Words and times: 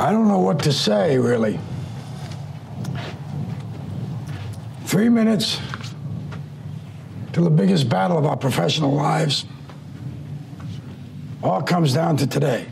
I 0.00 0.12
don't 0.12 0.28
know 0.28 0.38
what 0.38 0.60
to 0.60 0.72
say, 0.72 1.18
really. 1.18 1.60
Three 4.86 5.10
minutes 5.10 5.60
to 7.34 7.42
the 7.42 7.50
biggest 7.50 7.90
battle 7.90 8.16
of 8.16 8.24
our 8.24 8.38
professional 8.38 8.94
lives. 8.94 9.44
All 11.42 11.60
comes 11.60 11.92
down 11.92 12.16
to 12.16 12.26
today. 12.26 12.66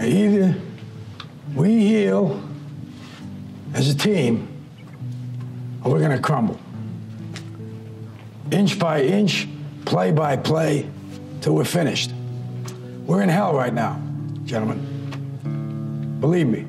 Either 0.00 0.54
we 1.56 1.80
heal 1.80 2.40
as 3.74 3.88
a 3.88 3.94
team, 3.96 4.46
or 5.82 5.90
we're 5.90 5.98
going 5.98 6.12
to 6.12 6.22
crumble. 6.22 6.60
Inch 8.52 8.78
by 8.78 9.02
inch, 9.02 9.48
play 9.84 10.12
by 10.12 10.36
play, 10.36 10.88
till 11.40 11.56
we're 11.56 11.64
finished. 11.64 12.12
We're 13.04 13.22
in 13.22 13.28
hell 13.28 13.52
right 13.52 13.74
now, 13.74 14.00
gentlemen. 14.44 14.93
Believe 16.20 16.46
me. 16.46 16.66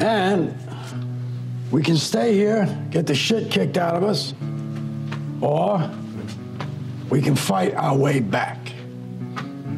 And 0.00 0.54
we 1.70 1.82
can 1.82 1.96
stay 1.96 2.34
here, 2.34 2.66
get 2.90 3.06
the 3.06 3.14
shit 3.14 3.50
kicked 3.50 3.76
out 3.76 3.94
of 3.94 4.02
us, 4.02 4.34
or 5.40 5.90
we 7.08 7.20
can 7.22 7.36
fight 7.36 7.74
our 7.74 7.96
way 7.96 8.20
back 8.20 8.58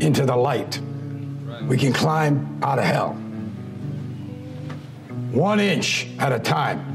into 0.01 0.25
the 0.25 0.37
light. 0.37 0.81
We 1.67 1.77
can 1.77 1.93
climb 1.93 2.59
out 2.63 2.79
of 2.79 2.85
hell. 2.85 3.13
One 5.33 5.61
inch 5.61 6.09
at 6.19 6.33
a 6.33 6.39
time. 6.39 6.89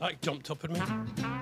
That 0.00 0.22
jumped 0.22 0.50
up 0.50 0.64
at 0.64 0.70
me. 0.70 1.39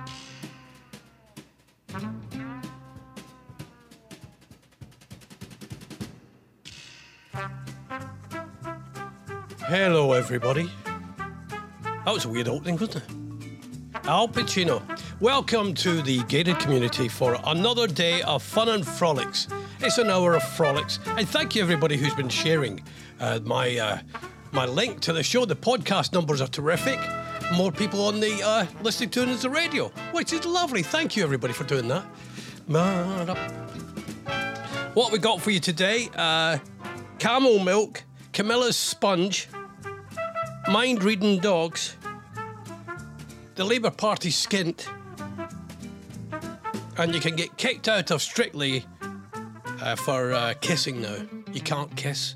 Hello, 9.69 10.13
everybody. 10.13 10.67
That 10.83 12.11
was 12.11 12.25
a 12.25 12.29
weird 12.29 12.47
opening, 12.47 12.79
wasn't 12.79 12.95
it? 12.95 13.03
Al 14.05 14.27
Pacino. 14.27 14.81
Welcome 15.21 15.75
to 15.75 16.01
the 16.01 16.23
gated 16.23 16.57
community 16.57 17.07
for 17.07 17.37
another 17.45 17.85
day 17.85 18.23
of 18.23 18.41
fun 18.41 18.69
and 18.69 18.83
frolics. 18.83 19.47
It's 19.81 19.99
an 19.99 20.09
hour 20.09 20.33
of 20.33 20.41
frolics, 20.41 20.97
and 21.05 21.29
thank 21.29 21.55
you 21.55 21.61
everybody 21.61 21.97
who's 21.97 22.15
been 22.15 22.29
sharing 22.29 22.83
uh, 23.19 23.41
my 23.43 23.77
uh, 23.77 23.99
my 24.53 24.65
link 24.65 25.01
to 25.01 25.13
the 25.13 25.21
show. 25.21 25.45
The 25.45 25.55
podcast 25.55 26.13
numbers 26.13 26.41
are 26.41 26.47
terrific. 26.47 26.99
More 27.53 27.71
people 27.71 28.07
on 28.07 28.19
the 28.19 28.41
uh, 28.43 28.65
listening 28.81 29.11
to 29.11 29.21
it 29.21 29.29
as 29.29 29.43
the 29.43 29.51
radio, 29.51 29.89
which 30.13 30.33
is 30.33 30.47
lovely. 30.47 30.81
Thank 30.81 31.15
you 31.15 31.23
everybody 31.23 31.53
for 31.53 31.65
doing 31.65 31.87
that. 31.89 32.05
What 34.95 35.11
we 35.11 35.19
got 35.19 35.41
for 35.41 35.51
you 35.51 35.59
today? 35.59 36.09
Uh, 36.15 36.57
camel 37.19 37.59
milk, 37.59 38.03
Camilla's 38.31 38.75
sponge, 38.75 39.47
mind 40.69 41.03
reading 41.03 41.39
dogs, 41.39 41.97
the 43.55 43.63
Labour 43.63 43.89
Party 43.89 44.29
skint, 44.29 44.87
and 46.97 47.13
you 47.13 47.19
can 47.19 47.35
get 47.35 47.57
kicked 47.57 47.87
out 47.87 48.11
of 48.11 48.21
Strictly 48.21 48.85
uh, 49.81 49.95
for 49.95 50.31
uh, 50.31 50.53
kissing 50.61 51.01
now. 51.01 51.17
You 51.51 51.61
can't 51.61 51.93
kiss 51.95 52.35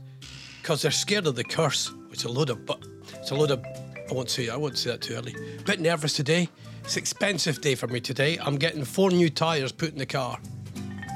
because 0.61 0.81
they're 0.81 0.91
scared 0.91 1.27
of 1.27 1.35
the 1.35 1.43
curse. 1.43 1.93
It's 2.11 2.23
a 2.23 2.29
load 2.29 2.49
of, 2.49 2.65
but 2.65 2.83
it's 3.13 3.29
a 3.29 3.35
load 3.35 3.51
of. 3.51 3.63
I 4.09 4.13
won't 4.13 4.31
say. 4.31 4.49
I 4.49 4.55
won't 4.55 4.79
say 4.79 4.89
that 4.91 5.01
too 5.01 5.13
early. 5.13 5.35
Bit 5.65 5.79
nervous 5.79 6.13
today. 6.13 6.49
It's 6.83 6.95
an 6.95 7.01
expensive 7.01 7.61
day 7.61 7.75
for 7.75 7.87
me 7.87 7.99
today. 7.99 8.39
I'm 8.39 8.57
getting 8.57 8.83
four 8.83 9.11
new 9.11 9.29
tyres 9.29 9.71
put 9.71 9.91
in 9.91 9.99
the 9.99 10.07
car. 10.07 10.39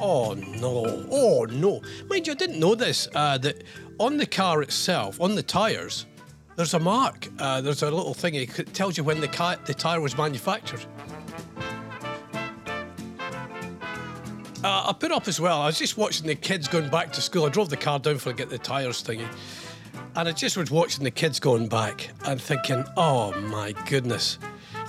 Oh 0.02 0.36
no! 0.36 1.08
Oh 1.10 1.48
no! 1.50 1.82
Mind 2.10 2.28
you, 2.28 2.34
I 2.34 2.36
didn't 2.36 2.60
know 2.60 2.76
this. 2.76 3.08
Uh, 3.16 3.40
that 3.40 3.64
on 3.98 4.18
the 4.18 4.28
car 4.28 4.62
itself, 4.62 5.20
on 5.20 5.34
the 5.34 5.42
tyres, 5.42 6.06
there's 6.58 6.74
a 6.74 6.80
mark. 6.80 7.28
Uh, 7.40 7.62
there's 7.62 7.84
a 7.84 7.90
little 7.90 8.16
thing. 8.16 8.34
It 8.34 8.74
tells 8.74 8.98
you 8.98 9.04
when 9.04 9.22
the, 9.22 9.28
ca- 9.28 9.58
the 9.66 9.76
tyre 9.76 10.02
was 10.02 10.18
manufactured. 10.18 10.84
Uh, 14.64 14.90
I 14.90 14.96
put 15.00 15.12
up 15.12 15.28
as 15.28 15.40
well. 15.40 15.62
I 15.62 15.68
was 15.68 15.78
just 15.78 15.98
watching 15.98 16.26
the 16.26 16.34
kids 16.34 16.68
going 16.68 16.90
back 16.90 17.14
to 17.14 17.22
school. 17.22 17.46
I 17.46 17.50
drove 17.50 17.70
the 17.70 17.78
car 17.78 18.00
down 18.00 18.18
for 18.18 18.32
to 18.32 18.36
get 18.36 18.50
the 18.50 18.58
tyres 18.58 19.04
thingy. 19.04 19.28
And 20.16 20.28
I 20.28 20.32
just 20.32 20.58
was 20.58 20.72
watching 20.72 21.04
the 21.04 21.12
kids 21.12 21.40
going 21.40 21.68
back 21.68 22.10
and 22.26 22.42
thinking, 22.42 22.84
oh 22.98 23.40
my 23.42 23.74
goodness. 23.86 24.40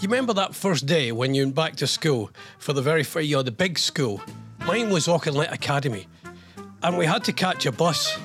You 0.01 0.09
remember 0.09 0.33
that 0.33 0.55
first 0.55 0.87
day 0.87 1.13
when 1.13 1.35
you 1.35 1.43
went 1.45 1.55
back 1.55 1.77
to 1.77 1.87
school 1.87 2.31
for 2.59 2.73
the 2.73 2.81
very 2.81 3.03
first, 3.05 3.29
know, 3.29 3.43
the 3.43 3.53
big 3.53 3.79
school? 3.79 4.23
Mine 4.67 4.89
was 4.89 5.07
Auchinleck 5.07 5.53
Academy. 5.53 6.07
And 6.83 6.97
we 6.97 7.05
had 7.05 7.25
to 7.25 7.33
catch 7.35 7.67
a 7.67 7.73
bus. 7.73 8.19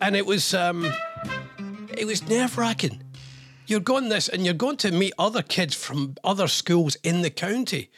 And 0.00 0.16
it 0.16 0.24
was, 0.24 0.54
um, 0.54 0.90
it 1.98 2.06
was 2.06 2.28
nerve 2.28 2.58
wracking. 2.58 3.02
You're 3.66 3.80
going 3.80 4.08
this 4.08 4.28
and 4.28 4.44
you're 4.44 4.54
going 4.54 4.76
to 4.78 4.92
meet 4.92 5.14
other 5.18 5.42
kids 5.42 5.74
from 5.74 6.16
other 6.22 6.48
schools 6.48 6.96
in 7.02 7.22
the 7.22 7.30
county. 7.30 7.90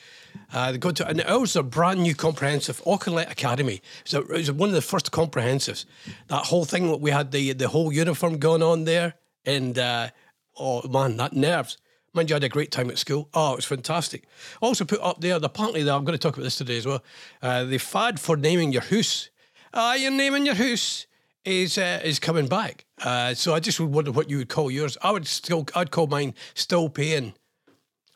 Uh, 0.52 0.72
they 0.72 0.78
go 0.78 0.90
to, 0.92 1.06
and 1.06 1.20
ours 1.22 1.50
is 1.50 1.56
a 1.56 1.62
brand 1.62 2.00
new 2.00 2.14
comprehensive 2.14 2.82
Auchinleck 2.84 3.30
Academy. 3.30 3.80
So 4.04 4.20
it 4.20 4.28
was 4.28 4.52
one 4.52 4.68
of 4.68 4.74
the 4.74 4.82
first 4.82 5.10
comprehensives. 5.10 5.86
That 6.28 6.46
whole 6.46 6.64
thing 6.64 7.00
we 7.00 7.10
had 7.10 7.32
the 7.32 7.52
the 7.52 7.68
whole 7.68 7.92
uniform 7.92 8.38
going 8.38 8.62
on 8.62 8.84
there, 8.84 9.14
and 9.44 9.78
uh, 9.78 10.10
oh 10.56 10.86
man, 10.88 11.16
that 11.16 11.32
nerves. 11.32 11.78
Mind 12.12 12.30
you, 12.30 12.34
I 12.34 12.36
had 12.36 12.44
a 12.44 12.48
great 12.48 12.70
time 12.70 12.90
at 12.90 12.98
school. 12.98 13.28
Oh, 13.34 13.52
it 13.52 13.56
was 13.56 13.64
fantastic. 13.64 14.24
Also 14.60 14.84
put 14.84 15.00
up 15.00 15.20
there, 15.20 15.38
the 15.38 15.46
apparently, 15.46 15.80
I'm 15.82 16.04
going 16.04 16.16
to 16.16 16.18
talk 16.18 16.34
about 16.34 16.44
this 16.44 16.56
today 16.56 16.78
as 16.78 16.86
well. 16.86 17.02
Uh, 17.42 17.64
the 17.64 17.78
fad 17.78 18.20
for 18.20 18.36
naming 18.36 18.72
your 18.72 18.82
house. 18.82 19.28
Ah, 19.74 19.94
you're 19.94 20.10
naming 20.10 20.46
your 20.46 20.54
house 20.54 21.06
is 21.46 21.78
uh, 21.78 22.00
is 22.04 22.18
coming 22.18 22.48
back. 22.48 22.84
Uh, 23.02 23.34
so 23.34 23.54
I 23.54 23.60
just 23.60 23.80
would 23.80 23.92
wonder 23.92 24.12
what 24.12 24.28
you 24.28 24.38
would 24.38 24.48
call 24.48 24.70
yours. 24.70 24.98
I 25.02 25.12
would 25.12 25.26
still, 25.26 25.66
I'd 25.74 25.90
call 25.90 26.06
mine 26.06 26.34
still 26.54 26.88
paying 26.88 27.34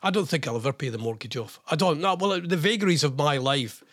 I 0.03 0.09
don't 0.09 0.27
think 0.27 0.47
I'll 0.47 0.55
ever 0.55 0.73
pay 0.73 0.89
the 0.89 0.97
mortgage 0.97 1.37
off. 1.37 1.59
I 1.69 1.75
don't 1.75 2.01
know. 2.01 2.15
Well, 2.15 2.41
the 2.41 2.57
vagaries 2.57 3.03
of 3.03 3.15
my 3.17 3.37
life. 3.37 3.83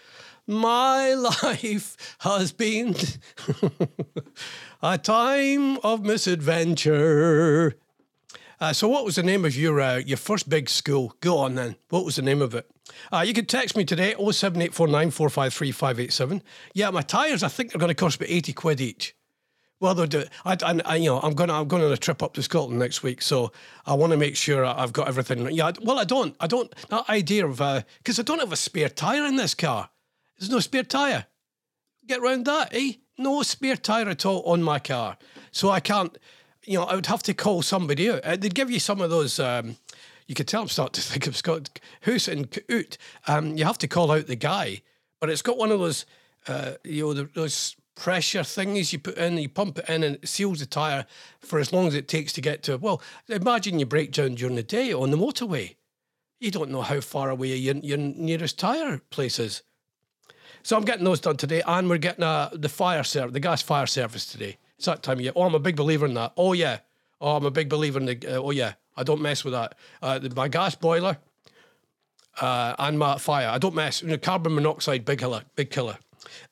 My 0.47 1.12
life 1.15 2.16
has 2.21 2.53
been 2.53 2.97
a 4.82 4.97
time 4.97 5.76
of 5.78 6.03
misadventure. 6.03 7.76
Uh, 8.60 8.72
so, 8.72 8.88
what 8.88 9.05
was 9.05 9.15
the 9.16 9.22
name 9.22 9.44
of 9.44 9.55
your 9.55 9.81
uh, 9.81 9.99
your 9.99 10.16
first 10.16 10.49
big 10.49 10.70
school? 10.70 11.15
Go 11.20 11.38
on 11.38 11.55
then. 11.55 11.76
What 11.91 12.06
was 12.06 12.16
the 12.16 12.22
name 12.22 12.41
of 12.41 12.55
it? 12.55 12.70
Uh, 13.12 13.22
you 13.26 13.34
can 13.34 13.44
text 13.44 13.76
me 13.76 13.84
today 13.84 14.15
07849 14.15 16.41
Yeah, 16.72 16.91
my 16.91 17.03
tyres, 17.03 17.43
I 17.43 17.49
think 17.49 17.70
they're 17.70 17.78
going 17.78 17.91
to 17.91 17.94
cost 17.94 18.19
me 18.19 18.26
80 18.26 18.55
quid 18.55 18.81
each. 18.81 19.15
Well, 19.81 19.94
they'll 19.94 20.06
do 20.06 20.21
it. 20.21 20.31
I, 20.44 20.56
I, 20.84 20.97
you 20.97 21.11
know, 21.11 21.21
I'm 21.21 21.34
going. 21.34 21.50
I'm 21.50 21.69
going 21.69 21.84
on 21.84 21.93
a 21.93 21.97
trip 21.97 22.22
up 22.22 22.34
to 22.34 22.43
Scotland 22.43 22.81
next 22.81 23.03
week, 23.03 23.22
so 23.22 23.53
I 23.87 23.94
want 23.94 24.11
to 24.11 24.16
make 24.16 24.37
sure 24.37 24.65
I've 24.65 24.93
got 24.93 25.06
everything. 25.06 25.49
Yeah. 25.53 25.72
Well, 25.83 25.99
I 25.99 26.05
don't. 26.05 26.34
I 26.41 26.49
don't. 26.49 26.75
That 26.89 27.09
idea 27.09 27.47
of 27.47 27.59
because 27.59 28.19
uh, 28.19 28.22
I 28.22 28.25
don't 28.25 28.41
have 28.41 28.53
a 28.53 28.56
spare 28.56 28.88
tire 28.88 29.25
in 29.25 29.37
this 29.37 29.55
car. 29.55 29.91
There's 30.38 30.50
no 30.50 30.59
spare 30.61 30.83
tire. 30.83 31.27
Get 32.06 32.22
round 32.22 32.47
that, 32.47 32.75
eh? 32.75 32.94
No 33.19 33.43
spare 33.43 33.77
tire 33.77 34.09
at 34.09 34.27
all 34.27 34.43
on 34.43 34.62
my 34.62 34.81
car, 34.81 35.17
so 35.53 35.71
I 35.71 35.81
can't. 35.81 36.17
You 36.65 36.78
know, 36.78 36.84
I 36.84 36.97
would 36.97 37.06
have 37.06 37.22
to 37.25 37.34
call 37.34 37.62
somebody 37.62 38.11
out. 38.11 38.25
Uh, 38.25 38.37
they'd 38.37 38.55
give 38.55 38.71
you 38.71 38.81
some 38.81 39.00
of 39.00 39.11
those. 39.11 39.38
Um, 39.38 39.77
you 40.27 40.34
could 40.34 40.49
tell 40.49 40.62
I'm 40.62 40.69
starting 40.69 41.00
to 41.00 41.03
think 41.09 41.28
of 41.28 41.37
Scott 41.37 41.78
Hoos 42.03 42.27
and 42.27 42.50
Coot. 42.50 42.99
Um, 43.28 43.56
you 43.56 43.65
have 43.65 43.78
to 43.78 43.88
call 43.88 44.11
out 44.11 44.27
the 44.27 44.37
guy, 44.37 44.83
but 45.21 45.31
it's 45.31 45.43
got 45.43 45.56
one 45.56 45.71
of 45.71 45.78
those. 45.78 46.05
Uh, 46.47 46.72
you 46.83 47.03
know, 47.03 47.12
those 47.12 47.77
pressure 47.98 48.41
thingies 48.41 48.92
you 48.92 48.98
put 48.98 49.19
in, 49.19 49.36
you 49.36 49.48
pump 49.48 49.78
it 49.78 49.88
in, 49.88 50.04
and 50.04 50.16
it 50.16 50.28
seals 50.28 50.60
the 50.60 50.66
tyre 50.66 51.04
for 51.41 51.59
as 51.59 51.72
long 51.72 51.88
as 51.88 51.94
it 51.94 52.06
takes 52.06 52.32
to 52.34 52.41
get 52.41 52.62
to. 52.62 52.78
Well, 52.78 53.03
imagine 53.28 53.81
you 53.81 53.86
break 53.86 54.12
down 54.12 54.36
during 54.36 54.54
the 54.54 54.62
day 54.62 54.92
on 54.92 55.10
the 55.10 55.16
motorway. 55.16 55.75
You 56.38 56.53
don't 56.53 56.70
know 56.70 56.82
how 56.82 57.00
far 57.00 57.28
away 57.28 57.56
your, 57.56 57.75
your 57.76 57.98
nearest 57.98 58.58
tyre 58.58 59.03
place 59.10 59.41
is. 59.41 59.62
So 60.62 60.76
I'm 60.76 60.84
getting 60.84 61.05
those 61.05 61.20
done 61.20 61.37
today, 61.37 61.62
and 61.67 61.88
we're 61.88 61.99
getting 61.99 62.20
the 62.20 62.69
fire 62.69 63.02
service, 63.02 63.32
the 63.32 63.40
gas 63.40 63.62
fire 63.62 63.87
service 63.87 64.26
today. 64.26 64.58
It's 64.76 64.87
that 64.87 65.02
time 65.02 65.19
of 65.19 65.23
year. 65.23 65.32
Oh, 65.34 65.43
I'm 65.43 65.55
a 65.55 65.58
big 65.58 65.76
believer 65.76 66.06
in 66.06 66.14
that. 66.14 66.32
Oh 66.37 66.52
yeah. 66.52 66.78
Oh, 67.20 67.37
I'm 67.37 67.46
a 67.46 67.50
big 67.50 67.69
believer 67.69 67.99
in 67.99 68.06
the. 68.06 68.17
Uh, 68.26 68.40
oh 68.40 68.52
yeah. 68.52 68.75
I 68.96 69.02
don't 69.02 69.20
mess 69.20 69.44
with 69.44 69.55
that. 69.55 69.75
Uh, 70.00 70.19
the, 70.19 70.31
my 70.34 70.46
gas 70.46 70.76
boiler 70.76 71.19
uh, 72.40 72.76
and 72.78 72.99
my 72.99 73.19
fire. 73.19 73.49
I 73.49 73.58
don't 73.58 73.75
mess. 73.75 74.02
You 74.02 74.08
know, 74.08 74.19
carbon 74.19 74.55
monoxide, 74.55 75.05
big 75.05 75.19
killer, 75.19 75.43
big 75.56 75.70
killer. 75.70 75.99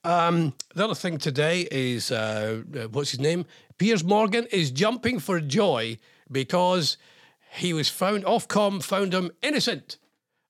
Um, 0.04 0.54
the 0.74 0.84
other 0.84 0.94
thing 0.94 1.18
today 1.18 1.66
is 1.70 2.10
uh, 2.10 2.62
uh, 2.74 2.88
what's 2.88 3.10
his 3.10 3.20
name? 3.20 3.46
Piers 3.78 4.04
Morgan 4.04 4.46
is 4.50 4.70
jumping 4.70 5.18
for 5.18 5.40
joy 5.40 5.98
because 6.30 6.96
he 7.52 7.72
was 7.72 7.88
found 7.88 8.24
Ofcom 8.24 8.82
found 8.82 9.14
him 9.14 9.30
innocent 9.42 9.98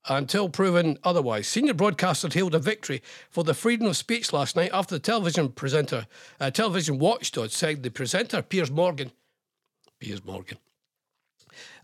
until 0.08 0.48
proven 0.48 0.98
otherwise. 1.02 1.48
Senior 1.48 1.74
broadcaster 1.74 2.28
hailed 2.32 2.54
a 2.54 2.58
victory 2.58 3.02
for 3.30 3.44
the 3.44 3.54
freedom 3.54 3.86
of 3.86 3.96
speech 3.96 4.32
last 4.32 4.56
night 4.56 4.70
after 4.72 4.94
the 4.94 5.00
television 5.00 5.48
presenter, 5.50 6.06
uh, 6.40 6.50
television 6.50 6.98
watchdog 6.98 7.50
said 7.50 7.82
the 7.82 7.90
presenter 7.90 8.42
Piers 8.42 8.70
Morgan, 8.70 9.12
Piers 10.00 10.24
Morgan, 10.24 10.58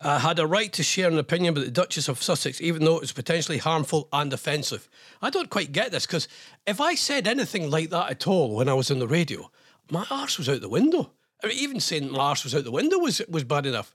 uh, 0.01 0.19
had 0.19 0.39
a 0.39 0.47
right 0.47 0.73
to 0.73 0.83
share 0.83 1.09
an 1.09 1.19
opinion 1.19 1.53
about 1.53 1.65
the 1.65 1.71
Duchess 1.71 2.09
of 2.09 2.23
Sussex, 2.23 2.61
even 2.61 2.85
though 2.85 2.97
it 2.97 3.03
was 3.03 3.13
potentially 3.13 3.59
harmful 3.59 4.09
and 4.13 4.33
offensive. 4.33 4.89
I 5.21 5.31
don't 5.31 5.51
quite 5.51 5.73
get 5.73 5.93
this 5.93 6.07
because 6.07 6.29
if 6.67 6.81
I 6.81 6.95
said 6.95 7.27
anything 7.27 7.71
like 7.71 7.91
that 7.91 8.11
at 8.11 8.27
all 8.27 8.55
when 8.55 8.69
I 8.69 8.75
was 8.75 8.91
on 8.91 8.99
the 8.99 9.09
radio, 9.09 9.51
my 9.91 10.07
arse 10.11 10.39
was 10.39 10.49
out 10.49 10.61
the 10.61 10.69
window. 10.69 11.13
I 11.43 11.49
mean, 11.49 11.59
even 11.59 11.81
saying 11.81 12.11
my 12.11 12.19
arse 12.19 12.45
was 12.45 12.55
out 12.55 12.65
the 12.65 12.71
window 12.71 12.99
was 12.99 13.21
was 13.29 13.45
bad 13.45 13.67
enough. 13.67 13.95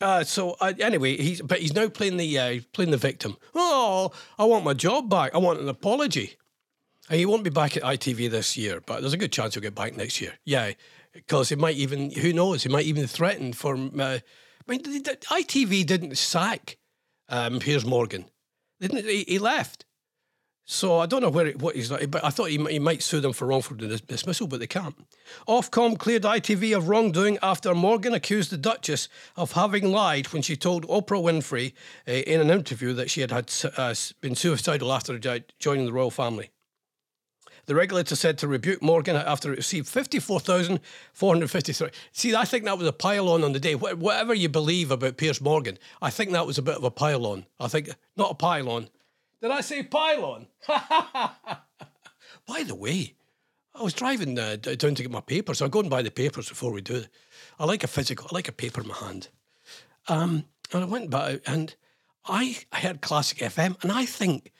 Uh, 0.00 0.24
so 0.24 0.56
uh, 0.60 0.72
anyway, 0.80 1.16
he's 1.16 1.40
but 1.40 1.60
he's 1.60 1.74
now 1.74 1.88
playing 1.88 2.16
the 2.16 2.38
uh, 2.38 2.60
playing 2.72 2.90
the 2.90 2.96
victim. 2.96 3.36
Oh, 3.54 4.10
I 4.38 4.44
want 4.44 4.64
my 4.64 4.74
job 4.74 5.08
back. 5.08 5.34
I 5.34 5.38
want 5.38 5.60
an 5.60 5.68
apology. 5.68 6.36
And 7.10 7.18
he 7.18 7.26
won't 7.26 7.44
be 7.44 7.50
back 7.50 7.76
at 7.76 7.82
ITV 7.82 8.30
this 8.30 8.56
year, 8.56 8.80
but 8.84 9.00
there's 9.00 9.12
a 9.12 9.18
good 9.18 9.30
chance 9.30 9.54
he'll 9.54 9.62
get 9.62 9.74
back 9.74 9.94
next 9.94 10.22
year. 10.22 10.32
Yeah, 10.46 10.72
because 11.12 11.50
he 11.50 11.56
might 11.56 11.76
even 11.76 12.10
who 12.10 12.32
knows 12.32 12.62
he 12.62 12.68
might 12.68 12.86
even 12.86 13.06
threaten 13.06 13.52
for. 13.52 13.76
I 14.66 14.72
mean, 14.72 14.82
ITV 14.82 15.86
didn't 15.86 16.16
sack 16.16 16.78
um, 17.28 17.58
Piers 17.58 17.84
Morgan. 17.84 18.26
Didn't 18.80 19.04
he, 19.04 19.24
he 19.26 19.38
left. 19.38 19.84
So 20.66 20.98
I 20.98 21.04
don't 21.04 21.20
know 21.20 21.28
where 21.28 21.52
what 21.52 21.76
he's 21.76 21.90
like, 21.90 22.10
but 22.10 22.24
I 22.24 22.30
thought 22.30 22.48
he, 22.48 22.56
he 22.70 22.78
might 22.78 23.02
sue 23.02 23.20
them 23.20 23.34
for 23.34 23.46
wrongful 23.46 23.76
dismissal, 23.76 24.46
but 24.46 24.60
they 24.60 24.66
can't. 24.66 24.94
Ofcom 25.46 25.98
cleared 25.98 26.22
ITV 26.22 26.74
of 26.74 26.88
wrongdoing 26.88 27.38
after 27.42 27.74
Morgan 27.74 28.14
accused 28.14 28.50
the 28.50 28.56
Duchess 28.56 29.10
of 29.36 29.52
having 29.52 29.90
lied 29.90 30.32
when 30.32 30.40
she 30.40 30.56
told 30.56 30.88
Oprah 30.88 31.22
Winfrey 31.22 31.74
uh, 32.08 32.12
in 32.12 32.40
an 32.40 32.50
interview 32.50 32.94
that 32.94 33.10
she 33.10 33.20
had, 33.20 33.30
had 33.30 33.52
uh, 33.76 33.94
been 34.22 34.34
suicidal 34.34 34.90
after 34.90 35.18
joining 35.58 35.84
the 35.84 35.92
royal 35.92 36.10
family. 36.10 36.50
The 37.66 37.74
regulator 37.74 38.16
said 38.16 38.38
to 38.38 38.48
rebuke 38.48 38.82
Morgan 38.82 39.16
after 39.16 39.52
it 39.52 39.56
received 39.56 39.88
54,453. 39.88 41.88
See, 42.12 42.34
I 42.34 42.44
think 42.44 42.64
that 42.64 42.78
was 42.78 42.86
a 42.86 42.92
pile-on 42.92 43.42
on 43.42 43.52
the 43.52 43.60
day. 43.60 43.74
Whatever 43.74 44.34
you 44.34 44.48
believe 44.48 44.90
about 44.90 45.16
Piers 45.16 45.40
Morgan, 45.40 45.78
I 46.02 46.10
think 46.10 46.32
that 46.32 46.46
was 46.46 46.58
a 46.58 46.62
bit 46.62 46.76
of 46.76 46.84
a 46.84 46.90
pile-on. 46.90 47.46
I 47.58 47.68
think, 47.68 47.90
not 48.16 48.32
a 48.32 48.34
pile-on. 48.34 48.88
Did 49.40 49.50
I 49.50 49.60
say 49.60 49.82
pile-on? 49.82 50.46
By 52.46 52.62
the 52.62 52.74
way, 52.74 53.14
I 53.74 53.82
was 53.82 53.94
driving 53.94 54.38
uh, 54.38 54.56
down 54.56 54.94
to 54.94 55.02
get 55.02 55.10
my 55.10 55.20
papers. 55.20 55.60
I 55.60 55.68
go 55.68 55.80
and 55.80 55.90
buy 55.90 56.02
the 56.02 56.10
papers 56.10 56.48
before 56.48 56.72
we 56.72 56.80
do 56.80 56.96
it. 56.96 57.08
I 57.58 57.64
like 57.64 57.82
a 57.82 57.88
physical, 57.88 58.28
I 58.30 58.34
like 58.34 58.48
a 58.48 58.52
paper 58.52 58.82
in 58.82 58.88
my 58.88 58.94
hand. 58.94 59.28
Um, 60.08 60.44
and 60.72 60.82
I 60.82 60.86
went 60.86 61.10
by 61.10 61.40
and 61.46 61.74
I, 62.26 62.58
I 62.72 62.80
heard 62.80 63.02
Classic 63.02 63.38
FM, 63.38 63.82
and 63.82 63.92
I 63.92 64.06
think 64.06 64.50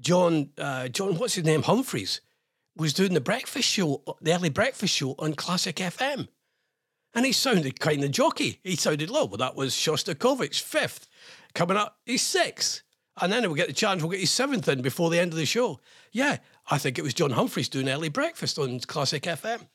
John, 0.00 0.50
uh, 0.56 0.88
John, 0.88 1.16
what's 1.16 1.34
his 1.34 1.44
name, 1.44 1.62
Humphrys, 1.62 2.20
was 2.80 2.94
doing 2.94 3.14
the 3.14 3.20
breakfast 3.20 3.68
show, 3.68 4.02
the 4.20 4.34
early 4.34 4.48
breakfast 4.48 4.94
show 4.94 5.14
on 5.18 5.34
Classic 5.34 5.76
FM. 5.76 6.28
And 7.14 7.26
he 7.26 7.32
sounded 7.32 7.80
kind 7.80 8.02
of 8.02 8.10
jockey. 8.10 8.60
He 8.62 8.76
sounded 8.76 9.10
low. 9.10 9.26
Well, 9.26 9.38
that 9.38 9.56
was 9.56 9.74
Shostakovich, 9.74 10.62
fifth. 10.62 11.08
Coming 11.54 11.76
up, 11.76 11.98
he's 12.06 12.22
sixth. 12.22 12.82
And 13.20 13.32
then 13.32 13.42
we'll 13.42 13.54
get 13.54 13.66
the 13.66 13.74
chance, 13.74 14.02
we'll 14.02 14.12
get 14.12 14.20
his 14.20 14.30
seventh 14.30 14.68
in 14.68 14.80
before 14.80 15.10
the 15.10 15.18
end 15.18 15.32
of 15.32 15.38
the 15.38 15.44
show. 15.44 15.80
Yeah, 16.12 16.38
I 16.70 16.78
think 16.78 16.98
it 16.98 17.02
was 17.02 17.12
John 17.12 17.32
Humphrys 17.32 17.68
doing 17.68 17.88
early 17.88 18.08
breakfast 18.08 18.58
on 18.58 18.80
Classic 18.80 19.22
FM. 19.22 19.66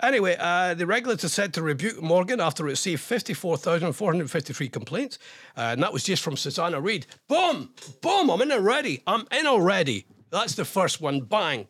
Anyway, 0.00 0.36
uh, 0.38 0.74
the 0.74 0.86
regulator 0.86 1.28
said 1.28 1.52
to 1.54 1.62
rebuke 1.62 2.00
Morgan 2.00 2.40
after 2.40 2.64
it 2.68 2.70
received 2.70 3.02
54,453 3.02 4.68
complaints. 4.68 5.18
Uh, 5.56 5.72
and 5.72 5.82
that 5.82 5.92
was 5.92 6.04
just 6.04 6.22
from 6.22 6.36
Susanna 6.36 6.80
Reid. 6.80 7.06
Boom! 7.26 7.70
Boom! 8.00 8.30
I'm 8.30 8.40
in 8.42 8.52
already. 8.52 9.02
I'm 9.06 9.26
in 9.32 9.46
already. 9.46 10.06
That's 10.30 10.54
the 10.54 10.64
first 10.64 11.00
one. 11.00 11.20
Bang. 11.20 11.66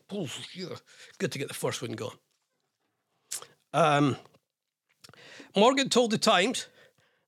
Good 1.18 1.32
to 1.32 1.38
get 1.38 1.48
the 1.48 1.54
first 1.54 1.82
one 1.82 1.92
gone. 1.92 2.16
Um, 3.72 4.16
Morgan 5.54 5.88
told 5.88 6.10
the 6.10 6.18
Times 6.18 6.66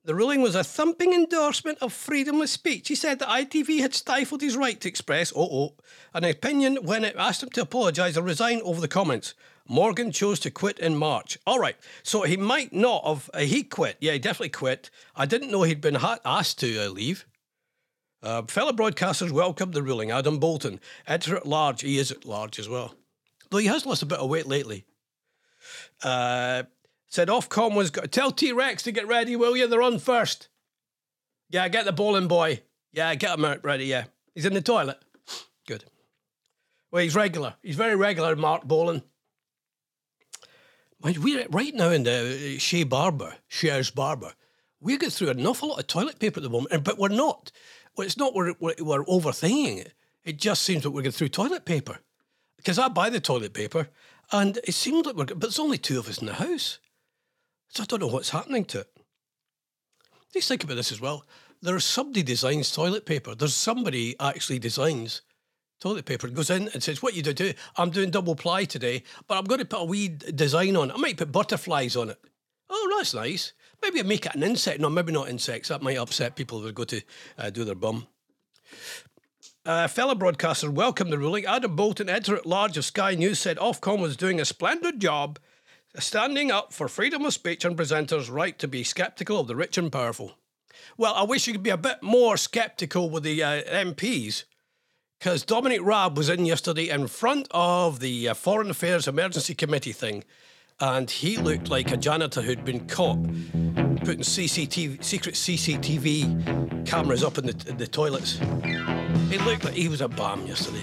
the 0.04 0.14
ruling 0.14 0.40
was 0.40 0.54
a 0.54 0.64
thumping 0.64 1.12
endorsement 1.12 1.78
of 1.82 1.92
freedom 1.92 2.40
of 2.40 2.48
speech. 2.48 2.88
He 2.88 2.94
said 2.94 3.18
that 3.18 3.28
ITV 3.28 3.80
had 3.80 3.94
stifled 3.94 4.40
his 4.40 4.56
right 4.56 4.80
to 4.80 4.88
express, 4.88 5.32
oh, 5.36 5.74
an 6.14 6.24
opinion 6.24 6.78
when 6.82 7.04
it 7.04 7.14
asked 7.18 7.42
him 7.42 7.50
to 7.50 7.62
apologise 7.62 8.16
or 8.16 8.22
resign 8.22 8.62
over 8.62 8.80
the 8.80 8.88
comments. 8.88 9.34
Morgan 9.68 10.10
chose 10.10 10.40
to 10.40 10.50
quit 10.50 10.78
in 10.78 10.96
March. 10.96 11.38
All 11.46 11.58
right, 11.58 11.76
so 12.02 12.22
he 12.22 12.36
might 12.36 12.72
not 12.72 13.06
have. 13.06 13.30
Uh, 13.32 13.40
he 13.40 13.62
quit. 13.62 13.98
Yeah, 14.00 14.12
he 14.12 14.18
definitely 14.18 14.48
quit. 14.48 14.90
I 15.14 15.26
didn't 15.26 15.52
know 15.52 15.62
he'd 15.62 15.80
been 15.80 15.96
ha- 15.96 16.18
asked 16.24 16.58
to 16.60 16.86
uh, 16.86 16.88
leave. 16.88 17.26
Uh, 18.22 18.42
fellow 18.42 18.72
broadcasters 18.72 19.30
welcomed 19.30 19.72
the 19.72 19.82
ruling. 19.82 20.10
Adam 20.10 20.38
Boulton, 20.38 20.78
editor 21.06 21.36
at 21.36 21.46
large, 21.46 21.80
he 21.80 21.98
is 21.98 22.10
at 22.10 22.24
large 22.24 22.58
as 22.58 22.68
well, 22.68 22.94
though 23.50 23.58
he 23.58 23.66
has 23.66 23.86
lost 23.86 24.02
a 24.02 24.06
bit 24.06 24.18
of 24.18 24.28
weight 24.28 24.46
lately. 24.46 24.84
Uh, 26.02 26.64
said 27.08 27.28
Ofcom 27.28 27.74
was 27.74 27.90
got 27.90 28.12
tell 28.12 28.30
T 28.30 28.52
Rex 28.52 28.82
to 28.84 28.92
get 28.92 29.06
ready, 29.06 29.36
will 29.36 29.56
you? 29.56 29.66
They're 29.66 29.82
on 29.82 29.98
first. 29.98 30.48
Yeah, 31.48 31.68
get 31.68 31.84
the 31.84 31.92
bowling 31.92 32.28
boy. 32.28 32.62
Yeah, 32.92 33.14
get 33.14 33.38
him 33.38 33.44
out 33.44 33.64
ready. 33.64 33.86
Yeah, 33.86 34.04
he's 34.34 34.44
in 34.44 34.54
the 34.54 34.60
toilet. 34.60 34.98
Good. 35.66 35.84
Well, 36.90 37.02
he's 37.02 37.14
regular. 37.14 37.54
He's 37.62 37.76
very 37.76 37.96
regular, 37.96 38.36
Marc 38.36 38.64
Bolan. 38.64 39.02
We're 41.02 41.46
right 41.48 41.74
now 41.74 41.90
in 41.90 42.02
the 42.02 42.56
uh, 42.56 42.58
Chez 42.58 42.84
Barbour, 42.84 43.36
Shares 43.48 43.90
Barber. 43.90 44.34
We 44.80 44.98
get 44.98 45.12
through 45.12 45.30
an 45.30 45.46
awful 45.46 45.70
lot 45.70 45.78
of 45.78 45.86
toilet 45.86 46.18
paper 46.18 46.40
at 46.40 46.42
the 46.42 46.50
moment, 46.50 46.84
but 46.84 46.98
we're 46.98 47.08
not. 47.08 47.52
Well, 48.00 48.06
it's 48.06 48.16
not 48.16 48.34
we're, 48.34 48.54
we're, 48.58 48.72
we're 48.80 49.04
overthinking 49.04 49.78
it. 49.78 49.92
It 50.24 50.38
just 50.38 50.62
seems 50.62 50.84
that 50.84 50.90
we're 50.90 51.02
going 51.02 51.12
through 51.12 51.28
toilet 51.28 51.66
paper. 51.66 51.98
Because 52.56 52.78
I 52.78 52.88
buy 52.88 53.10
the 53.10 53.20
toilet 53.20 53.52
paper 53.52 53.90
and 54.32 54.58
it 54.64 54.72
seems 54.72 55.04
like 55.04 55.16
we're, 55.16 55.26
but 55.26 55.42
there's 55.42 55.58
only 55.58 55.76
two 55.76 55.98
of 55.98 56.08
us 56.08 56.16
in 56.16 56.26
the 56.26 56.32
house. 56.32 56.78
So 57.68 57.82
I 57.82 57.86
don't 57.86 58.00
know 58.00 58.06
what's 58.06 58.30
happening 58.30 58.64
to 58.64 58.80
it. 58.80 58.90
Let's 60.34 60.48
think 60.48 60.64
about 60.64 60.76
this 60.76 60.92
as 60.92 61.02
well. 61.02 61.26
There's 61.60 61.84
somebody 61.84 62.22
designs 62.22 62.72
toilet 62.72 63.04
paper. 63.04 63.34
There's 63.34 63.52
somebody 63.52 64.18
actually 64.18 64.60
designs 64.60 65.20
toilet 65.78 66.06
paper 66.06 66.26
and 66.26 66.34
goes 66.34 66.48
in 66.48 66.70
and 66.72 66.82
says, 66.82 67.02
What 67.02 67.12
you 67.12 67.22
do? 67.22 67.52
I'm 67.76 67.90
doing 67.90 68.10
double 68.10 68.34
ply 68.34 68.64
today, 68.64 69.02
but 69.28 69.36
I'm 69.36 69.44
going 69.44 69.60
to 69.60 69.66
put 69.66 69.82
a 69.82 69.84
wee 69.84 70.08
design 70.08 70.74
on 70.74 70.88
it. 70.88 70.94
I 70.94 70.96
might 70.96 71.18
put 71.18 71.32
butterflies 71.32 71.96
on 71.96 72.08
it. 72.08 72.18
Oh, 72.70 72.94
that's 72.96 73.12
nice. 73.12 73.52
Maybe 73.82 74.02
make 74.02 74.26
it 74.26 74.34
an 74.34 74.42
insect. 74.42 74.80
No, 74.80 74.90
maybe 74.90 75.12
not 75.12 75.28
insects. 75.28 75.68
That 75.68 75.82
might 75.82 75.96
upset 75.96 76.36
people 76.36 76.60
who 76.60 76.72
go 76.72 76.84
to 76.84 77.02
uh, 77.38 77.50
do 77.50 77.64
their 77.64 77.74
bum. 77.74 78.06
Uh, 79.64 79.88
fellow 79.88 80.14
broadcaster 80.14 80.70
welcomed 80.70 81.12
the 81.12 81.18
ruling. 81.18 81.44
Adam 81.44 81.76
Boulton, 81.76 82.08
editor 82.08 82.36
at 82.36 82.46
large 82.46 82.76
of 82.76 82.84
Sky 82.84 83.14
News, 83.14 83.38
said 83.38 83.58
Ofcom 83.58 84.00
was 84.00 84.16
doing 84.16 84.40
a 84.40 84.44
splendid 84.44 85.00
job 85.00 85.38
standing 85.98 86.50
up 86.50 86.72
for 86.72 86.88
freedom 86.88 87.24
of 87.24 87.34
speech 87.34 87.64
and 87.64 87.76
presenters' 87.76 88.30
right 88.30 88.58
to 88.58 88.68
be 88.68 88.84
sceptical 88.84 89.40
of 89.40 89.48
the 89.48 89.56
rich 89.56 89.76
and 89.76 89.92
powerful. 89.92 90.32
Well, 90.96 91.14
I 91.14 91.24
wish 91.24 91.46
you 91.46 91.52
could 91.52 91.62
be 91.62 91.70
a 91.70 91.76
bit 91.76 92.02
more 92.02 92.36
sceptical 92.36 93.10
with 93.10 93.22
the 93.22 93.42
uh, 93.42 93.62
MPs 93.62 94.44
because 95.18 95.44
Dominic 95.44 95.80
Raab 95.82 96.16
was 96.16 96.30
in 96.30 96.46
yesterday 96.46 96.88
in 96.88 97.06
front 97.06 97.46
of 97.50 98.00
the 98.00 98.28
uh, 98.28 98.34
Foreign 98.34 98.70
Affairs 98.70 99.06
Emergency 99.06 99.54
Committee 99.54 99.92
thing 99.92 100.24
and 100.80 101.10
he 101.10 101.36
looked 101.36 101.68
like 101.68 101.92
a 101.92 101.96
janitor 101.96 102.40
who'd 102.40 102.64
been 102.64 102.86
caught 102.86 103.22
putting 104.00 104.22
CCTV, 104.22 105.02
secret 105.04 105.34
CCTV 105.34 106.86
cameras 106.86 107.22
up 107.22 107.36
in 107.38 107.46
the, 107.46 107.64
in 107.68 107.76
the 107.76 107.86
toilets. 107.86 108.38
He 109.28 109.38
looked 109.38 109.64
like 109.64 109.74
he 109.74 109.88
was 109.88 110.00
a 110.00 110.08
bum 110.08 110.46
yesterday. 110.46 110.80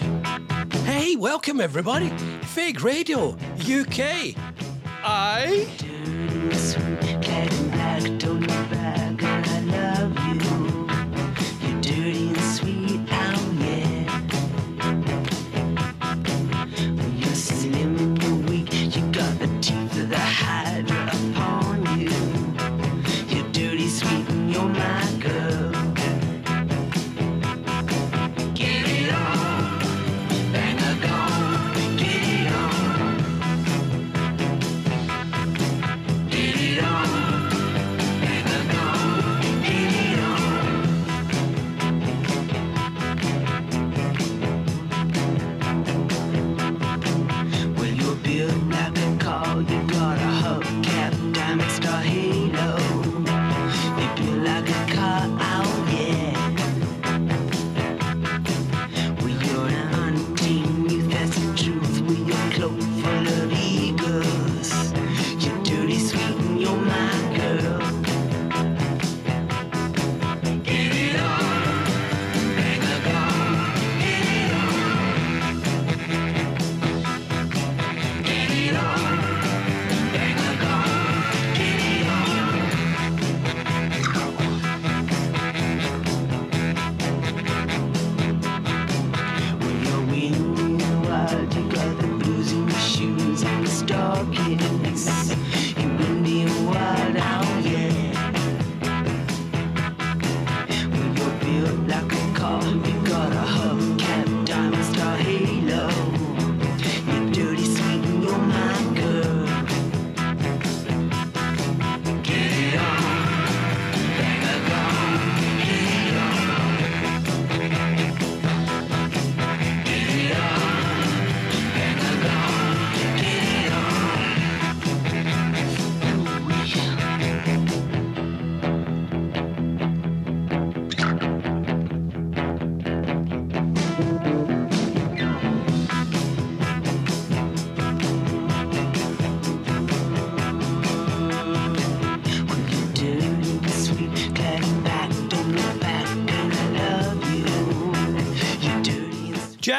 Hey, 0.84 1.16
welcome 1.16 1.60
everybody. 1.60 2.10
Vague 2.44 2.82
Radio, 2.82 3.36
UK. 3.60 4.36
I. 5.04 5.68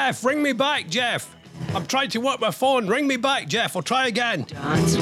Jeff, 0.09 0.25
ring 0.25 0.43
me 0.43 0.55
back, 0.55 0.89
Jeff. 0.89 1.37
I'm 1.75 1.85
trying 1.85 2.09
to 2.11 2.19
work 2.19 2.41
my 2.41 2.51
phone. 2.51 2.87
Ring 2.87 3.07
me 3.07 3.19
back, 3.19 3.47
Jeff. 3.47 3.77
I'll 3.77 3.83
try 3.83 4.07
again. 4.07 4.45
dance 4.45 4.97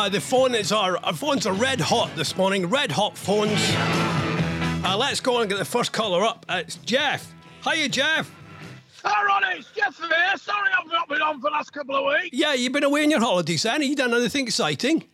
Uh, 0.00 0.08
the 0.08 0.18
phone 0.18 0.54
is 0.54 0.72
our, 0.72 0.96
our 1.04 1.12
phones 1.12 1.46
are 1.46 1.52
red 1.52 1.78
hot 1.78 2.10
this 2.16 2.34
morning. 2.34 2.64
Red 2.66 2.90
hot 2.90 3.18
phones. 3.18 3.52
Uh, 4.82 4.96
let's 4.96 5.20
go 5.20 5.40
and 5.42 5.50
get 5.50 5.58
the 5.58 5.64
first 5.66 5.92
caller 5.92 6.24
up. 6.24 6.46
Uh, 6.48 6.62
it's 6.64 6.76
Jeff. 6.76 7.34
Hiya, 7.62 7.86
Jeff. 7.90 8.34
Hi, 9.04 9.26
Ronnie, 9.26 9.58
it's 9.58 9.70
Jeff 9.72 9.98
here. 9.98 10.08
Sorry 10.38 10.70
I've 10.78 10.86
not 10.90 11.06
been 11.06 11.20
on 11.20 11.34
for 11.42 11.50
the 11.50 11.50
last 11.50 11.74
couple 11.74 11.96
of 11.96 12.06
weeks. 12.06 12.30
Yeah, 12.34 12.54
you've 12.54 12.72
been 12.72 12.84
away 12.84 13.02
on 13.04 13.10
your 13.10 13.20
holidays, 13.20 13.62
then. 13.64 13.82
You 13.82 13.94
done 13.94 14.14
anything 14.14 14.46
exciting? 14.46 15.04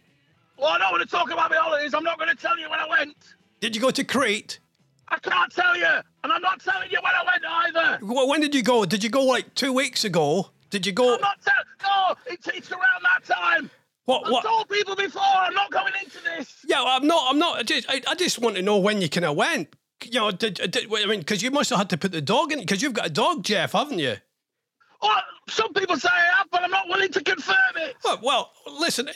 Well, 0.56 0.68
I 0.68 0.78
don't 0.78 0.92
want 0.92 1.02
to 1.02 1.08
talk 1.08 1.32
about 1.32 1.50
my 1.50 1.56
holidays. 1.56 1.92
I'm 1.92 2.04
not 2.04 2.16
going 2.20 2.30
to 2.30 2.36
tell 2.40 2.56
you 2.56 2.70
when 2.70 2.78
I 2.78 2.88
went. 2.88 3.16
Did 3.58 3.74
you 3.74 3.82
go 3.82 3.90
to 3.90 4.04
Crete? 4.04 4.60
I 5.08 5.18
can't 5.18 5.52
tell 5.52 5.76
you, 5.76 5.84
and 6.22 6.32
I'm 6.32 6.42
not 6.42 6.60
telling 6.62 6.92
you 6.92 6.98
when 7.02 7.12
I 7.12 7.24
went 7.24 7.44
either. 7.44 8.06
Wh- 8.06 8.28
When 8.28 8.40
did 8.40 8.54
you 8.54 8.62
go? 8.62 8.84
Did 8.84 9.02
you 9.02 9.10
go 9.10 9.24
like 9.24 9.52
two 9.56 9.72
weeks 9.72 10.04
ago? 10.04 10.50
Did 10.70 10.86
you 10.86 10.92
go? 10.92 11.16
I'm 11.16 11.20
not 11.20 11.38
telling. 11.42 11.66
No, 11.82 12.14
it's, 12.32 12.46
it's 12.46 12.70
around 12.70 13.02
that 13.02 13.24
time. 13.24 13.68
What? 14.06 14.24
I've 14.26 14.32
What? 14.32 14.44
told 14.44 14.68
people 14.68 14.96
before. 14.96 15.22
I'm 15.22 15.54
not 15.54 15.70
going 15.70 15.92
into 16.02 16.18
this. 16.22 16.64
Yeah, 16.66 16.82
I'm 16.84 17.06
not. 17.06 17.26
I'm 17.30 17.38
not. 17.38 17.58
I 17.58 17.62
just, 17.62 17.86
I, 17.90 18.00
I 18.08 18.14
just 18.14 18.38
want 18.40 18.56
to 18.56 18.62
know 18.62 18.78
when 18.78 19.02
you 19.02 19.08
kind 19.08 19.24
of 19.26 19.36
went. 19.36 19.74
You 20.04 20.20
know, 20.20 20.30
did, 20.30 20.54
did, 20.54 20.92
I 20.92 21.06
mean, 21.06 21.20
because 21.20 21.42
you 21.42 21.50
must 21.50 21.70
have 21.70 21.78
had 21.78 21.90
to 21.90 21.96
put 21.98 22.12
the 22.12 22.20
dog 22.20 22.52
in 22.52 22.60
because 22.60 22.82
you've 22.82 22.92
got 22.92 23.06
a 23.06 23.10
dog, 23.10 23.42
Jeff, 23.44 23.72
haven't 23.72 23.98
you? 23.98 24.16
Well, 25.02 25.22
some 25.48 25.72
people 25.74 25.96
say 25.96 26.08
I 26.10 26.36
have, 26.38 26.46
but 26.50 26.62
I'm 26.62 26.70
not 26.70 26.88
willing 26.88 27.10
to 27.12 27.22
confirm 27.22 27.56
it. 27.76 27.96
Oh, 28.04 28.18
well, 28.22 28.52
listen, 28.80 29.08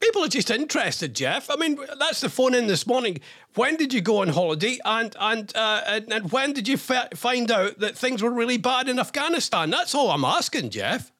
people 0.00 0.22
are 0.24 0.28
just 0.28 0.50
interested, 0.50 1.14
Jeff. 1.14 1.50
I 1.50 1.56
mean, 1.56 1.78
that's 1.98 2.20
the 2.20 2.28
phone 2.28 2.54
in 2.54 2.66
this 2.66 2.86
morning. 2.86 3.20
When 3.54 3.76
did 3.76 3.94
you 3.94 4.00
go 4.02 4.20
on 4.22 4.28
holiday, 4.28 4.78
and 4.84 5.16
and 5.18 5.54
uh, 5.56 5.82
and, 5.86 6.12
and 6.12 6.32
when 6.32 6.52
did 6.52 6.68
you 6.68 6.76
fi- 6.76 7.08
find 7.14 7.50
out 7.50 7.78
that 7.78 7.96
things 7.96 8.22
were 8.22 8.30
really 8.30 8.58
bad 8.58 8.88
in 8.88 8.98
Afghanistan? 8.98 9.70
That's 9.70 9.94
all 9.94 10.10
I'm 10.10 10.24
asking, 10.24 10.70
Jeff. 10.70 11.12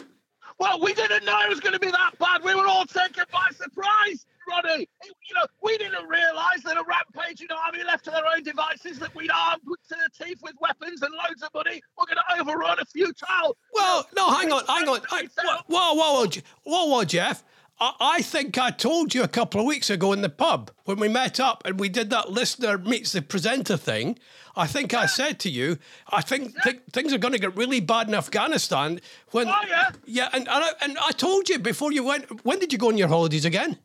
Well, 0.58 0.80
we 0.80 0.94
didn't 0.94 1.24
know 1.24 1.38
it 1.42 1.48
was 1.48 1.60
going 1.60 1.74
to 1.74 1.78
be 1.78 1.90
that 1.90 2.18
bad. 2.18 2.42
We 2.42 2.54
were 2.54 2.66
all 2.66 2.86
taken 2.86 3.24
by 3.30 3.48
surprise, 3.52 4.24
Ronnie. 4.48 4.88
You 5.04 5.34
know, 5.34 5.46
we 5.62 5.76
didn't 5.76 6.06
realise 6.08 6.62
that 6.64 6.76
a 6.78 6.84
rampaging 6.84 7.48
army 7.50 7.84
left 7.84 8.04
to 8.06 8.10
their 8.10 8.26
own 8.34 8.42
devices 8.42 8.98
that 9.00 9.14
we'd 9.14 9.30
armed 9.30 9.62
to 9.64 9.96
the 9.96 10.24
teeth 10.24 10.40
with 10.42 10.54
weapons 10.60 11.02
and 11.02 11.12
loads 11.12 11.42
of 11.42 11.50
money 11.52 11.82
were 11.98 12.06
going 12.06 12.16
to 12.16 12.40
overrun 12.40 12.78
a 12.80 12.84
futile. 12.86 13.56
Well, 13.74 14.06
no, 14.16 14.30
hang 14.30 14.50
on, 14.50 14.64
hang 14.66 14.88
on. 14.88 15.00
I, 15.10 15.28
whoa, 15.44 15.60
whoa, 15.68 15.94
whoa, 15.94 16.24
whoa, 16.24 16.40
whoa, 16.64 16.86
whoa, 16.86 17.04
Jeff. 17.04 17.44
I, 17.78 17.92
I 18.00 18.22
think 18.22 18.56
I 18.56 18.70
told 18.70 19.14
you 19.14 19.22
a 19.22 19.28
couple 19.28 19.60
of 19.60 19.66
weeks 19.66 19.90
ago 19.90 20.12
in 20.12 20.22
the 20.22 20.30
pub 20.30 20.70
when 20.84 20.98
we 20.98 21.08
met 21.08 21.38
up 21.38 21.62
and 21.66 21.78
we 21.78 21.90
did 21.90 22.08
that 22.10 22.30
listener 22.30 22.78
meets 22.78 23.12
the 23.12 23.20
presenter 23.20 23.76
thing. 23.76 24.18
I 24.56 24.66
think 24.66 24.94
I 24.94 25.06
said 25.06 25.38
to 25.40 25.50
you, 25.50 25.78
I 26.10 26.22
think 26.22 26.54
th- 26.62 26.80
things 26.92 27.12
are 27.12 27.18
going 27.18 27.32
to 27.34 27.38
get 27.38 27.54
really 27.56 27.80
bad 27.80 28.08
in 28.08 28.14
Afghanistan. 28.14 29.00
When, 29.32 29.48
Oh, 29.48 29.54
yeah? 29.68 29.90
yeah, 30.06 30.28
and 30.32 30.48
and 30.48 30.64
I, 30.64 30.70
and 30.82 30.98
I 30.98 31.12
told 31.12 31.48
you 31.48 31.58
before 31.58 31.92
you 31.92 32.04
went. 32.04 32.44
When 32.44 32.58
did 32.58 32.72
you 32.72 32.78
go 32.78 32.88
on 32.88 32.96
your 32.96 33.08
holidays 33.08 33.44
again? 33.44 33.78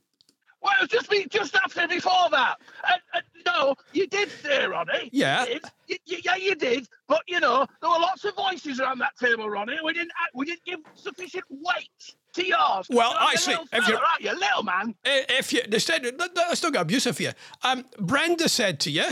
Well, 0.61 0.73
it 0.77 0.81
was 0.81 0.89
just 0.89 1.09
be 1.09 1.25
just 1.27 1.55
after 1.55 1.87
before 1.87 2.29
that. 2.31 2.55
And, 2.87 3.01
and 3.15 3.23
no, 3.47 3.73
you 3.93 4.05
did 4.07 4.29
say, 4.29 4.65
Ronnie. 4.67 5.09
Yeah. 5.11 5.45
You. 5.47 5.59
You, 5.87 5.97
you- 6.05 6.17
yeah, 6.23 6.35
you 6.35 6.55
did. 6.55 6.87
But 7.07 7.23
you 7.27 7.39
know, 7.39 7.65
there 7.81 7.89
were 7.89 7.99
lots 7.99 8.23
of 8.25 8.35
voices 8.35 8.79
around 8.79 8.99
that 8.99 9.17
table, 9.17 9.49
Ronnie. 9.49 9.77
We 9.83 9.91
didn't. 9.93 10.11
We 10.33 10.45
didn't 10.45 10.63
give 10.63 10.79
sufficient 10.95 11.43
weight 11.49 12.15
to 12.33 12.45
yours. 12.45 12.87
Well, 12.89 13.11
I 13.13 13.13
know, 13.13 13.19
you're 13.19 13.29
actually, 13.33 13.53
a 13.55 13.57
little 13.57 13.67
if 13.73 13.87
you're- 13.87 14.01
right, 14.01 14.21
you 14.21 14.39
little 14.39 14.63
man. 14.63 14.95
If 15.03 15.51
you, 15.51 15.61
they 15.67 15.79
said, 15.79 16.05
that's 16.17 16.57
still 16.59 16.71
got 16.71 16.83
abusive 16.83 17.17
for 17.17 17.23
you. 17.23 17.31
Um, 17.63 17.83
Brenda 17.99 18.47
said 18.47 18.79
to 18.81 18.91
you, 18.91 19.03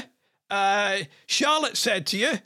uh, 0.50 1.00
Charlotte 1.25 1.77
said 1.77 2.06
to 2.08 2.18
you, 2.18 2.39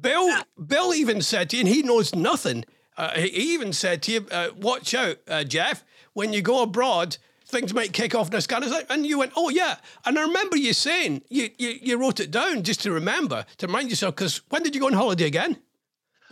Bill, 0.00 0.42
Bill 0.66 0.94
even 0.94 1.22
said 1.22 1.50
to 1.50 1.56
you, 1.56 1.60
and 1.60 1.68
he 1.68 1.82
knows 1.82 2.14
nothing. 2.14 2.64
Uh, 2.96 3.12
he 3.18 3.54
even 3.54 3.72
said 3.72 4.02
to 4.02 4.12
you, 4.12 4.26
uh, 4.30 4.48
watch 4.56 4.94
out, 4.94 5.16
uh, 5.28 5.44
Jeff, 5.44 5.84
when 6.12 6.32
you 6.32 6.42
go 6.42 6.62
abroad, 6.62 7.16
things 7.46 7.74
might 7.74 7.92
kick 7.92 8.14
off 8.14 8.28
in 8.28 8.34
Afghanistan. 8.34 8.84
And 8.88 9.06
you 9.06 9.18
went, 9.18 9.32
oh, 9.36 9.48
yeah. 9.48 9.76
And 10.04 10.18
I 10.18 10.22
remember 10.22 10.56
you 10.56 10.72
saying, 10.72 11.22
you, 11.28 11.50
you, 11.58 11.78
you 11.82 11.98
wrote 11.98 12.20
it 12.20 12.30
down 12.30 12.62
just 12.62 12.82
to 12.82 12.92
remember, 12.92 13.44
to 13.58 13.66
remind 13.66 13.90
yourself, 13.90 14.14
because 14.16 14.42
when 14.48 14.62
did 14.62 14.74
you 14.74 14.80
go 14.80 14.86
on 14.86 14.92
holiday 14.92 15.26
again? 15.26 15.58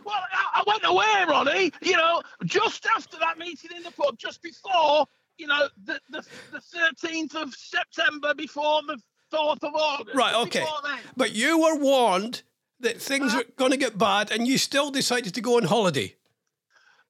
Well, 0.05 0.14
I, 0.14 0.61
I 0.61 0.62
went 0.67 0.85
away, 0.85 1.25
Ronnie. 1.29 1.73
You 1.81 1.97
know, 1.97 2.23
just 2.45 2.87
after 2.97 3.19
that 3.19 3.38
meeting 3.38 3.71
in 3.76 3.83
the 3.85 3.93
pub, 3.93 4.19
just 4.19 4.43
before, 4.43 5.07
you 5.38 5.47
know, 5.47 5.69
the 5.85 6.00
the 6.11 6.25
the 6.52 6.61
thirteenth 6.61 7.37
of 7.37 7.55
September, 7.55 8.35
before 8.35 8.83
the 8.87 9.00
fourth 9.32 9.64
of 9.64 9.74
August. 9.74 10.16
Right, 10.16 10.34
okay. 10.46 10.64
But 11.16 11.32
you 11.32 11.60
were 11.60 11.76
warned 11.76 12.42
that 12.80 13.00
things 13.00 13.34
are 13.34 13.44
going 13.56 13.70
to 13.70 13.76
get 13.76 13.96
bad, 13.98 14.30
and 14.30 14.46
you 14.46 14.58
still 14.58 14.90
decided 14.90 15.34
to 15.34 15.40
go 15.40 15.56
on 15.56 15.64
holiday. 15.64 16.14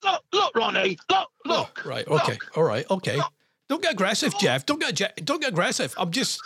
Look, 0.04 0.22
look, 0.32 0.56
Ronnie. 0.56 0.98
Look, 1.10 1.28
oh, 1.46 1.48
look. 1.48 1.82
Oh, 1.84 1.88
right. 1.88 2.08
look. 2.08 2.28
Okay. 2.28 2.38
All 2.56 2.64
right. 2.64 2.88
Okay. 2.90 3.20
Don't 3.68 3.82
get 3.82 3.92
aggressive, 3.92 4.34
Jeff. 4.38 4.66
Don't 4.66 4.80
get 4.80 5.24
don't 5.24 5.40
get 5.40 5.50
aggressive. 5.50 5.94
I'm 5.96 6.10
just, 6.10 6.40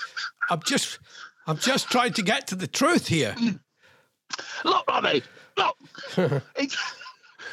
I'm 0.51 0.61
just, 0.65 0.99
I'm 1.47 1.59
just 1.59 1.91
trying 1.91 2.13
to 2.15 2.23
get 2.23 2.47
to 2.49 2.55
the 2.55 2.67
truth 2.67 3.09
here. 3.09 3.35
Mm. 3.39 3.61
Look, 4.65 4.87
Ronnie, 4.89 5.23
look. 5.57 5.77
it's, 6.57 6.77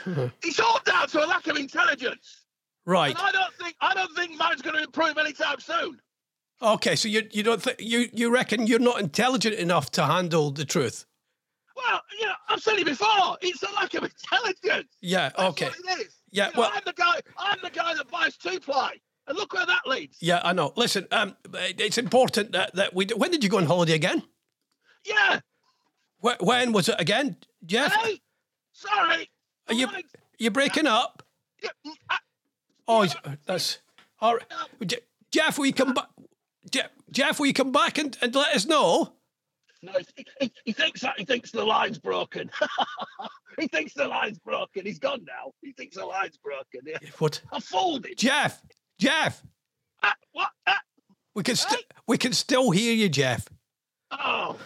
it's 0.43 0.59
all 0.59 0.79
down 0.85 1.07
to 1.07 1.23
a 1.23 1.27
lack 1.27 1.47
of 1.47 1.55
intelligence. 1.57 2.43
Right. 2.85 3.15
And 3.15 3.25
I 3.25 3.31
don't 3.31 3.53
think 3.55 3.75
I 3.81 3.93
don't 3.93 4.13
think 4.15 4.37
mine's 4.37 4.61
going 4.61 4.75
to 4.75 4.83
improve 4.83 5.17
anytime 5.17 5.59
soon. 5.59 5.99
Okay. 6.63 6.95
So 6.95 7.07
you 7.09 7.27
you 7.31 7.43
don't 7.43 7.61
think 7.61 7.77
you 7.79 8.07
you 8.13 8.31
reckon 8.31 8.67
you're 8.67 8.79
not 8.79 8.99
intelligent 8.99 9.55
enough 9.55 9.91
to 9.91 10.05
handle 10.05 10.51
the 10.51 10.65
truth? 10.65 11.05
Well, 11.75 12.01
you 12.19 12.25
know, 12.25 12.33
I've 12.49 12.61
said 12.61 12.77
it 12.79 12.85
before. 12.85 13.37
It's 13.41 13.61
a 13.63 13.71
lack 13.73 13.93
of 13.95 14.03
intelligence. 14.03 14.89
Yeah. 15.01 15.31
Okay. 15.37 15.65
what 15.67 15.97
it 15.99 16.05
is. 16.07 16.13
Yeah, 16.31 16.47
You 16.47 16.53
know, 16.53 16.59
well- 16.61 16.71
I'm 16.73 16.81
the 16.85 16.93
guy. 16.93 17.19
I'm 17.37 17.57
the 17.63 17.69
guy 17.69 17.93
that 17.95 18.09
buys 18.09 18.37
two 18.37 18.59
ply, 18.59 18.93
and 19.27 19.37
look 19.37 19.53
where 19.53 19.65
that 19.65 19.81
leads. 19.85 20.17
Yeah. 20.21 20.39
I 20.43 20.53
know. 20.53 20.71
Listen. 20.75 21.07
Um. 21.11 21.35
It's 21.53 21.97
important 21.97 22.51
that 22.53 22.73
that 22.75 22.93
we. 22.93 23.05
do- 23.05 23.17
When 23.17 23.31
did 23.31 23.43
you 23.43 23.49
go 23.49 23.57
on 23.57 23.65
holiday 23.65 23.93
again? 23.93 24.23
Yeah. 25.05 25.41
Wh- 26.23 26.41
When 26.41 26.71
was 26.71 26.87
it 26.89 26.95
again, 26.99 27.35
Jeff? 27.65 27.93
Hey, 27.93 28.21
sorry. 28.71 29.29
Are 29.67 29.73
you 29.73 29.87
Right. 29.87 30.05
you 30.39 30.49
breaking 30.51 30.87
up? 30.87 31.23
I- 32.09 32.17
Oh, 32.87 33.05
that's 33.45 33.79
all 34.19 34.35
right. 34.35 34.45
Je- 34.85 34.97
Jeff, 35.31 35.57
we 35.57 35.71
come 35.71 35.93
back? 35.93 36.07
Je- 36.71 36.81
Jeff, 37.11 37.39
will 37.39 37.47
you 37.47 37.53
come 37.53 37.71
back 37.71 37.97
and, 37.97 38.17
and 38.21 38.33
let 38.35 38.55
us 38.55 38.65
know? 38.65 39.13
No, 39.81 39.91
he, 40.15 40.25
he, 40.39 40.53
he 40.65 40.71
thinks 40.71 41.01
that 41.01 41.15
he 41.19 41.25
thinks 41.25 41.51
the 41.51 41.63
line's 41.65 41.99
broken. 41.99 42.49
he 43.59 43.67
thinks 43.67 43.93
the 43.93 44.07
line's 44.07 44.39
broken. 44.39 44.85
He's 44.85 44.99
gone 44.99 45.25
now. 45.27 45.51
He 45.61 45.73
thinks 45.73 45.97
the 45.97 46.05
line's 46.05 46.37
broken. 46.37 46.81
Yeah. 46.85 46.97
What? 47.19 47.41
I 47.51 47.59
fooled 47.59 48.05
him. 48.05 48.13
Jeff, 48.17 48.61
Jeff, 48.97 49.43
Ah, 50.01 50.13
what? 50.31 50.49
Ah, 50.65 50.79
we 51.35 51.43
can 51.43 51.55
still 51.57 51.79
we 52.07 52.17
can 52.17 52.31
still 52.33 52.71
hear 52.71 52.93
you, 52.93 53.09
Jeff. 53.09 53.47
oh. 54.11 54.57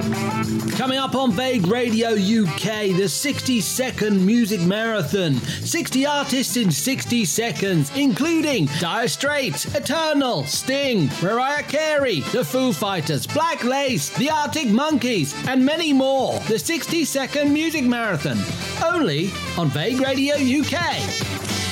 Coming 0.00 0.98
up 0.98 1.14
on 1.14 1.32
Vague 1.32 1.66
Radio 1.66 2.12
UK, 2.12 2.96
the 2.96 3.06
60 3.06 3.60
second 3.60 4.24
music 4.24 4.62
marathon. 4.62 5.34
60 5.34 6.06
artists 6.06 6.56
in 6.56 6.70
60 6.70 7.26
seconds, 7.26 7.90
including 7.94 8.66
Dire 8.78 9.08
Straits, 9.08 9.66
Eternal, 9.74 10.44
Sting, 10.44 11.10
Mariah 11.22 11.64
Carey, 11.64 12.20
The 12.32 12.42
Foo 12.42 12.72
Fighters, 12.72 13.26
Black 13.26 13.62
Lace, 13.62 14.08
The 14.16 14.30
Arctic 14.30 14.68
Monkeys, 14.68 15.34
and 15.46 15.66
many 15.66 15.92
more. 15.92 16.38
The 16.48 16.58
60 16.58 17.04
second 17.04 17.52
music 17.52 17.84
marathon. 17.84 18.38
Only 18.82 19.30
on 19.58 19.68
Vague 19.68 20.00
Radio 20.00 20.36
UK. 20.36 21.69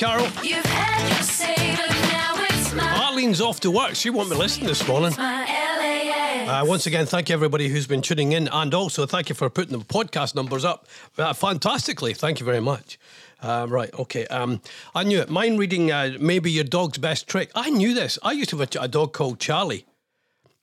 Carol. 0.00 0.24
You've 0.42 0.64
had 0.64 1.12
your 1.12 1.22
say, 1.22 1.76
but 1.76 1.90
now 1.90 2.32
it's 2.48 2.72
my, 2.72 2.84
Arlene's 3.04 3.42
off 3.42 3.60
to 3.60 3.70
work. 3.70 3.94
She 3.94 4.08
won't 4.08 4.30
be 4.30 4.34
listening 4.34 4.66
this 4.66 4.88
morning. 4.88 5.12
Uh, 5.18 6.64
once 6.66 6.86
again, 6.86 7.04
thank 7.04 7.28
you 7.28 7.34
everybody 7.34 7.68
who's 7.68 7.86
been 7.86 8.00
tuning 8.00 8.32
in, 8.32 8.48
and 8.48 8.72
also 8.72 9.04
thank 9.04 9.28
you 9.28 9.34
for 9.34 9.50
putting 9.50 9.78
the 9.78 9.84
podcast 9.84 10.34
numbers 10.34 10.64
up 10.64 10.88
uh, 11.18 11.34
fantastically. 11.34 12.14
Thank 12.14 12.40
you 12.40 12.46
very 12.46 12.60
much. 12.60 12.98
Um, 13.42 13.68
right, 13.68 13.92
okay. 13.92 14.26
Um, 14.28 14.62
I 14.94 15.04
knew 15.04 15.20
it. 15.20 15.28
Mind 15.28 15.58
reading 15.58 15.92
uh, 15.92 16.16
maybe 16.18 16.50
your 16.50 16.64
dog's 16.64 16.96
best 16.96 17.28
trick. 17.28 17.50
I 17.54 17.68
knew 17.68 17.92
this. 17.92 18.18
I 18.22 18.32
used 18.32 18.48
to 18.50 18.56
have 18.56 18.74
a, 18.74 18.80
a 18.80 18.88
dog 18.88 19.12
called 19.12 19.38
Charlie, 19.38 19.84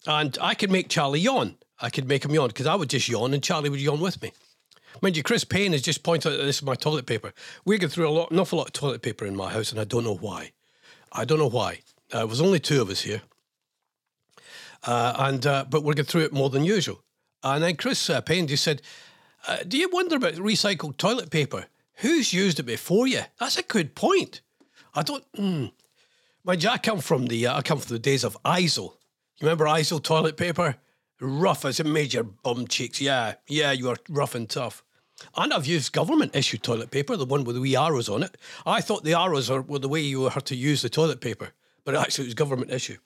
and 0.07 0.35
I 0.41 0.55
could 0.55 0.71
make 0.71 0.89
Charlie 0.89 1.19
yawn. 1.19 1.57
I 1.79 1.91
could 1.91 2.07
make 2.07 2.25
him 2.25 2.33
yawn 2.33 2.47
because 2.47 2.65
I 2.65 2.73
would 2.73 2.89
just 2.89 3.07
yawn, 3.07 3.35
and 3.35 3.43
Charlie 3.43 3.69
would 3.69 3.81
yawn 3.81 3.99
with 3.99 4.19
me. 4.19 4.31
Mind 5.01 5.17
you, 5.17 5.23
Chris 5.23 5.43
Payne 5.43 5.73
has 5.73 5.81
just 5.81 6.03
pointed 6.03 6.31
out 6.31 6.37
that 6.37 6.45
this 6.45 6.57
is 6.57 6.63
my 6.63 6.75
toilet 6.75 7.05
paper. 7.05 7.33
We 7.65 7.77
go 7.77 7.87
through 7.87 8.09
a 8.09 8.11
lot, 8.11 8.31
an 8.31 8.39
awful 8.39 8.57
lot 8.57 8.67
of 8.67 8.73
toilet 8.73 9.01
paper 9.01 9.25
in 9.25 9.35
my 9.35 9.51
house, 9.51 9.71
and 9.71 9.79
I 9.79 9.83
don't 9.83 10.03
know 10.03 10.15
why. 10.15 10.51
I 11.11 11.25
don't 11.25 11.39
know 11.39 11.49
why. 11.49 11.81
Uh, 12.11 12.19
there 12.19 12.27
was 12.27 12.41
only 12.41 12.59
two 12.59 12.81
of 12.81 12.89
us 12.89 13.01
here 13.01 13.21
uh, 14.83 15.13
and 15.19 15.45
uh, 15.45 15.65
but 15.69 15.83
we're 15.83 15.93
going 15.93 16.05
through 16.05 16.23
it 16.23 16.33
more 16.33 16.49
than 16.49 16.63
usual. 16.63 17.03
And 17.43 17.63
then 17.63 17.75
Chris 17.75 18.09
uh, 18.09 18.21
Payne 18.21 18.47
just 18.47 18.63
said, 18.63 18.81
uh, 19.47 19.57
"Do 19.67 19.77
you 19.77 19.89
wonder 19.91 20.15
about 20.15 20.33
recycled 20.33 20.97
toilet 20.97 21.29
paper? 21.29 21.65
Who's 21.95 22.33
used 22.33 22.59
it 22.59 22.63
before 22.63 23.07
you?" 23.07 23.21
That's 23.39 23.57
a 23.57 23.63
good 23.63 23.95
point. 23.95 24.41
I 24.93 25.03
don't. 25.03 25.23
Mm. 25.33 25.71
Mind 26.43 26.63
you, 26.63 26.69
I 26.69 26.77
come 26.77 26.99
from 26.99 27.27
the 27.27 27.47
uh, 27.47 27.57
I 27.57 27.61
come 27.61 27.79
from 27.79 27.93
the 27.93 27.99
days 27.99 28.23
of 28.23 28.37
Izal. 28.43 28.93
You 29.39 29.45
remember 29.45 29.65
Izal 29.65 30.01
toilet 30.01 30.37
paper? 30.37 30.75
Rough 31.19 31.65
as 31.65 31.79
a 31.79 31.83
major 31.83 32.21
bum 32.21 32.67
cheeks. 32.67 33.01
Yeah, 33.01 33.35
yeah, 33.47 33.71
you 33.71 33.89
are 33.89 33.97
rough 34.07 34.35
and 34.35 34.47
tough. 34.47 34.83
And 35.35 35.53
I've 35.53 35.65
used 35.65 35.93
government 35.93 36.35
issued 36.35 36.63
toilet 36.63 36.91
paper, 36.91 37.17
the 37.17 37.25
one 37.25 37.43
with 37.43 37.55
the 37.55 37.61
wee 37.61 37.75
arrows 37.75 38.09
on 38.09 38.23
it. 38.23 38.37
I 38.65 38.81
thought 38.81 39.03
the 39.03 39.13
arrows 39.19 39.49
were 39.49 39.79
the 39.79 39.89
way 39.89 40.01
you 40.01 40.21
were 40.21 40.29
to 40.29 40.55
use 40.55 40.81
the 40.81 40.89
toilet 40.89 41.21
paper, 41.21 41.49
but 41.85 41.95
actually 41.95 42.25
it 42.25 42.27
was 42.27 42.33
government 42.35 42.71
issue. 42.71 42.97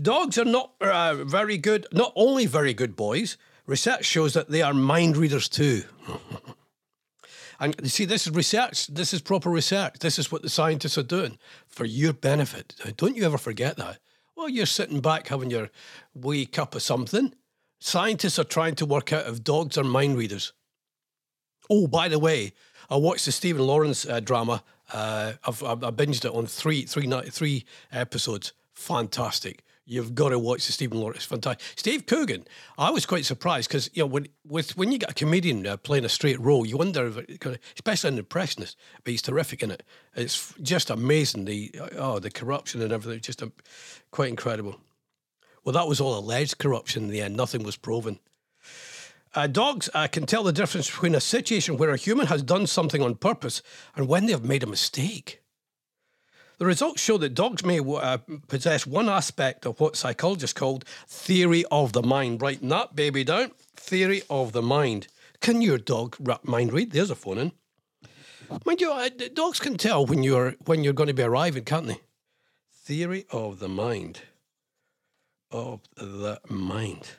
Dogs 0.00 0.38
are 0.38 0.44
not 0.44 0.72
uh, 0.80 1.14
very 1.24 1.58
good, 1.58 1.86
not 1.92 2.12
only 2.14 2.46
very 2.46 2.74
good 2.74 2.96
boys, 2.96 3.36
research 3.66 4.04
shows 4.04 4.34
that 4.34 4.50
they 4.50 4.62
are 4.62 4.74
mind 4.74 5.16
readers 5.16 5.48
too. 5.48 5.82
and 7.60 7.74
you 7.82 7.88
see, 7.88 8.04
this 8.04 8.26
is 8.26 8.34
research. 8.34 8.86
This 8.88 9.12
is 9.12 9.20
proper 9.20 9.50
research. 9.50 9.98
This 10.00 10.18
is 10.18 10.30
what 10.30 10.42
the 10.42 10.48
scientists 10.48 10.98
are 10.98 11.02
doing 11.02 11.38
for 11.66 11.84
your 11.84 12.12
benefit. 12.12 12.74
Don't 12.96 13.16
you 13.16 13.24
ever 13.24 13.38
forget 13.38 13.76
that. 13.76 13.98
While 14.34 14.48
you're 14.48 14.66
sitting 14.66 15.00
back 15.00 15.28
having 15.28 15.50
your 15.50 15.70
wee 16.14 16.46
cup 16.46 16.74
of 16.74 16.82
something, 16.82 17.34
scientists 17.80 18.38
are 18.38 18.44
trying 18.44 18.76
to 18.76 18.86
work 18.86 19.12
out 19.12 19.26
if 19.26 19.42
dogs 19.42 19.76
are 19.76 19.84
mind 19.84 20.16
readers. 20.16 20.52
Oh, 21.70 21.86
by 21.86 22.08
the 22.08 22.18
way, 22.18 22.52
I 22.90 22.96
watched 22.96 23.26
the 23.26 23.32
Stephen 23.32 23.66
Lawrence 23.66 24.06
uh, 24.06 24.20
drama. 24.20 24.62
Uh, 24.92 25.32
I've, 25.44 25.62
I've 25.62 25.84
I 25.84 25.90
binged 25.90 26.24
it 26.24 26.34
on 26.34 26.46
three, 26.46 26.82
three, 26.82 27.06
three 27.30 27.64
episodes. 27.92 28.52
Fantastic. 28.72 29.64
You've 29.90 30.14
got 30.14 30.28
to 30.28 30.38
watch 30.38 30.66
the 30.66 30.72
Stephen 30.72 31.00
Lawrence. 31.00 31.24
Fantastic. 31.24 31.66
Steve 31.74 32.04
Coogan. 32.04 32.44
I 32.76 32.90
was 32.90 33.06
quite 33.06 33.24
surprised 33.24 33.70
because 33.70 33.88
you 33.94 34.02
know 34.02 34.06
when 34.06 34.28
with 34.46 34.76
when 34.76 34.92
you 34.92 34.98
get 34.98 35.10
a 35.10 35.14
comedian 35.14 35.66
uh, 35.66 35.78
playing 35.78 36.04
a 36.04 36.10
straight 36.10 36.38
role, 36.38 36.66
you 36.66 36.76
wonder, 36.76 37.06
if 37.06 37.16
it, 37.16 37.60
especially 37.74 38.08
an 38.08 38.18
impressionist, 38.18 38.76
but 39.02 39.12
he's 39.12 39.22
terrific 39.22 39.62
in 39.62 39.70
it. 39.70 39.82
It's 40.14 40.52
just 40.60 40.90
amazing. 40.90 41.46
The 41.46 41.74
oh, 41.96 42.18
the 42.18 42.30
corruption 42.30 42.82
and 42.82 42.92
everything, 42.92 43.22
just 43.22 43.42
um, 43.42 43.52
quite 44.10 44.28
incredible. 44.28 44.78
Well, 45.64 45.72
that 45.72 45.88
was 45.88 46.02
all 46.02 46.18
alleged 46.18 46.58
corruption 46.58 47.04
in 47.04 47.08
the 47.10 47.22
end. 47.22 47.34
Nothing 47.34 47.62
was 47.62 47.76
proven. 47.76 48.20
Uh, 49.34 49.46
dogs 49.46 49.90
uh, 49.94 50.08
can 50.08 50.26
tell 50.26 50.42
the 50.42 50.52
difference 50.52 50.90
between 50.90 51.14
a 51.14 51.20
situation 51.20 51.76
where 51.76 51.90
a 51.90 51.96
human 51.96 52.26
has 52.26 52.42
done 52.42 52.66
something 52.66 53.02
on 53.02 53.14
purpose 53.14 53.62
and 53.94 54.08
when 54.08 54.26
they 54.26 54.32
have 54.32 54.44
made 54.44 54.62
a 54.62 54.66
mistake. 54.66 55.42
The 56.58 56.66
results 56.66 57.00
show 57.00 57.18
that 57.18 57.34
dogs 57.34 57.64
may 57.64 57.78
uh, 57.78 58.18
possess 58.48 58.84
one 58.86 59.08
aspect 59.08 59.64
of 59.64 59.78
what 59.80 59.96
psychologists 59.96 60.58
called 60.58 60.84
theory 61.06 61.64
of 61.70 61.92
the 61.92 62.02
mind. 62.02 62.42
Writing 62.42 62.68
that 62.70 62.96
baby 62.96 63.22
down. 63.22 63.52
Theory 63.76 64.22
of 64.28 64.52
the 64.52 64.62
mind. 64.62 65.06
Can 65.40 65.62
your 65.62 65.78
dog 65.78 66.16
mind 66.42 66.72
read? 66.72 66.90
There's 66.90 67.10
a 67.10 67.14
phone 67.14 67.38
in. 67.38 67.52
Mind 68.64 68.80
you, 68.80 68.90
uh, 68.90 69.08
dogs 69.34 69.60
can 69.60 69.76
tell 69.76 70.04
when 70.04 70.24
you're 70.24 70.56
when 70.64 70.82
you're 70.82 70.94
going 70.94 71.08
to 71.08 71.14
be 71.14 71.22
arriving, 71.22 71.64
can't 71.64 71.86
they? 71.86 72.00
Theory 72.72 73.26
of 73.30 73.60
the 73.60 73.68
mind. 73.68 74.22
Of 75.50 75.80
the 75.96 76.40
mind. 76.48 77.10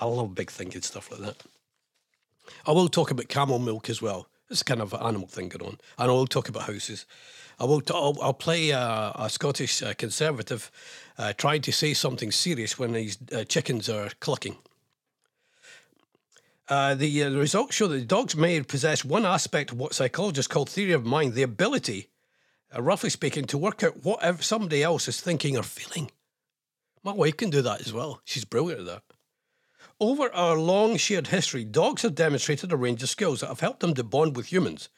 I 0.00 0.04
love 0.06 0.34
big 0.34 0.50
thinking 0.50 0.82
stuff 0.82 1.10
like 1.10 1.20
that. 1.20 1.42
I 2.66 2.72
will 2.72 2.88
talk 2.88 3.10
about 3.10 3.28
camel 3.28 3.58
milk 3.58 3.90
as 3.90 4.00
well. 4.00 4.28
It's 4.50 4.62
kind 4.62 4.80
of 4.80 4.92
an 4.94 5.02
animal 5.02 5.28
thing 5.28 5.48
going 5.48 5.72
on. 5.72 5.78
And 5.98 6.10
I 6.10 6.14
will 6.14 6.26
talk 6.26 6.48
about 6.48 6.62
houses. 6.64 7.04
I 7.60 7.64
will. 7.64 7.80
T- 7.80 7.92
I'll, 7.94 8.16
I'll 8.22 8.32
play 8.32 8.72
uh, 8.72 9.12
a 9.16 9.28
Scottish 9.28 9.82
uh, 9.82 9.92
conservative 9.94 10.70
uh, 11.18 11.32
trying 11.32 11.60
to 11.62 11.72
say 11.72 11.92
something 11.92 12.30
serious 12.30 12.78
when 12.78 12.92
these 12.92 13.18
uh, 13.34 13.44
chickens 13.44 13.88
are 13.88 14.10
clucking. 14.20 14.56
Uh, 16.68 16.94
the, 16.94 17.22
uh, 17.22 17.30
the 17.30 17.38
results 17.38 17.74
show 17.74 17.88
that 17.88 18.06
dogs 18.06 18.36
may 18.36 18.60
possess 18.62 19.04
one 19.04 19.24
aspect 19.24 19.72
of 19.72 19.78
what 19.78 19.94
psychologists 19.94 20.52
call 20.52 20.66
theory 20.66 20.92
of 20.92 21.04
mind, 21.04 21.32
the 21.32 21.42
ability, 21.42 22.08
uh, 22.76 22.82
roughly 22.82 23.10
speaking, 23.10 23.44
to 23.46 23.56
work 23.56 23.82
out 23.82 24.04
what 24.04 24.44
somebody 24.44 24.82
else 24.82 25.08
is 25.08 25.20
thinking 25.20 25.56
or 25.56 25.62
feeling. 25.62 26.10
My 27.02 27.12
wife 27.12 27.38
can 27.38 27.48
do 27.50 27.62
that 27.62 27.80
as 27.80 27.92
well. 27.92 28.20
She's 28.24 28.44
brilliant 28.44 28.80
at 28.80 28.86
that. 28.86 29.02
Over 30.00 30.32
our 30.32 30.56
long 30.56 30.96
shared 30.96 31.28
history, 31.28 31.64
dogs 31.64 32.02
have 32.02 32.14
demonstrated 32.14 32.72
a 32.72 32.76
range 32.76 33.02
of 33.02 33.08
skills 33.08 33.40
that 33.40 33.48
have 33.48 33.60
helped 33.60 33.80
them 33.80 33.94
to 33.94 34.04
bond 34.04 34.36
with 34.36 34.52
humans. 34.52 34.88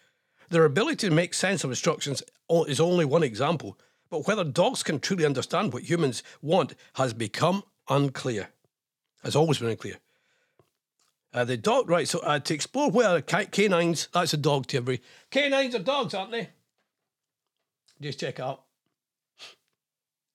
Their 0.51 0.67
ability 0.67 1.09
to 1.09 1.15
make 1.15 1.33
sense 1.33 1.65
of 1.65 1.71
instructions 1.71 2.23
is 2.51 2.81
only 2.81 3.07
one 3.07 3.23
example, 3.23 3.79
but 4.11 4.27
whether 4.27 4.45
dogs 4.45 4.83
can 4.83 5.01
truly 5.01 5.25
understand 5.25 5.73
what 5.73 5.89
humans 5.89 6.23
want 6.43 6.75
has 6.95 7.15
become 7.15 7.63
unclear. 7.89 8.51
Has 9.25 9.37
always 9.37 9.59
been 9.59 9.71
unclear. 9.71 9.97
Uh, 11.33 11.45
the 11.45 11.57
dog, 11.57 11.89
right, 11.89 12.09
so 12.09 12.19
uh, 12.21 12.41
to 12.41 12.53
explore 12.53 12.91
where 12.91 13.23
ca- 13.23 13.45
canines, 13.45 14.09
that's 14.13 14.35
a 14.35 14.37
dog 14.37 14.67
to 14.67 14.77
every. 14.79 15.01
Canines 15.31 15.75
are 15.75 15.79
dogs, 15.79 16.13
aren't 16.13 16.33
they? 16.33 16.51
Just 18.01 18.19
check 18.19 18.41
out. 18.41 18.65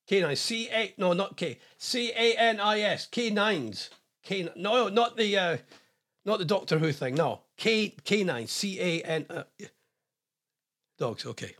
Canines, 0.07 0.39
C 0.39 0.69
A, 0.71 0.93
no, 0.97 1.13
not 1.13 1.35
K, 1.35 1.59
C 1.77 2.11
A 2.15 2.35
N 2.35 2.59
I 2.59 2.79
S, 2.79 3.07
canines. 3.07 3.89
Can 4.25 4.49
no, 4.55 4.89
not 4.89 5.15
the 5.15 5.37
uh, 5.37 5.57
not 6.25 6.39
the 6.39 6.45
Doctor 6.45 6.79
Who 6.79 6.91
thing. 6.91 7.15
No, 7.15 7.41
K 7.57 7.95
canine, 8.03 8.47
C 8.47 8.79
A 8.79 9.01
N. 9.03 9.25
Uh, 9.29 9.43
dogs. 10.97 11.25
Okay. 11.25 11.55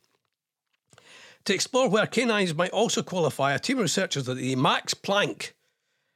To 1.45 1.53
explore 1.53 1.87
where 1.87 2.07
canines 2.07 2.55
might 2.55 2.71
also 2.71 3.03
qualify, 3.03 3.53
a 3.53 3.59
team 3.59 3.77
of 3.77 3.83
researchers 3.83 4.27
at 4.27 4.37
the 4.37 4.55
Max 4.55 4.95
Planck, 4.95 5.51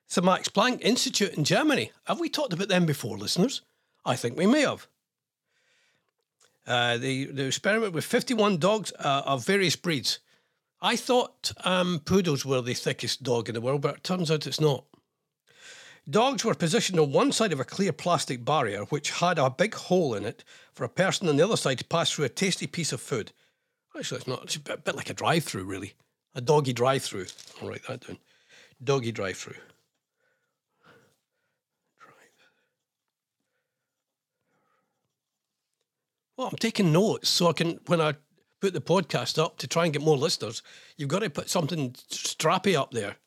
it's 0.08 0.16
the 0.16 0.24
Max 0.24 0.50
Planck 0.50 0.82
Institute 0.82 1.36
in 1.36 1.44
Germany. 1.44 1.92
Have 2.06 2.20
we 2.20 2.30
talked 2.30 2.52
about 2.52 2.68
them 2.68 2.88
before, 2.88 3.16
listeners? 3.16 3.62
I 4.04 4.16
think 4.16 4.36
we 4.36 4.48
may 4.48 4.62
have. 4.62 4.88
Uh, 6.66 6.98
they 6.98 7.22
experiment 7.22 7.94
with 7.94 8.06
51 8.06 8.58
dogs 8.58 8.92
uh, 9.00 9.22
of 9.26 9.46
various 9.46 9.76
breeds. 9.76 10.18
I 10.82 10.96
thought 10.96 11.52
um, 11.64 12.02
poodles 12.06 12.44
were 12.44 12.62
the 12.62 12.74
thickest 12.74 13.22
dog 13.22 13.50
in 13.50 13.56
the 13.56 13.62
world, 13.62 13.82
but 13.82 13.98
it 13.98 14.04
turns 14.04 14.32
out 14.32 14.48
it's 14.48 14.60
not. 14.60 14.86
Dogs 16.10 16.44
were 16.44 16.56
positioned 16.56 17.00
on 17.00 17.12
one 17.12 17.32
side 17.32 17.52
of 17.54 17.60
a 17.60 17.66
clear 17.66 17.92
plastic 17.92 18.44
barrier, 18.44 18.86
which 18.86 19.12
had 19.12 19.38
a 19.38 19.50
big 19.50 19.76
hole 19.76 20.16
in 20.16 20.26
it 20.26 20.44
for 20.74 20.84
a 20.84 20.90
person 20.90 21.30
on 21.30 21.36
the 21.36 21.44
other 21.44 21.58
side 21.58 21.78
to 21.80 21.86
pass 21.86 22.12
through 22.12 22.26
a 22.26 22.30
tasty 22.30 22.66
piece 22.66 22.92
of 22.92 23.02
food. 23.02 23.32
Actually, 23.96 24.18
it's 24.20 24.28
not. 24.28 24.44
It's 24.44 24.56
a 24.56 24.78
bit, 24.78 24.96
like 24.96 25.10
a 25.10 25.14
drive-through, 25.14 25.66
really. 25.66 25.94
A 26.34 26.42
doggy 26.42 26.74
drive-through. 26.74 27.28
I'll 27.62 27.68
write 27.68 27.86
that 27.88 28.08
down. 28.08 28.18
Doggy. 28.84 29.12
Drive. 29.12 29.60
Well, 36.38 36.48
I'm 36.48 36.56
taking 36.56 36.94
notes 36.94 37.28
so 37.28 37.50
I 37.50 37.54
can, 37.54 37.82
when 37.88 38.00
I 38.00 38.14
put 38.62 38.72
the 38.72 38.80
podcast 38.80 39.38
up 39.38 39.58
to 39.58 39.68
try 39.68 39.84
and 39.84 39.92
get 39.92 40.02
more 40.02 40.16
listeners, 40.16 40.64
you've 40.96 41.10
got 41.10 41.20
to 41.20 41.30
put 41.30 41.50
something 41.50 41.92
strappy 42.10 42.76
up 42.80 42.92
there 42.92 43.18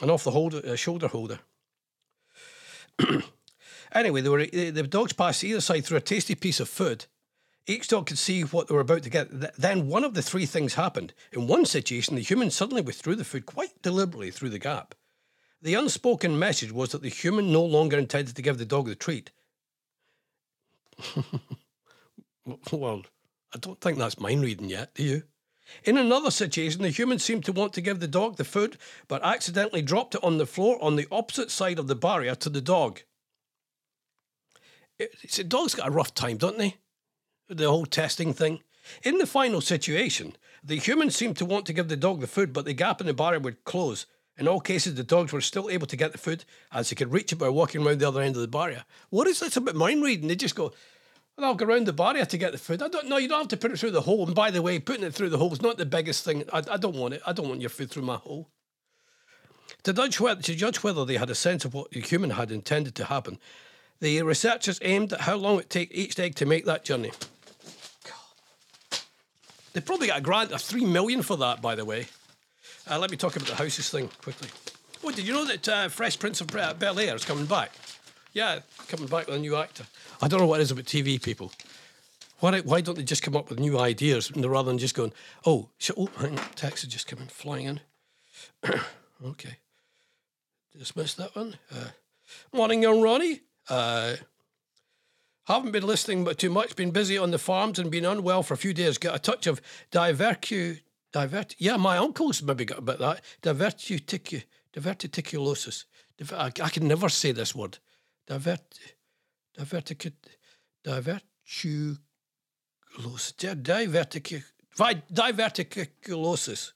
and 0.00 0.12
off 0.12 0.22
the 0.22 0.30
holder, 0.30 0.62
uh, 0.64 0.76
shoulder 0.76 1.08
holder. 1.08 1.40
anyway, 3.92 4.20
they 4.20 4.28
were, 4.28 4.46
the 4.46 4.70
the 4.70 4.82
dogs 4.84 5.12
passed 5.12 5.44
either 5.44 5.60
side 5.60 5.84
through 5.84 5.98
a 5.98 6.02
tasty 6.02 6.34
piece 6.34 6.60
of 6.60 6.68
food. 6.68 7.06
Each 7.66 7.88
dog 7.88 8.06
could 8.06 8.18
see 8.18 8.42
what 8.42 8.68
they 8.68 8.74
were 8.74 8.80
about 8.82 9.02
to 9.04 9.10
get. 9.10 9.56
Then 9.56 9.88
one 9.88 10.04
of 10.04 10.12
the 10.14 10.22
three 10.22 10.44
things 10.44 10.74
happened. 10.74 11.14
In 11.32 11.46
one 11.46 11.64
situation, 11.64 12.14
the 12.14 12.20
human 12.20 12.50
suddenly 12.50 12.82
withdrew 12.82 13.14
the 13.16 13.24
food 13.24 13.46
quite 13.46 13.80
deliberately 13.80 14.30
through 14.30 14.50
the 14.50 14.58
gap. 14.58 14.94
The 15.62 15.74
unspoken 15.74 16.38
message 16.38 16.72
was 16.72 16.90
that 16.90 17.00
the 17.00 17.08
human 17.08 17.50
no 17.50 17.64
longer 17.64 17.96
intended 17.96 18.36
to 18.36 18.42
give 18.42 18.58
the 18.58 18.66
dog 18.66 18.86
the 18.86 18.94
treat. 18.94 19.30
well, 22.70 23.02
I 23.54 23.58
don't 23.58 23.80
think 23.80 23.96
that's 23.96 24.20
mind 24.20 24.42
reading 24.42 24.68
yet, 24.68 24.94
do 24.94 25.02
you? 25.02 25.22
In 25.84 25.96
another 25.96 26.30
situation, 26.30 26.82
the 26.82 26.90
human 26.90 27.18
seemed 27.18 27.44
to 27.46 27.52
want 27.52 27.72
to 27.74 27.80
give 27.80 28.00
the 28.00 28.08
dog 28.08 28.36
the 28.36 28.44
food, 28.44 28.76
but 29.08 29.24
accidentally 29.24 29.82
dropped 29.82 30.14
it 30.14 30.24
on 30.24 30.38
the 30.38 30.46
floor 30.46 30.82
on 30.82 30.96
the 30.96 31.06
opposite 31.10 31.50
side 31.50 31.78
of 31.78 31.88
the 31.88 31.94
barrier 31.94 32.34
to 32.36 32.50
the 32.50 32.60
dog. 32.60 33.00
It, 34.98 35.14
it's, 35.22 35.38
dogs 35.38 35.74
got 35.74 35.88
a 35.88 35.92
rough 35.92 36.14
time, 36.14 36.36
don't 36.36 36.58
they? 36.58 36.76
The 37.48 37.68
whole 37.68 37.86
testing 37.86 38.32
thing. 38.32 38.60
In 39.02 39.18
the 39.18 39.26
final 39.26 39.60
situation, 39.60 40.36
the 40.62 40.76
human 40.76 41.10
seemed 41.10 41.36
to 41.38 41.44
want 41.44 41.66
to 41.66 41.72
give 41.72 41.88
the 41.88 41.96
dog 41.96 42.20
the 42.20 42.26
food, 42.26 42.52
but 42.52 42.64
the 42.64 42.74
gap 42.74 43.00
in 43.00 43.06
the 43.06 43.14
barrier 43.14 43.40
would 43.40 43.64
close. 43.64 44.06
In 44.36 44.48
all 44.48 44.60
cases, 44.60 44.94
the 44.94 45.04
dogs 45.04 45.32
were 45.32 45.40
still 45.40 45.70
able 45.70 45.86
to 45.86 45.96
get 45.96 46.12
the 46.12 46.18
food 46.18 46.44
as 46.72 46.90
they 46.90 46.96
could 46.96 47.12
reach 47.12 47.32
it 47.32 47.36
by 47.36 47.48
walking 47.48 47.86
around 47.86 48.00
the 48.00 48.08
other 48.08 48.20
end 48.20 48.34
of 48.34 48.42
the 48.42 48.48
barrier. 48.48 48.84
What 49.10 49.28
is 49.28 49.40
this 49.40 49.56
about 49.56 49.76
mind 49.76 50.02
reading? 50.02 50.28
They 50.28 50.36
just 50.36 50.56
go, 50.56 50.72
well, 51.36 51.46
I'll 51.48 51.54
go 51.54 51.66
around 51.66 51.86
the 51.86 51.92
barrier 51.92 52.24
to 52.24 52.38
get 52.38 52.52
the 52.52 52.58
food. 52.58 52.82
I 52.82 52.88
don't 52.88 53.08
know. 53.08 53.16
You 53.16 53.28
don't 53.28 53.40
have 53.40 53.48
to 53.48 53.56
put 53.56 53.72
it 53.72 53.78
through 53.78 53.90
the 53.90 54.02
hole. 54.02 54.26
And 54.26 54.34
by 54.34 54.50
the 54.50 54.62
way, 54.62 54.78
putting 54.78 55.04
it 55.04 55.14
through 55.14 55.30
the 55.30 55.38
hole 55.38 55.52
is 55.52 55.62
not 55.62 55.78
the 55.78 55.86
biggest 55.86 56.24
thing. 56.24 56.44
I, 56.52 56.62
I 56.70 56.76
don't 56.76 56.96
want 56.96 57.14
it. 57.14 57.22
I 57.26 57.32
don't 57.32 57.48
want 57.48 57.60
your 57.60 57.70
food 57.70 57.90
through 57.90 58.04
my 58.04 58.16
hole. 58.16 58.48
To 59.82 59.92
judge, 59.92 60.20
whether, 60.20 60.42
to 60.42 60.54
judge 60.54 60.82
whether 60.82 61.04
they 61.04 61.16
had 61.16 61.30
a 61.30 61.34
sense 61.34 61.64
of 61.64 61.74
what 61.74 61.90
the 61.90 62.00
human 62.00 62.30
had 62.30 62.50
intended 62.50 62.94
to 62.96 63.06
happen, 63.06 63.38
the 64.00 64.22
researchers 64.22 64.78
aimed 64.82 65.12
at 65.12 65.22
how 65.22 65.36
long 65.36 65.58
it 65.58 65.70
take 65.70 65.90
each 65.92 66.18
egg 66.18 66.34
to 66.36 66.46
make 66.46 66.64
that 66.66 66.84
journey. 66.84 67.12
They 69.72 69.80
probably 69.80 70.06
got 70.06 70.18
a 70.18 70.22
grant 70.22 70.52
of 70.52 70.60
three 70.60 70.84
million 70.84 71.22
for 71.22 71.36
that, 71.38 71.60
by 71.60 71.74
the 71.74 71.84
way. 71.84 72.06
Uh, 72.88 72.98
let 72.98 73.10
me 73.10 73.16
talk 73.16 73.34
about 73.34 73.48
the 73.48 73.56
houses 73.56 73.88
thing 73.90 74.08
quickly. 74.22 74.48
Oh, 75.02 75.10
did 75.10 75.26
you 75.26 75.32
know 75.32 75.44
that 75.46 75.68
uh, 75.68 75.88
Fresh 75.88 76.18
Prince 76.18 76.40
of 76.40 76.46
Bel 76.46 76.98
Air 76.98 77.16
is 77.16 77.24
coming 77.24 77.46
back? 77.46 77.72
Yeah, 78.34 78.60
coming 78.88 79.06
back 79.06 79.28
with 79.28 79.36
a 79.36 79.38
new 79.38 79.54
actor. 79.54 79.84
I 80.20 80.26
don't 80.26 80.40
know 80.40 80.46
what 80.46 80.58
it 80.58 80.64
is 80.64 80.72
about 80.72 80.84
TV 80.86 81.22
people. 81.22 81.52
Why, 82.40 82.60
why 82.60 82.80
don't 82.80 82.96
they 82.96 83.04
just 83.04 83.22
come 83.22 83.36
up 83.36 83.48
with 83.48 83.60
new 83.60 83.78
ideas 83.78 84.32
rather 84.36 84.68
than 84.68 84.78
just 84.78 84.96
going, 84.96 85.12
oh, 85.46 85.70
sh- 85.78 85.92
oh 85.96 86.10
hang 86.18 86.36
text 86.56 86.84
has 86.84 86.92
just 86.92 87.06
come 87.06 87.20
in, 87.20 87.28
flying 87.28 87.66
in. 87.66 87.80
okay. 89.24 89.58
dismiss 90.76 91.14
that 91.14 91.34
one. 91.36 91.56
Uh, 91.72 91.90
morning, 92.52 92.82
young 92.82 93.00
Ronnie. 93.00 93.40
Uh, 93.68 94.16
haven't 95.46 95.70
been 95.70 95.86
listening 95.86 96.24
but 96.24 96.36
too 96.36 96.50
much. 96.50 96.74
Been 96.74 96.90
busy 96.90 97.16
on 97.16 97.30
the 97.30 97.38
farms 97.38 97.78
and 97.78 97.88
been 97.88 98.04
unwell 98.04 98.42
for 98.42 98.54
a 98.54 98.58
few 98.58 98.74
days. 98.74 98.98
Got 98.98 99.14
a 99.14 99.20
touch 99.20 99.46
of 99.46 99.62
divercu, 99.92 100.80
divert. 101.12 101.54
Yeah, 101.58 101.76
my 101.76 101.98
uncle's 101.98 102.42
maybe 102.42 102.64
got 102.64 102.78
a 102.78 102.82
bit 102.82 103.00
of 103.00 103.00
that 103.00 103.22
diverticu, 103.42 104.42
diverticulosis. 104.72 105.84
I, 106.32 106.46
I 106.46 106.68
can 106.68 106.88
never 106.88 107.08
say 107.08 107.30
this 107.30 107.54
word. 107.54 107.78
Divert, 108.26 108.78
divertic, 109.58 110.12
diverticulosis. 110.84 111.98
Divertic, 113.38 114.44
diverticulosis. 115.12 116.72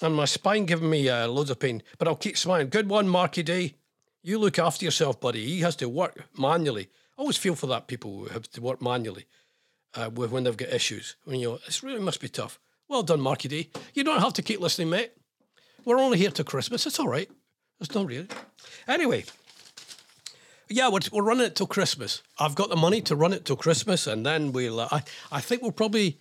And 0.00 0.14
my 0.14 0.24
spine 0.24 0.66
giving 0.66 0.90
me 0.90 1.08
uh, 1.08 1.28
loads 1.28 1.50
of 1.50 1.58
pain, 1.58 1.82
but 1.98 2.08
I'll 2.08 2.16
keep 2.16 2.36
smiling. 2.36 2.68
Good 2.68 2.88
one, 2.88 3.08
Marky 3.08 3.42
D. 3.42 3.74
You 4.22 4.38
look 4.38 4.58
after 4.58 4.84
yourself, 4.84 5.20
buddy. 5.20 5.44
He 5.44 5.60
has 5.60 5.76
to 5.76 5.88
work 5.88 6.28
manually. 6.38 6.88
I 7.18 7.22
always 7.22 7.36
feel 7.36 7.54
for 7.54 7.66
that 7.68 7.88
people 7.88 8.18
who 8.18 8.26
have 8.26 8.48
to 8.50 8.60
work 8.60 8.80
manually 8.80 9.26
uh, 9.94 10.10
when 10.10 10.44
they've 10.44 10.56
got 10.56 10.72
issues. 10.72 11.16
When 11.24 11.40
you, 11.40 11.58
it's 11.66 11.82
really 11.82 12.00
must 12.00 12.20
be 12.20 12.28
tough. 12.28 12.58
Well 12.88 13.02
done, 13.02 13.20
Marky 13.20 13.48
D. 13.48 13.70
You 13.94 14.04
don't 14.04 14.20
have 14.20 14.32
to 14.34 14.42
keep 14.42 14.60
listening, 14.60 14.90
mate. 14.90 15.12
We're 15.84 15.98
only 15.98 16.18
here 16.18 16.30
till 16.30 16.44
Christmas. 16.44 16.86
It's 16.86 17.00
all 17.00 17.08
right. 17.08 17.30
It's 17.80 17.94
not 17.94 18.06
really. 18.06 18.28
Anyway, 18.86 19.24
yeah, 20.72 20.88
we're, 20.88 21.00
we're 21.12 21.22
running 21.22 21.46
it 21.46 21.56
till 21.56 21.66
Christmas. 21.66 22.22
I've 22.38 22.54
got 22.54 22.68
the 22.68 22.76
money 22.76 23.00
to 23.02 23.16
run 23.16 23.32
it 23.32 23.44
till 23.44 23.56
Christmas, 23.56 24.06
and 24.06 24.24
then 24.24 24.52
we'll. 24.52 24.80
Uh, 24.80 24.88
I 24.90 25.02
I 25.30 25.40
think 25.40 25.62
we'll 25.62 25.72
probably, 25.72 26.20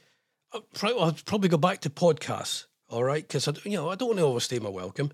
uh, 0.53 0.59
I'll 0.83 1.15
probably 1.25 1.49
go 1.49 1.57
back 1.57 1.81
to 1.81 1.89
podcasts. 1.89 2.65
All 2.89 3.03
right, 3.03 3.27
because 3.27 3.47
I 3.47 3.53
you 3.63 3.77
know 3.77 3.89
I 3.89 3.95
don't 3.95 4.09
want 4.09 4.19
to 4.19 4.25
overstay 4.25 4.59
my 4.59 4.69
welcome. 4.69 5.11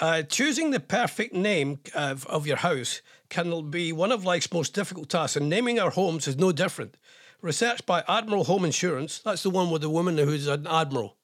Uh, 0.00 0.22
choosing 0.22 0.70
the 0.70 0.80
perfect 0.80 1.32
name 1.32 1.78
of, 1.94 2.26
of 2.26 2.46
your 2.46 2.56
house 2.56 3.02
can 3.28 3.70
be 3.70 3.92
one 3.92 4.10
of 4.10 4.24
life's 4.24 4.52
most 4.52 4.74
difficult 4.74 5.08
tasks, 5.08 5.36
and 5.36 5.48
naming 5.48 5.78
our 5.78 5.90
homes 5.90 6.26
is 6.26 6.36
no 6.36 6.50
different. 6.50 6.96
Research 7.40 7.84
by 7.86 8.02
Admiral 8.08 8.44
Home 8.44 8.64
Insurance, 8.64 9.20
that's 9.24 9.42
the 9.42 9.50
one 9.50 9.70
with 9.70 9.82
the 9.82 9.90
woman 9.90 10.18
who's 10.18 10.48
an 10.48 10.66
admiral. 10.66 11.18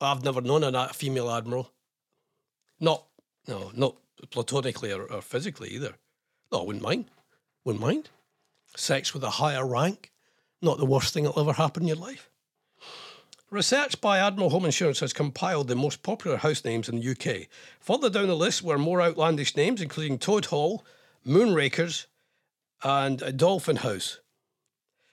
I've 0.00 0.24
never 0.24 0.40
known 0.40 0.62
a 0.62 0.88
female 0.88 1.30
admiral. 1.30 1.72
Not, 2.80 3.06
no, 3.48 3.70
not 3.74 3.96
platonically 4.34 4.92
or, 4.92 5.04
or 5.04 5.22
physically 5.22 5.70
either. 5.70 5.94
No, 6.50 6.60
I 6.60 6.64
wouldn't 6.64 6.84
mind. 6.84 7.06
Wouldn't 7.64 7.80
mind. 7.80 8.10
Sex 8.76 9.14
with 9.14 9.22
a 9.22 9.30
higher 9.30 9.64
rank, 9.64 10.10
not 10.60 10.78
the 10.78 10.84
worst 10.84 11.14
thing 11.14 11.22
that'll 11.22 11.40
ever 11.40 11.52
happen 11.52 11.84
in 11.84 11.88
your 11.88 11.96
life. 11.96 12.28
Research 13.48 14.00
by 14.00 14.18
Admiral 14.18 14.50
Home 14.50 14.64
Insurance 14.64 14.98
has 14.98 15.12
compiled 15.12 15.68
the 15.68 15.76
most 15.76 16.02
popular 16.02 16.36
house 16.38 16.64
names 16.64 16.88
in 16.88 16.98
the 16.98 17.10
UK. 17.12 17.46
Further 17.78 18.10
down 18.10 18.26
the 18.26 18.34
list 18.34 18.64
were 18.64 18.76
more 18.76 19.00
outlandish 19.00 19.56
names, 19.56 19.80
including 19.80 20.18
Toad 20.18 20.46
Hall, 20.46 20.84
Moonrakers, 21.24 22.06
and 22.82 23.38
Dolphin 23.38 23.76
House. 23.76 24.18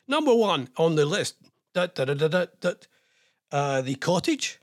Number 0.08 0.34
one 0.34 0.70
on 0.78 0.96
the 0.96 1.06
list, 1.06 1.36
that, 1.76 1.94
that, 1.94 2.08
that, 2.18 2.32
that, 2.32 2.62
that, 2.62 2.88
uh, 3.52 3.82
the 3.82 3.96
cottage, 3.96 4.60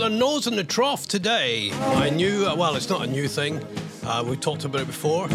Their 0.00 0.08
nose 0.08 0.46
in 0.46 0.56
the 0.56 0.64
trough 0.64 1.06
today. 1.06 1.70
I 1.72 2.08
knew, 2.08 2.46
uh, 2.46 2.56
well, 2.56 2.74
it's 2.74 2.88
not 2.88 3.02
a 3.02 3.06
new 3.06 3.28
thing. 3.28 3.62
Uh, 4.02 4.24
we 4.26 4.34
talked 4.34 4.64
about 4.64 4.80
it 4.80 4.86
before. 4.86 5.28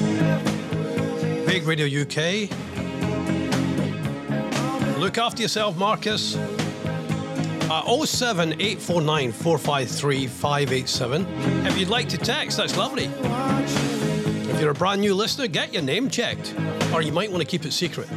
Vague 1.46 1.68
Radio 1.68 1.86
UK. 1.86 2.50
Look 4.98 5.20
after 5.20 5.44
yourself, 5.44 5.78
Marcus. 5.78 6.36
Uh, 6.36 8.06
07849 8.06 9.32
453 9.32 10.26
587. 10.26 11.28
If 11.68 11.78
you'd 11.78 11.90
like 11.90 12.10
to 12.10 12.18
text, 12.18 12.58
that's 12.58 12.76
lovely. 12.76 13.06
If 14.50 14.60
you're 14.60 14.72
a 14.72 14.74
brand 14.74 15.02
new 15.02 15.14
listener, 15.14 15.46
get 15.46 15.74
your 15.76 15.84
name 15.84 16.10
checked, 16.10 16.56
or 16.92 17.04
you 17.04 17.12
might 17.12 17.32
want 17.32 17.44
to 17.44 17.48
keep 17.48 17.66
it 17.66 17.72
secret. 17.72 18.10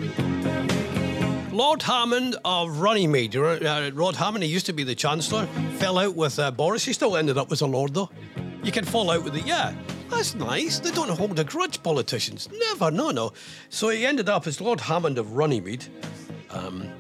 Lord 1.59 1.83
Hammond 1.83 2.37
of 2.45 2.79
Runnymede. 2.79 3.35
Uh, 3.35 3.91
Rod 3.93 4.15
Hammond, 4.15 4.45
he 4.45 4.49
used 4.49 4.67
to 4.67 4.73
be 4.73 4.85
the 4.85 4.95
Chancellor, 4.95 5.45
fell 5.79 5.99
out 5.99 6.15
with 6.15 6.39
uh, 6.39 6.53
Boris. 6.53 6.85
He 6.85 6.93
still 6.93 7.17
ended 7.17 7.37
up 7.37 7.51
as 7.51 7.63
a 7.63 7.67
Lord, 7.67 7.95
though. 7.95 8.09
You 8.63 8.71
can 8.71 8.85
fall 8.85 9.11
out 9.11 9.25
with 9.25 9.35
it, 9.35 9.45
yeah. 9.45 9.75
That's 10.09 10.37
nice. 10.37 10.79
They 10.79 10.93
don't 10.93 11.11
hold 11.11 11.37
a 11.41 11.43
grudge, 11.43 11.83
politicians. 11.83 12.49
Never, 12.57 12.93
no, 12.93 13.11
no. 13.11 13.33
So 13.71 13.89
he 13.89 14.07
ended 14.07 14.29
up 14.29 14.47
as 14.47 14.61
Lord 14.61 14.79
Hammond 14.79 15.19
of 15.19 15.33
Runnymede. 15.33 15.87
Um, 16.51 16.93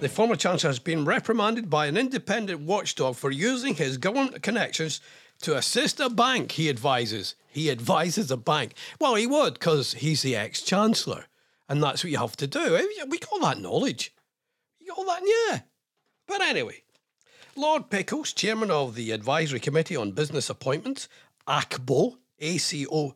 the 0.00 0.08
former 0.08 0.34
Chancellor 0.34 0.70
has 0.70 0.80
been 0.80 1.04
reprimanded 1.04 1.70
by 1.70 1.86
an 1.86 1.96
independent 1.96 2.62
watchdog 2.62 3.14
for 3.14 3.30
using 3.30 3.76
his 3.76 3.96
government 3.96 4.42
connections 4.42 5.00
to 5.42 5.56
assist 5.56 6.00
a 6.00 6.10
bank, 6.10 6.50
he 6.50 6.68
advises. 6.68 7.36
He 7.46 7.70
advises 7.70 8.32
a 8.32 8.36
bank. 8.36 8.74
Well, 9.00 9.14
he 9.14 9.28
would, 9.28 9.54
because 9.54 9.94
he's 9.94 10.22
the 10.22 10.34
ex 10.34 10.62
Chancellor. 10.62 11.26
And 11.70 11.82
that's 11.82 12.02
what 12.04 12.10
you 12.10 12.18
have 12.18 12.36
to 12.38 12.48
do. 12.48 12.76
Eh, 12.76 13.04
We 13.08 13.18
got 13.20 13.40
that 13.42 13.58
knowledge. 13.60 14.12
You 14.80 14.92
got 14.94 15.06
that, 15.06 15.22
yeah. 15.24 15.60
But 16.26 16.42
anyway, 16.42 16.82
Lord 17.54 17.88
Pickles, 17.90 18.32
chairman 18.32 18.72
of 18.72 18.96
the 18.96 19.12
Advisory 19.12 19.60
Committee 19.60 19.94
on 19.94 20.10
Business 20.10 20.50
Appointments, 20.50 21.08
ACBO, 21.46 22.16
A 22.40 22.58
C 22.58 22.86
O, 22.90 23.14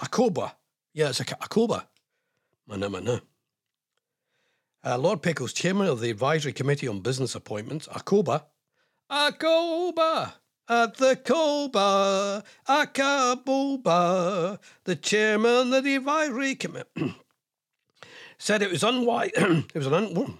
ACOBA. 0.00 0.52
Yeah, 0.94 1.08
it's 1.08 1.18
a 1.18 1.24
ACOBA. 1.24 1.84
Mana, 2.68 2.88
mana. 2.88 3.22
Uh, 4.84 4.98
Lord 4.98 5.20
Pickles, 5.20 5.52
chairman 5.52 5.88
of 5.88 6.00
the 6.00 6.10
Advisory 6.10 6.52
Committee 6.52 6.86
on 6.86 7.00
Business 7.00 7.34
Appointments, 7.34 7.88
ACOBA. 7.88 8.44
ACOBA! 9.10 10.32
At 10.68 10.96
the 10.96 11.16
COBA, 11.16 12.44
ACABOBA, 12.68 14.58
the 14.84 14.96
chairman 14.96 15.72
of 15.72 15.84
the 15.84 15.94
Advisory 15.96 16.54
Committee. 16.54 17.14
said 18.38 18.62
it 18.62 18.70
was 18.70 18.82
unwise. 18.82 19.30
it 19.36 19.74
was 19.74 19.86
an 19.86 19.94
un- 19.94 20.38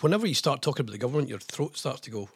whenever 0.00 0.26
you 0.26 0.34
start 0.34 0.62
talking 0.62 0.84
about 0.84 0.92
the 0.92 0.98
government, 0.98 1.28
your 1.28 1.38
throat 1.38 1.76
starts 1.76 2.00
to 2.02 2.10
go. 2.10 2.28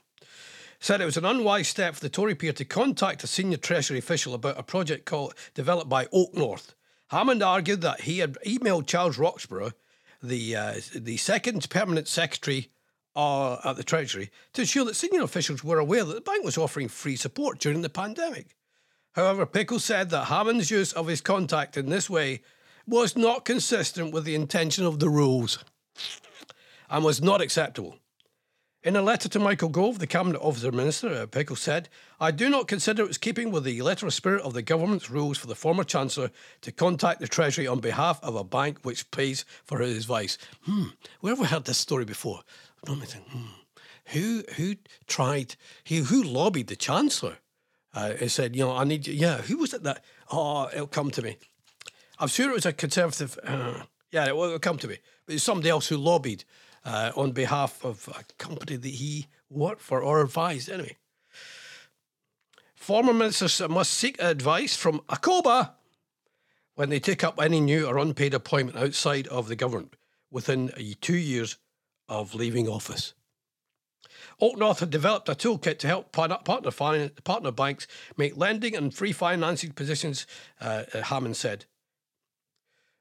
Said 0.80 1.00
it 1.00 1.06
was 1.06 1.16
an 1.16 1.24
unwise 1.24 1.68
step 1.68 1.94
for 1.94 2.00
the 2.00 2.08
Tory 2.08 2.34
peer 2.34 2.52
to 2.54 2.64
contact 2.64 3.22
a 3.22 3.28
senior 3.28 3.56
Treasury 3.56 3.98
official 3.98 4.34
about 4.34 4.58
a 4.58 4.64
project 4.64 5.04
called 5.04 5.34
developed 5.54 5.88
by 5.88 6.06
OakNorth. 6.06 6.74
Hammond 7.08 7.42
argued 7.42 7.82
that 7.82 8.00
he 8.02 8.18
had 8.18 8.38
emailed 8.44 8.86
Charles 8.86 9.18
Roxburgh, 9.18 9.74
the 10.22 10.56
uh, 10.56 10.74
the 10.94 11.18
second 11.18 11.68
permanent 11.70 12.08
secretary 12.08 12.70
uh, 13.14 13.58
at 13.64 13.76
the 13.76 13.84
Treasury, 13.84 14.30
to 14.54 14.62
ensure 14.62 14.84
that 14.86 14.96
senior 14.96 15.22
officials 15.22 15.62
were 15.62 15.78
aware 15.78 16.04
that 16.04 16.14
the 16.14 16.20
bank 16.20 16.44
was 16.44 16.58
offering 16.58 16.88
free 16.88 17.16
support 17.16 17.58
during 17.60 17.82
the 17.82 17.88
pandemic. 17.88 18.56
However, 19.12 19.44
Pickles 19.46 19.84
said 19.84 20.10
that 20.10 20.24
Hammond's 20.24 20.70
use 20.70 20.92
of 20.94 21.06
his 21.06 21.20
contact 21.20 21.76
in 21.76 21.90
this 21.90 22.08
way 22.08 22.40
was 22.86 23.16
not 23.16 23.44
consistent 23.44 24.12
with 24.12 24.24
the 24.24 24.34
intention 24.34 24.84
of 24.84 24.98
the 24.98 25.08
rules 25.08 25.64
and 26.90 27.04
was 27.04 27.22
not 27.22 27.40
acceptable. 27.40 27.96
In 28.84 28.96
a 28.96 29.02
letter 29.02 29.28
to 29.28 29.38
Michael 29.38 29.68
Gove, 29.68 30.00
the 30.00 30.08
Cabinet 30.08 30.40
Officer 30.40 30.72
Minister, 30.72 31.08
uh, 31.08 31.26
Pickles 31.26 31.60
said, 31.60 31.88
I 32.20 32.32
do 32.32 32.48
not 32.48 32.66
consider 32.66 33.04
it 33.04 33.08
was 33.08 33.18
keeping 33.18 33.52
with 33.52 33.62
the 33.62 33.80
letter 33.80 34.06
of 34.06 34.12
spirit 34.12 34.42
of 34.42 34.54
the 34.54 34.62
government's 34.62 35.08
rules 35.08 35.38
for 35.38 35.46
the 35.46 35.54
former 35.54 35.84
Chancellor 35.84 36.32
to 36.62 36.72
contact 36.72 37.20
the 37.20 37.28
Treasury 37.28 37.68
on 37.68 37.78
behalf 37.78 38.18
of 38.24 38.34
a 38.34 38.42
bank 38.42 38.80
which 38.82 39.08
pays 39.12 39.44
for 39.64 39.78
his 39.78 39.98
advice. 39.98 40.36
Hmm, 40.64 40.86
where 41.20 41.30
have 41.30 41.38
we 41.38 41.46
heard 41.46 41.64
this 41.64 41.78
story 41.78 42.04
before? 42.04 42.40
Think, 42.84 43.28
hmm. 43.28 43.42
Who, 44.06 44.42
who 44.56 44.74
tried, 45.06 45.54
he, 45.84 45.98
who 45.98 46.20
lobbied 46.20 46.66
the 46.66 46.74
Chancellor? 46.74 47.36
Uh, 47.94 48.14
he 48.14 48.26
said, 48.26 48.56
you 48.56 48.64
know, 48.64 48.74
I 48.74 48.82
need 48.82 49.06
you. 49.06 49.14
Yeah, 49.14 49.38
who 49.42 49.58
was 49.58 49.72
it 49.74 49.84
that? 49.84 50.02
Oh, 50.32 50.68
it'll 50.72 50.88
come 50.88 51.12
to 51.12 51.22
me. 51.22 51.36
I'm 52.22 52.28
sure 52.28 52.50
it 52.50 52.54
was 52.54 52.66
a 52.66 52.72
Conservative. 52.72 53.36
Uh, 53.42 53.82
yeah, 54.12 54.28
it 54.28 54.36
will 54.36 54.56
come 54.60 54.78
to 54.78 54.86
me. 54.86 54.98
But 55.26 55.34
it's 55.34 55.44
somebody 55.44 55.68
else 55.68 55.88
who 55.88 55.96
lobbied 55.96 56.44
uh, 56.84 57.10
on 57.16 57.32
behalf 57.32 57.84
of 57.84 58.08
a 58.16 58.22
company 58.34 58.76
that 58.76 58.88
he 58.88 59.26
worked 59.50 59.80
for 59.80 60.00
or 60.00 60.22
advised. 60.22 60.70
Anyway, 60.70 60.98
former 62.76 63.12
ministers 63.12 63.60
must 63.68 63.92
seek 63.92 64.22
advice 64.22 64.76
from 64.76 65.00
ACOBA 65.08 65.72
when 66.76 66.90
they 66.90 67.00
take 67.00 67.24
up 67.24 67.42
any 67.42 67.58
new 67.58 67.88
or 67.88 67.98
unpaid 67.98 68.34
appointment 68.34 68.78
outside 68.78 69.26
of 69.26 69.48
the 69.48 69.56
government 69.56 69.96
within 70.30 70.70
two 71.00 71.16
years 71.16 71.56
of 72.08 72.36
leaving 72.36 72.68
office. 72.68 73.14
OakNorth 74.40 74.78
had 74.78 74.90
developed 74.90 75.28
a 75.28 75.34
toolkit 75.34 75.80
to 75.80 75.88
help 75.88 76.12
partner, 76.12 76.38
partner, 76.44 76.70
partner 77.24 77.50
banks 77.50 77.88
make 78.16 78.36
lending 78.36 78.76
and 78.76 78.94
free 78.94 79.12
financing 79.12 79.72
positions, 79.72 80.24
uh, 80.60 80.84
uh, 80.94 81.02
Hammond 81.02 81.36
said. 81.36 81.64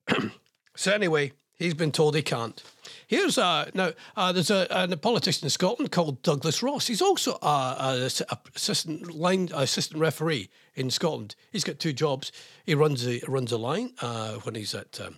so, 0.75 0.93
anyway, 0.93 1.33
he's 1.55 1.73
been 1.73 1.91
told 1.91 2.15
he 2.15 2.21
can't. 2.21 2.61
Here's 3.07 3.37
uh, 3.37 3.69
now 3.73 3.91
uh, 4.15 4.31
there's 4.31 4.49
a, 4.49 4.67
a 4.69 4.95
politician 4.95 5.45
in 5.45 5.49
Scotland 5.49 5.91
called 5.91 6.21
Douglas 6.23 6.63
Ross. 6.63 6.87
He's 6.87 7.01
also 7.01 7.37
a, 7.41 7.45
a, 7.45 8.09
a 8.29 8.37
assistant 8.55 9.13
line 9.13 9.49
assistant 9.53 9.99
referee 9.99 10.49
in 10.75 10.89
Scotland. 10.89 11.35
He's 11.51 11.65
got 11.65 11.77
two 11.77 11.91
jobs. 11.91 12.31
He 12.65 12.73
runs 12.73 13.05
a 13.05 13.19
runs 13.27 13.51
a 13.51 13.57
line 13.57 13.91
uh, 14.01 14.35
when 14.35 14.55
he's 14.55 14.73
at 14.73 15.01
um, 15.01 15.17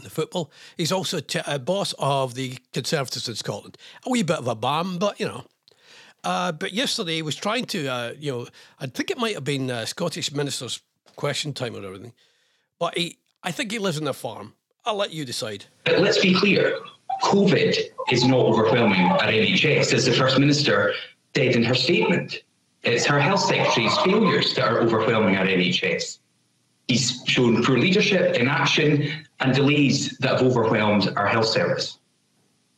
the 0.00 0.10
football. 0.10 0.52
He's 0.76 0.92
also 0.92 1.20
t- 1.20 1.40
a 1.46 1.58
boss 1.58 1.94
of 1.98 2.34
the 2.34 2.58
Conservatives 2.72 3.28
in 3.28 3.34
Scotland. 3.34 3.76
A 4.06 4.10
wee 4.10 4.22
bit 4.22 4.38
of 4.38 4.46
a 4.46 4.54
bam, 4.54 4.98
but 4.98 5.18
you 5.18 5.26
know. 5.26 5.44
Uh, 6.22 6.52
but 6.52 6.72
yesterday 6.72 7.16
he 7.16 7.22
was 7.22 7.34
trying 7.34 7.64
to, 7.64 7.88
uh, 7.88 8.12
you 8.18 8.30
know, 8.30 8.46
I 8.78 8.86
think 8.86 9.10
it 9.10 9.16
might 9.16 9.34
have 9.34 9.44
been 9.44 9.70
uh, 9.70 9.86
Scottish 9.86 10.30
Minister's 10.32 10.80
question 11.16 11.54
time 11.54 11.74
or 11.74 11.84
everything. 11.84 12.12
But 12.78 12.96
he, 12.96 13.16
I 13.42 13.52
think 13.52 13.72
he 13.72 13.78
lives 13.78 13.96
in 13.96 14.06
a 14.06 14.12
farm. 14.12 14.54
I'll 14.84 14.96
let 14.96 15.12
you 15.12 15.24
decide. 15.24 15.64
But 15.84 16.00
let's 16.00 16.20
be 16.20 16.34
clear 16.34 16.78
COVID 17.22 17.76
is 18.10 18.24
not 18.24 18.40
overwhelming 18.40 19.00
our 19.00 19.18
NHS, 19.20 19.92
as 19.92 20.04
the 20.04 20.12
First 20.12 20.38
Minister 20.38 20.92
said 21.34 21.54
in 21.54 21.62
her 21.62 21.74
statement. 21.74 22.42
It's 22.82 23.04
her 23.06 23.20
Health 23.20 23.40
Secretary's 23.40 23.96
failures 23.98 24.54
that 24.54 24.68
are 24.68 24.80
overwhelming 24.80 25.36
our 25.36 25.46
NHS. 25.46 26.18
He's 26.88 27.22
shown 27.26 27.62
poor 27.62 27.78
leadership, 27.78 28.36
inaction, 28.36 29.10
and 29.40 29.54
delays 29.54 30.16
that 30.18 30.32
have 30.32 30.42
overwhelmed 30.42 31.12
our 31.16 31.26
health 31.26 31.46
service. 31.46 31.98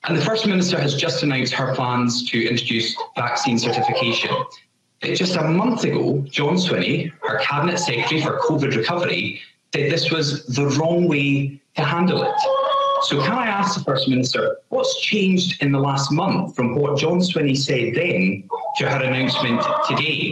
And 0.04 0.16
the 0.16 0.24
First 0.24 0.46
Minister 0.46 0.80
has 0.80 0.94
just 0.96 1.22
announced 1.22 1.54
her 1.54 1.74
plans 1.74 2.28
to 2.30 2.48
introduce 2.48 2.96
vaccine 3.16 3.58
certification. 3.58 4.30
Just 5.02 5.36
a 5.36 5.42
month 5.42 5.84
ago, 5.84 6.18
John 6.28 6.54
Swinney, 6.54 7.12
her 7.22 7.38
Cabinet 7.38 7.78
Secretary 7.78 8.20
for 8.20 8.38
COVID 8.40 8.76
recovery, 8.76 9.40
said 9.75 9.91
this 9.91 10.11
was 10.11 10.45
the 10.47 10.66
wrong 10.79 11.09
way 11.09 11.61
to 11.77 11.85
handle 11.85 12.23
it. 12.23 12.35
So, 13.05 13.20
can 13.20 13.33
I 13.33 13.47
ask 13.47 13.77
the 13.77 13.85
First 13.85 14.09
Minister, 14.09 14.59
what's 14.68 15.01
changed 15.01 15.61
in 15.62 15.73
the 15.73 15.79
last 15.81 16.12
month 16.12 16.55
from 16.55 16.77
what 16.77 16.99
John 16.99 17.18
Swinney 17.18 17.57
said 17.57 17.95
then 17.95 18.49
to 18.77 18.89
her 18.89 19.03
announcement 19.03 19.61
today? 19.89 20.31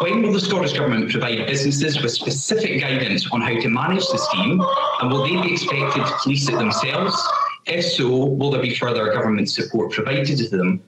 When 0.00 0.22
will 0.22 0.32
the 0.32 0.40
Scottish 0.40 0.72
Government 0.72 1.10
provide 1.10 1.46
businesses 1.46 2.00
with 2.00 2.12
specific 2.12 2.80
guidance 2.80 3.28
on 3.32 3.40
how 3.40 3.58
to 3.58 3.68
manage 3.68 4.06
the 4.06 4.18
scheme, 4.18 4.62
and 5.00 5.10
will 5.10 5.24
they 5.24 5.42
be 5.42 5.52
expected 5.52 6.06
to 6.06 6.16
police 6.22 6.48
it 6.48 6.56
themselves? 6.56 7.20
If 7.66 7.84
so, 7.84 8.08
will 8.08 8.50
there 8.50 8.62
be 8.62 8.74
further 8.74 9.12
government 9.12 9.50
support 9.50 9.92
provided 9.92 10.38
to 10.38 10.48
them? 10.48 10.82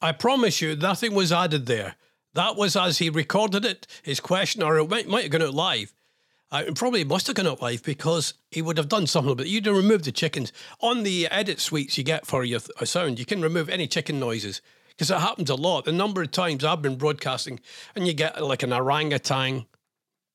I 0.00 0.12
promise 0.12 0.60
you, 0.60 0.76
nothing 0.76 1.14
was 1.14 1.32
added 1.32 1.66
there. 1.66 1.96
That 2.34 2.56
was 2.56 2.76
as 2.76 2.98
he 2.98 3.08
recorded 3.08 3.64
it, 3.64 3.86
his 4.02 4.20
question, 4.20 4.62
or 4.62 4.78
it 4.78 4.88
might, 4.88 5.08
might 5.08 5.22
have 5.22 5.32
gone 5.32 5.42
out 5.42 5.54
live. 5.54 5.94
Uh, 6.52 6.64
it 6.66 6.74
probably 6.74 7.02
must 7.02 7.26
have 7.26 7.34
gone 7.34 7.46
up 7.46 7.62
live 7.62 7.82
because 7.82 8.34
he 8.50 8.60
would 8.60 8.76
have 8.76 8.88
done 8.88 9.06
something 9.06 9.34
But. 9.34 9.48
You'd 9.48 9.64
have 9.64 9.74
removed 9.74 10.04
the 10.04 10.12
chickens. 10.12 10.52
On 10.80 11.02
the 11.02 11.26
edit 11.28 11.58
suites 11.60 11.96
you 11.96 12.04
get 12.04 12.26
for 12.26 12.44
your 12.44 12.60
th- 12.60 12.70
uh, 12.78 12.84
sound, 12.84 13.18
you 13.18 13.24
can 13.24 13.40
remove 13.40 13.70
any 13.70 13.86
chicken 13.86 14.20
noises 14.20 14.60
because 14.90 15.10
it 15.10 15.18
happens 15.18 15.48
a 15.48 15.54
lot. 15.54 15.86
The 15.86 15.92
number 15.92 16.20
of 16.20 16.30
times 16.30 16.62
I've 16.62 16.82
been 16.82 16.96
broadcasting 16.96 17.58
and 17.96 18.06
you 18.06 18.12
get 18.12 18.42
like 18.42 18.62
an 18.62 18.72
orangutan 18.74 19.64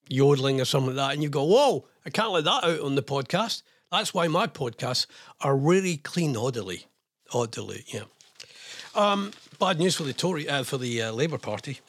yodeling 0.10 0.60
or 0.60 0.66
something 0.66 0.96
like 0.96 1.10
that, 1.10 1.14
and 1.14 1.22
you 1.22 1.30
go, 1.30 1.44
Whoa, 1.44 1.88
I 2.04 2.10
can't 2.10 2.32
let 2.32 2.46
that 2.46 2.64
out 2.64 2.80
on 2.80 2.96
the 2.96 3.04
podcast. 3.04 3.62
That's 3.92 4.14
why 4.14 4.28
my 4.28 4.48
podcasts 4.48 5.06
are 5.42 5.56
really 5.56 5.98
clean, 5.98 6.36
orderly. 6.36 6.88
Orderly, 7.32 7.86
yeah. 7.88 8.04
Um, 8.96 9.32
bad 9.60 9.78
news 9.78 9.96
for 9.96 10.04
the 10.04 10.14
Tory, 10.14 10.50
uh, 10.50 10.64
for 10.64 10.80
the 10.80 11.04
uh, 11.04 11.12
Labour 11.12 11.38
Party. 11.38 11.80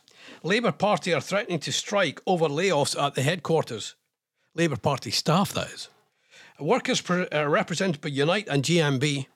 Labour 0.43 0.73
Party 0.73 1.15
are 1.15 1.21
threatening 1.21 1.59
to 1.61 1.73
strike 1.73 2.21
over 2.27 2.47
layoffs 2.47 3.01
at 3.01 3.15
the 3.15 3.23
headquarters. 3.23 3.95
Labour 4.59 4.77
Party 4.77 5.11
staff, 5.13 5.53
that 5.53 5.69
is. 5.69 5.89
Workers 6.59 7.01
per, 7.01 7.29
uh, 7.33 7.47
represented 7.47 8.01
by 8.01 8.09
Unite 8.09 8.49
and 8.49 8.65
GMB, 8.65 9.27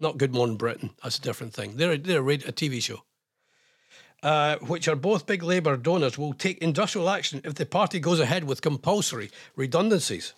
not 0.00 0.16
Good 0.16 0.34
Morning 0.34 0.56
Britain, 0.56 0.90
that's 1.02 1.18
a 1.18 1.20
different 1.20 1.52
thing. 1.52 1.76
They're, 1.76 1.92
a, 1.92 1.98
they're 1.98 2.20
a, 2.20 2.22
radio, 2.22 2.48
a 2.48 2.52
TV 2.52 2.82
show. 2.82 3.02
uh, 4.22 4.56
which 4.58 4.86
are 4.88 4.96
both 4.96 5.26
big 5.26 5.42
Labour 5.42 5.76
donors, 5.76 6.16
will 6.16 6.32
take 6.32 6.58
industrial 6.58 7.10
action 7.10 7.40
if 7.44 7.54
the 7.54 7.66
party 7.66 7.98
goes 7.98 8.20
ahead 8.20 8.44
with 8.44 8.62
compulsory 8.62 9.30
redundancies. 9.56 10.32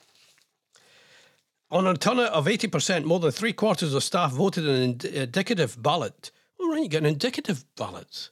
On 1.71 1.87
a 1.87 1.95
turnout 1.95 2.33
of 2.33 2.47
80%, 2.47 3.05
more 3.05 3.21
than 3.21 3.31
three 3.31 3.53
quarters 3.53 3.95
of 3.95 4.03
staff 4.03 4.33
voted 4.33 4.67
an 4.67 4.83
ind- 4.83 5.05
indicative 5.05 5.81
ballot. 5.83 6.31
All 6.59 6.71
right, 6.71 6.83
you 6.83 6.89
get 6.89 7.03
an 7.03 7.07
indicative 7.07 7.65
ballot. 7.77 8.31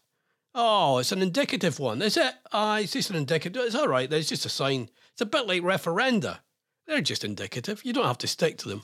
Oh, 0.54 0.98
it's 0.98 1.12
an 1.12 1.22
indicative 1.22 1.78
one, 1.78 2.02
is 2.02 2.16
it? 2.16 2.34
Ah, 2.52 2.78
it's 2.78 2.92
just 2.92 3.10
an 3.10 3.16
indicative. 3.16 3.62
It's 3.64 3.74
all 3.74 3.88
right. 3.88 4.12
It's 4.12 4.28
just 4.28 4.46
a 4.46 4.50
sign. 4.50 4.88
It's 5.12 5.20
a 5.20 5.26
bit 5.26 5.46
like 5.46 5.62
referenda. 5.62 6.38
They're 6.86 7.00
just 7.00 7.24
indicative. 7.24 7.84
You 7.84 7.92
don't 7.92 8.06
have 8.06 8.18
to 8.18 8.26
stick 8.26 8.58
to 8.58 8.82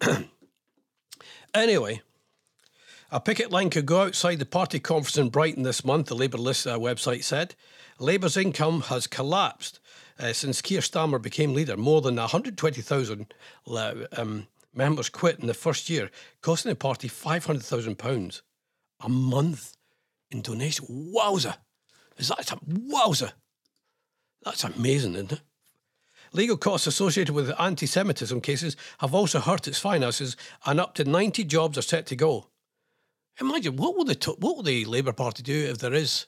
them. 0.00 0.28
anyway, 1.54 2.02
a 3.10 3.20
picket 3.20 3.50
line 3.50 3.70
could 3.70 3.86
go 3.86 4.02
outside 4.02 4.38
the 4.38 4.46
party 4.46 4.80
conference 4.80 5.16
in 5.16 5.28
Brighton 5.28 5.62
this 5.62 5.84
month, 5.84 6.06
the 6.08 6.16
LabourList 6.16 6.70
uh, 6.70 6.78
website 6.78 7.22
said. 7.22 7.54
Labour's 7.98 8.36
income 8.36 8.82
has 8.82 9.06
collapsed 9.06 9.78
uh, 10.18 10.32
since 10.32 10.60
Keir 10.60 10.80
Starmer 10.80 11.20
became 11.20 11.54
leader. 11.54 11.76
More 11.76 12.00
than 12.00 12.16
120,000 12.16 13.32
uh, 13.68 13.94
um, 14.16 14.46
members 14.74 15.08
quit 15.08 15.38
in 15.38 15.46
the 15.46 15.54
first 15.54 15.88
year, 15.88 16.10
costing 16.40 16.70
the 16.70 16.76
party 16.76 17.08
£500,000 17.08 18.42
a 19.00 19.08
month 19.08 19.76
in 20.30 20.42
donation. 20.42 21.12
Wowza! 21.14 21.56
Is 22.16 22.28
that 22.28 22.52
a 22.52 22.56
wowza? 22.56 23.32
That's 24.44 24.64
amazing, 24.64 25.14
isn't 25.14 25.32
it? 25.32 25.40
Legal 26.32 26.56
costs 26.56 26.86
associated 26.86 27.34
with 27.34 27.52
anti 27.60 27.86
Semitism 27.86 28.40
cases 28.40 28.76
have 28.98 29.14
also 29.14 29.38
hurt 29.40 29.68
its 29.68 29.78
finances, 29.78 30.36
and 30.66 30.80
up 30.80 30.94
to 30.96 31.04
90 31.04 31.44
jobs 31.44 31.78
are 31.78 31.82
set 31.82 32.06
to 32.06 32.16
go. 32.16 32.48
Imagine 33.40 33.76
what 33.76 33.96
will 33.96 34.04
the 34.04 34.36
what 34.38 34.56
will 34.56 34.62
the 34.62 34.84
Labour 34.84 35.12
Party 35.12 35.42
do 35.42 35.66
if 35.70 35.78
there 35.78 35.94
is 35.94 36.26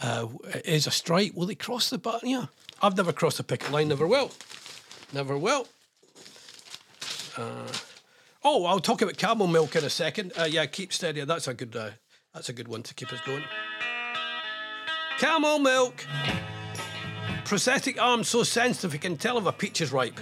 uh, 0.00 0.28
is 0.64 0.86
a 0.86 0.90
strike? 0.90 1.32
Will 1.34 1.46
they 1.46 1.56
cross 1.56 1.90
the 1.90 1.98
button? 1.98 2.28
Yeah, 2.28 2.46
I've 2.80 2.96
never 2.96 3.12
crossed 3.12 3.40
a 3.40 3.44
picket 3.44 3.70
line. 3.72 3.88
Never 3.88 4.06
will. 4.06 4.30
Never 5.12 5.36
will. 5.36 5.66
Uh, 7.36 7.66
oh, 8.44 8.64
I'll 8.64 8.80
talk 8.80 9.02
about 9.02 9.16
camel 9.16 9.46
milk 9.46 9.74
in 9.76 9.84
a 9.84 9.90
second. 9.90 10.32
Uh, 10.38 10.44
yeah, 10.44 10.66
keep 10.66 10.92
steady. 10.92 11.24
That's 11.24 11.48
a 11.48 11.54
good. 11.54 11.74
Uh, 11.74 11.90
that's 12.32 12.48
a 12.48 12.52
good 12.52 12.68
one 12.68 12.82
to 12.84 12.94
keep 12.94 13.12
us 13.12 13.20
going. 13.22 13.44
Camel 15.18 15.58
milk. 15.58 16.04
Prosthetic 17.48 17.98
arm 17.98 18.24
so 18.24 18.42
sensitive 18.42 18.92
you 18.92 19.00
can 19.00 19.16
tell 19.16 19.38
if 19.38 19.46
a 19.46 19.52
peach 19.52 19.80
is 19.80 19.90
ripe. 19.90 20.20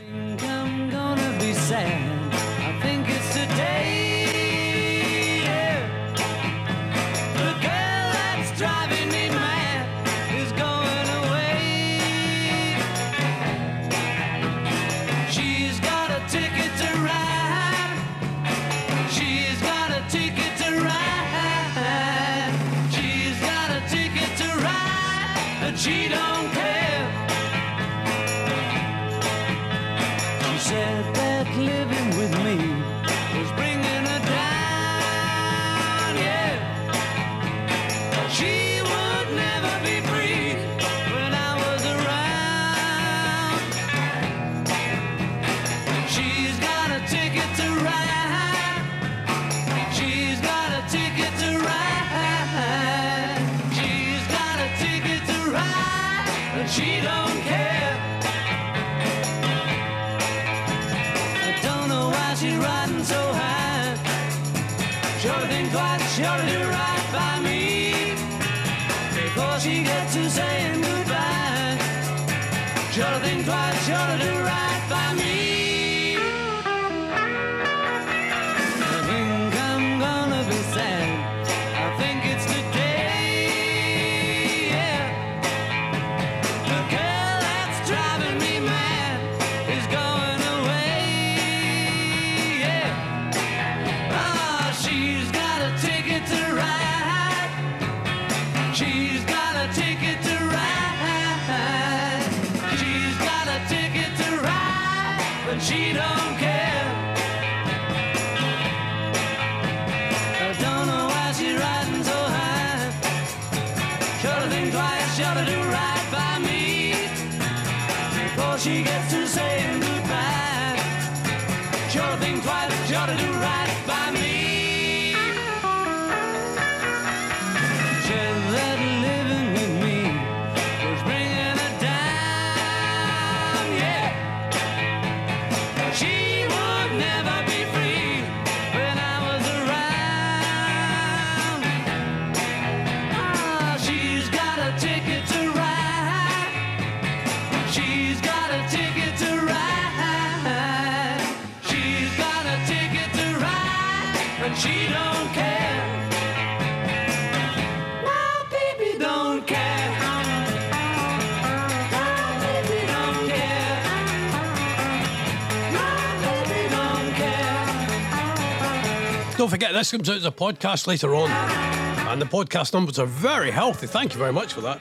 Don't 169.47 169.53
forget, 169.53 169.73
this 169.75 169.93
comes 169.93 170.11
out 170.11 170.17
as 170.17 170.25
a 170.25 170.33
podcast 170.33 170.89
later 170.89 171.15
on. 171.15 171.31
And 171.31 172.21
the 172.21 172.27
podcast 172.27 172.75
numbers 172.75 172.99
are 172.99 173.07
very 173.07 173.53
healthy. 173.53 173.87
Thank 173.87 174.13
you 174.13 174.19
very 174.19 174.33
much 174.33 174.53
for 174.53 174.61
that. 174.63 174.81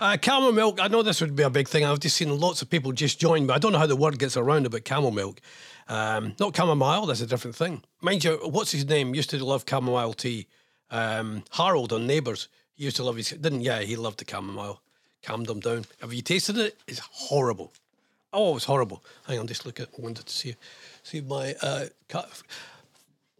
Uh, 0.00 0.16
camel 0.16 0.50
milk, 0.50 0.80
I 0.82 0.88
know 0.88 1.04
this 1.04 1.20
would 1.20 1.36
be 1.36 1.44
a 1.44 1.50
big 1.50 1.68
thing. 1.68 1.84
I've 1.84 2.00
just 2.00 2.16
seen 2.16 2.36
lots 2.40 2.62
of 2.62 2.68
people 2.68 2.90
just 2.90 3.20
join, 3.20 3.46
but 3.46 3.54
I 3.54 3.58
don't 3.60 3.70
know 3.70 3.78
how 3.78 3.86
the 3.86 3.94
word 3.94 4.18
gets 4.18 4.36
around 4.36 4.66
about 4.66 4.82
camel 4.82 5.12
milk. 5.12 5.40
Um, 5.86 6.34
not 6.40 6.56
chamomile, 6.56 7.06
that's 7.06 7.20
a 7.20 7.28
different 7.28 7.54
thing. 7.54 7.84
Mind 8.00 8.24
you, 8.24 8.40
what's 8.42 8.72
his 8.72 8.84
name? 8.84 9.14
Used 9.14 9.30
to 9.30 9.44
love 9.44 9.64
chamomile 9.70 10.14
tea. 10.14 10.48
Um, 10.90 11.44
Harold 11.52 11.92
on 11.92 12.04
Neighbours. 12.04 12.48
He 12.74 12.82
used 12.82 12.96
to 12.96 13.04
love 13.04 13.14
his, 13.14 13.30
didn't, 13.30 13.60
yeah, 13.60 13.82
he 13.82 13.94
loved 13.94 14.18
the 14.18 14.28
chamomile. 14.28 14.82
Calmed 15.22 15.48
him 15.48 15.60
down. 15.60 15.84
Have 16.00 16.12
you 16.12 16.22
tasted 16.22 16.58
it? 16.58 16.76
It's 16.88 16.98
horrible. 16.98 17.72
Oh, 18.32 18.56
it's 18.56 18.64
horrible. 18.64 19.04
Hang 19.28 19.38
on, 19.38 19.46
just 19.46 19.64
look 19.64 19.78
at, 19.78 19.90
I 19.96 20.02
wanted 20.02 20.26
to 20.26 20.32
see, 20.32 20.56
see 21.04 21.20
my, 21.20 21.54
uh, 21.62 21.84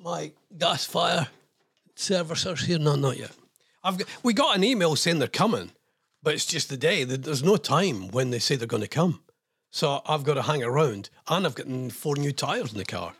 my 0.02 0.32
gas 0.58 0.84
fire 0.84 1.28
servicers 1.96 2.64
here. 2.64 2.78
No, 2.78 2.96
not 2.96 3.18
yet. 3.18 3.30
I've 3.84 3.98
got, 3.98 4.08
we 4.22 4.32
got 4.32 4.56
an 4.56 4.64
email 4.64 4.96
saying 4.96 5.18
they're 5.18 5.28
coming, 5.28 5.72
but 6.22 6.34
it's 6.34 6.46
just 6.46 6.68
the 6.68 6.76
day. 6.76 7.04
There's 7.04 7.42
no 7.42 7.56
time 7.56 8.08
when 8.08 8.30
they 8.30 8.38
say 8.38 8.56
they're 8.56 8.66
going 8.66 8.82
to 8.82 8.88
come. 8.88 9.22
So 9.70 10.02
I've 10.06 10.24
got 10.24 10.34
to 10.34 10.42
hang 10.42 10.62
around, 10.62 11.08
and 11.28 11.46
I've 11.46 11.54
got 11.54 11.66
four 11.92 12.16
new 12.16 12.32
tyres 12.32 12.72
in 12.72 12.78
the 12.78 12.84
car. 12.84 13.14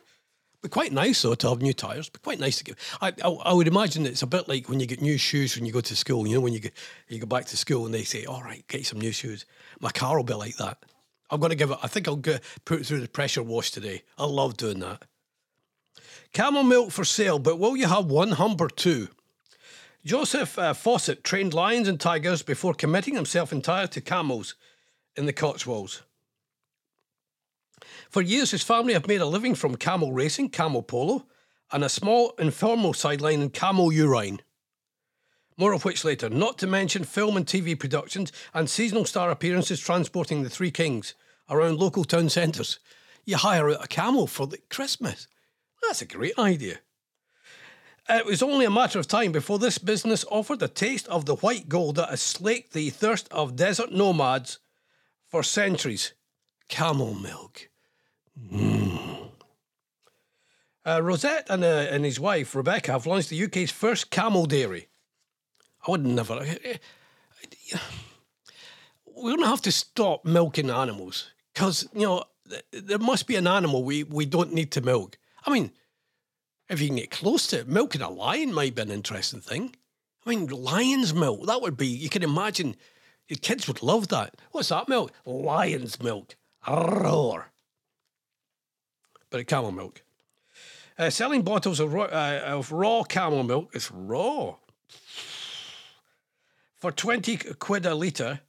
Be 0.61 0.69
quite 0.69 0.93
nice 0.93 1.21
though 1.21 1.35
to 1.35 1.49
have 1.49 1.61
new 1.61 1.73
tires. 1.73 2.07
But 2.07 2.21
quite 2.21 2.39
nice 2.39 2.59
to 2.59 2.63
get. 2.63 2.77
I, 3.01 3.11
I 3.21 3.27
I 3.27 3.53
would 3.53 3.67
imagine 3.67 4.05
it's 4.05 4.21
a 4.21 4.27
bit 4.27 4.47
like 4.47 4.69
when 4.69 4.79
you 4.79 4.85
get 4.85 5.01
new 5.01 5.17
shoes 5.17 5.57
when 5.57 5.65
you 5.65 5.73
go 5.73 5.81
to 5.81 5.95
school. 5.95 6.25
You 6.25 6.35
know 6.35 6.39
when 6.39 6.53
you 6.53 6.61
go 6.61 6.69
you 7.09 7.19
go 7.19 7.25
back 7.25 7.45
to 7.47 7.57
school 7.57 7.85
and 7.85 7.93
they 7.93 8.03
say, 8.03 8.23
"All 8.23 8.41
right, 8.41 8.65
get 8.69 8.85
some 8.85 9.01
new 9.01 9.11
shoes." 9.11 9.45
My 9.81 9.89
car 9.89 10.15
will 10.15 10.23
be 10.23 10.35
like 10.35 10.55
that. 10.57 10.77
I'm 11.29 11.41
going 11.41 11.49
to 11.49 11.57
give 11.57 11.71
it. 11.71 11.79
I 11.83 11.87
think 11.87 12.07
I'll 12.07 12.15
get, 12.15 12.43
put 12.63 12.79
it 12.79 12.85
through 12.85 13.01
the 13.01 13.09
pressure 13.09 13.43
wash 13.43 13.71
today. 13.71 14.03
I 14.17 14.25
love 14.25 14.55
doing 14.55 14.79
that. 14.79 15.03
Camel 16.33 16.63
milk 16.63 16.91
for 16.91 17.05
sale, 17.05 17.39
but 17.39 17.59
will 17.59 17.77
you 17.77 17.87
have 17.87 18.05
one 18.05 18.31
hump 18.31 18.59
or 18.59 18.69
two? 18.69 19.09
Joseph 20.05 20.59
uh, 20.59 20.73
Fossett 20.73 21.23
trained 21.23 21.53
lions 21.53 21.87
and 21.87 21.99
tigers 21.99 22.41
before 22.41 22.73
committing 22.73 23.15
himself 23.15 23.53
entirely 23.53 23.87
to 23.89 24.01
camels 24.01 24.55
in 25.15 25.25
the 25.25 25.33
Cotswolds. 25.33 26.01
For 28.09 28.21
years, 28.21 28.51
his 28.51 28.63
family 28.63 28.93
have 28.93 29.07
made 29.07 29.21
a 29.21 29.25
living 29.25 29.55
from 29.55 29.75
camel 29.75 30.11
racing, 30.11 30.49
camel 30.49 30.83
polo, 30.83 31.25
and 31.71 31.83
a 31.83 31.89
small 31.89 32.33
informal 32.37 32.93
sideline 32.93 33.41
in 33.41 33.49
camel 33.49 33.91
urine. 33.91 34.41
More 35.57 35.73
of 35.73 35.85
which 35.85 36.03
later, 36.03 36.29
not 36.29 36.57
to 36.59 36.67
mention 36.67 37.03
film 37.03 37.37
and 37.37 37.45
TV 37.45 37.77
productions 37.79 38.31
and 38.53 38.69
seasonal 38.69 39.05
star 39.05 39.31
appearances 39.31 39.79
transporting 39.79 40.43
the 40.43 40.49
Three 40.49 40.71
Kings 40.71 41.13
around 41.49 41.79
local 41.79 42.03
town 42.03 42.29
centres. 42.29 42.79
You 43.25 43.37
hire 43.37 43.69
out 43.69 43.83
a 43.83 43.87
camel 43.87 44.27
for 44.27 44.47
the 44.47 44.57
Christmas. 44.69 45.27
That's 45.87 46.01
a 46.01 46.05
great 46.05 46.37
idea. 46.37 46.79
It 48.09 48.25
was 48.25 48.43
only 48.43 48.65
a 48.65 48.71
matter 48.71 48.99
of 48.99 49.07
time 49.07 49.31
before 49.31 49.59
this 49.59 49.77
business 49.77 50.25
offered 50.29 50.61
a 50.61 50.67
taste 50.67 51.07
of 51.07 51.25
the 51.25 51.35
white 51.35 51.69
gold 51.69 51.95
that 51.95 52.09
has 52.09 52.21
slaked 52.21 52.73
the 52.73 52.89
thirst 52.89 53.29
of 53.31 53.55
desert 53.55 53.93
nomads 53.93 54.59
for 55.27 55.41
centuries. 55.41 56.13
Camel 56.67 57.13
milk. 57.13 57.69
Mm. 58.51 59.29
Uh, 60.85 61.01
Fossett 61.01 61.45
and, 61.49 61.63
uh, 61.63 61.87
and 61.89 62.03
his 62.03 62.19
wife, 62.19 62.53
Rebecca, 62.55 62.91
have 62.91 63.05
launched 63.05 63.29
the 63.29 63.41
UK's 63.41 63.71
first 63.71 64.11
camel 64.11 64.45
dairy. 64.45 64.89
I 65.87 65.91
would 65.91 66.05
never. 66.05 66.45
We're 69.05 69.31
going 69.31 69.43
to 69.43 69.47
have 69.47 69.61
to 69.61 69.71
stop 69.71 70.25
milking 70.25 70.69
animals 70.69 71.31
because, 71.53 71.87
you 71.93 72.01
know, 72.01 72.23
there 72.71 72.99
must 72.99 73.27
be 73.27 73.35
an 73.37 73.47
animal 73.47 73.83
we, 73.83 74.03
we 74.03 74.25
don't 74.25 74.53
need 74.53 74.71
to 74.73 74.81
milk. 74.81 75.17
I 75.45 75.51
mean, 75.51 75.71
if 76.69 76.81
you 76.81 76.87
can 76.87 76.97
get 76.97 77.11
close 77.11 77.47
to 77.47 77.59
it, 77.59 77.67
milking 77.67 78.01
a 78.01 78.09
lion 78.09 78.53
might 78.53 78.75
be 78.75 78.81
an 78.81 78.91
interesting 78.91 79.41
thing. 79.41 79.75
I 80.25 80.29
mean, 80.29 80.47
lion's 80.47 81.13
milk, 81.13 81.45
that 81.47 81.61
would 81.61 81.75
be, 81.75 81.87
you 81.87 82.09
can 82.09 82.23
imagine, 82.23 82.75
your 83.27 83.37
kids 83.37 83.67
would 83.67 83.83
love 83.83 84.07
that. 84.09 84.35
What's 84.51 84.69
that 84.69 84.87
milk? 84.87 85.11
Lion's 85.25 86.01
milk. 86.01 86.35
Roar. 86.67 87.51
But 89.29 89.41
a 89.41 89.43
camel 89.43 89.71
milk. 89.71 90.03
Uh, 90.97 91.09
selling 91.09 91.41
bottles 91.41 91.79
of 91.79 91.93
raw, 91.93 92.03
uh, 92.03 92.41
of 92.45 92.71
raw 92.71 93.03
camel 93.03 93.43
milk, 93.43 93.71
it's 93.73 93.91
raw, 93.91 94.55
for 96.77 96.91
20 96.91 97.37
quid 97.57 97.85
a 97.85 97.95
litre. 97.95 98.41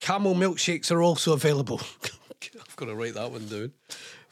Camel 0.00 0.34
milkshakes 0.34 0.90
are 0.90 1.02
also 1.02 1.34
available. 1.34 1.80
I've 2.42 2.76
got 2.76 2.86
to 2.86 2.94
write 2.94 3.14
that 3.14 3.30
one 3.30 3.46
down 3.46 3.72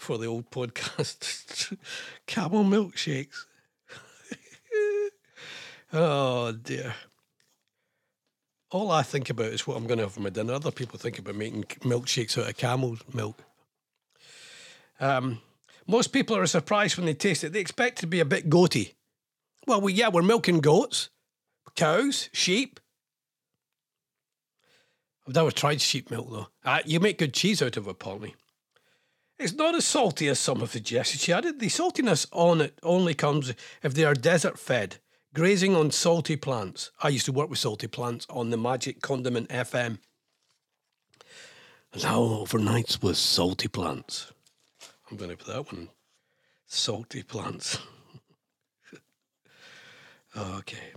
for 0.07 0.19
the 0.19 0.27
old 0.27 0.49
podcast. 0.53 1.77
Camel 2.27 2.63
milkshakes. 2.63 3.45
oh 5.93 6.53
dear. 6.53 6.95
All 8.71 8.93
I 8.93 9.03
think 9.03 9.31
about 9.31 9.47
is 9.47 9.67
what 9.67 9.77
I'm 9.77 9.89
going 9.89 9.99
to 9.99 10.05
have 10.05 10.13
for 10.13 10.21
my 10.21 10.31
dinner. 10.31 10.53
Other 10.53 10.71
people 10.71 10.97
think 10.97 11.19
about 11.19 11.35
making 11.35 11.65
milkshakes 11.81 12.39
out 12.39 12.49
of 12.49 12.57
camel 12.57 12.99
milk. 13.13 13.43
Um, 15.01 15.41
most 15.89 16.13
people 16.13 16.37
are 16.37 16.47
surprised 16.47 16.97
when 16.97 17.07
they 17.07 17.15
taste 17.15 17.43
it. 17.43 17.53
They 17.53 17.61
expect 17.61 17.99
it 17.99 18.01
to 18.03 18.07
be 18.07 18.21
a 18.21 18.25
bit 18.25 18.49
goaty. 18.49 18.95
Well, 19.67 19.81
we, 19.81 19.93
yeah, 19.93 20.09
we're 20.09 20.23
milking 20.23 20.61
goats, 20.61 21.11
cows, 21.75 22.31
sheep. 22.33 22.79
I've 25.27 25.35
never 25.35 25.51
tried 25.51 25.81
sheep 25.81 26.13
milk 26.13 26.31
though. 26.31 26.47
Uh, 26.65 26.79
you 26.85 27.01
make 27.01 27.19
good 27.19 27.35
cheese 27.35 27.61
out 27.61 27.77
of 27.77 27.89
it, 27.89 27.91
apparently. 27.91 28.37
It's 29.39 29.53
not 29.53 29.75
as 29.75 29.85
salty 29.85 30.29
as 30.29 30.39
some 30.39 30.61
have 30.61 30.71
suggested. 30.71 31.21
She 31.21 31.33
added 31.33 31.61
the 31.61 31.67
saltiness 31.67 32.27
on 32.33 32.61
it 32.63 32.79
only 32.83 33.15
comes 33.15 33.53
if 33.83 33.93
they 33.93 34.05
are 34.05 34.15
desert 34.15 34.59
fed, 34.59 34.97
grazing 35.35 35.77
on 35.77 35.91
salty 35.91 36.37
plants. 36.37 36.91
I 37.03 37.11
used 37.11 37.27
to 37.27 37.33
work 37.33 37.51
with 37.51 37.59
salty 37.59 37.87
plants 37.87 38.27
on 38.31 38.49
the 38.49 38.57
Magic 38.57 39.03
Condiment 39.03 39.51
FM. 39.51 39.99
And 41.93 42.03
now 42.03 42.21
overnights 42.21 43.03
with 43.03 43.19
salty 43.19 43.69
plants. 43.69 44.33
I'm 45.11 45.19
going 45.19 45.31
to 45.31 45.37
put 45.37 45.53
that 45.53 45.71
one. 45.71 45.91
Salty 46.67 47.23
plants. 47.23 47.79
okay. 50.37 50.93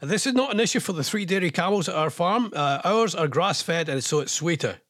And 0.00 0.10
this 0.10 0.26
is 0.26 0.34
not 0.34 0.52
an 0.52 0.58
issue 0.58 0.80
for 0.80 0.92
the 0.92 1.04
three 1.04 1.24
dairy 1.24 1.52
camels 1.52 1.88
at 1.88 1.94
our 1.94 2.10
farm. 2.10 2.50
Uh, 2.52 2.80
ours 2.84 3.14
are 3.14 3.28
grass 3.28 3.62
fed 3.62 3.88
and 3.88 4.02
so 4.02 4.18
it's 4.18 4.32
sweeter. 4.32 4.80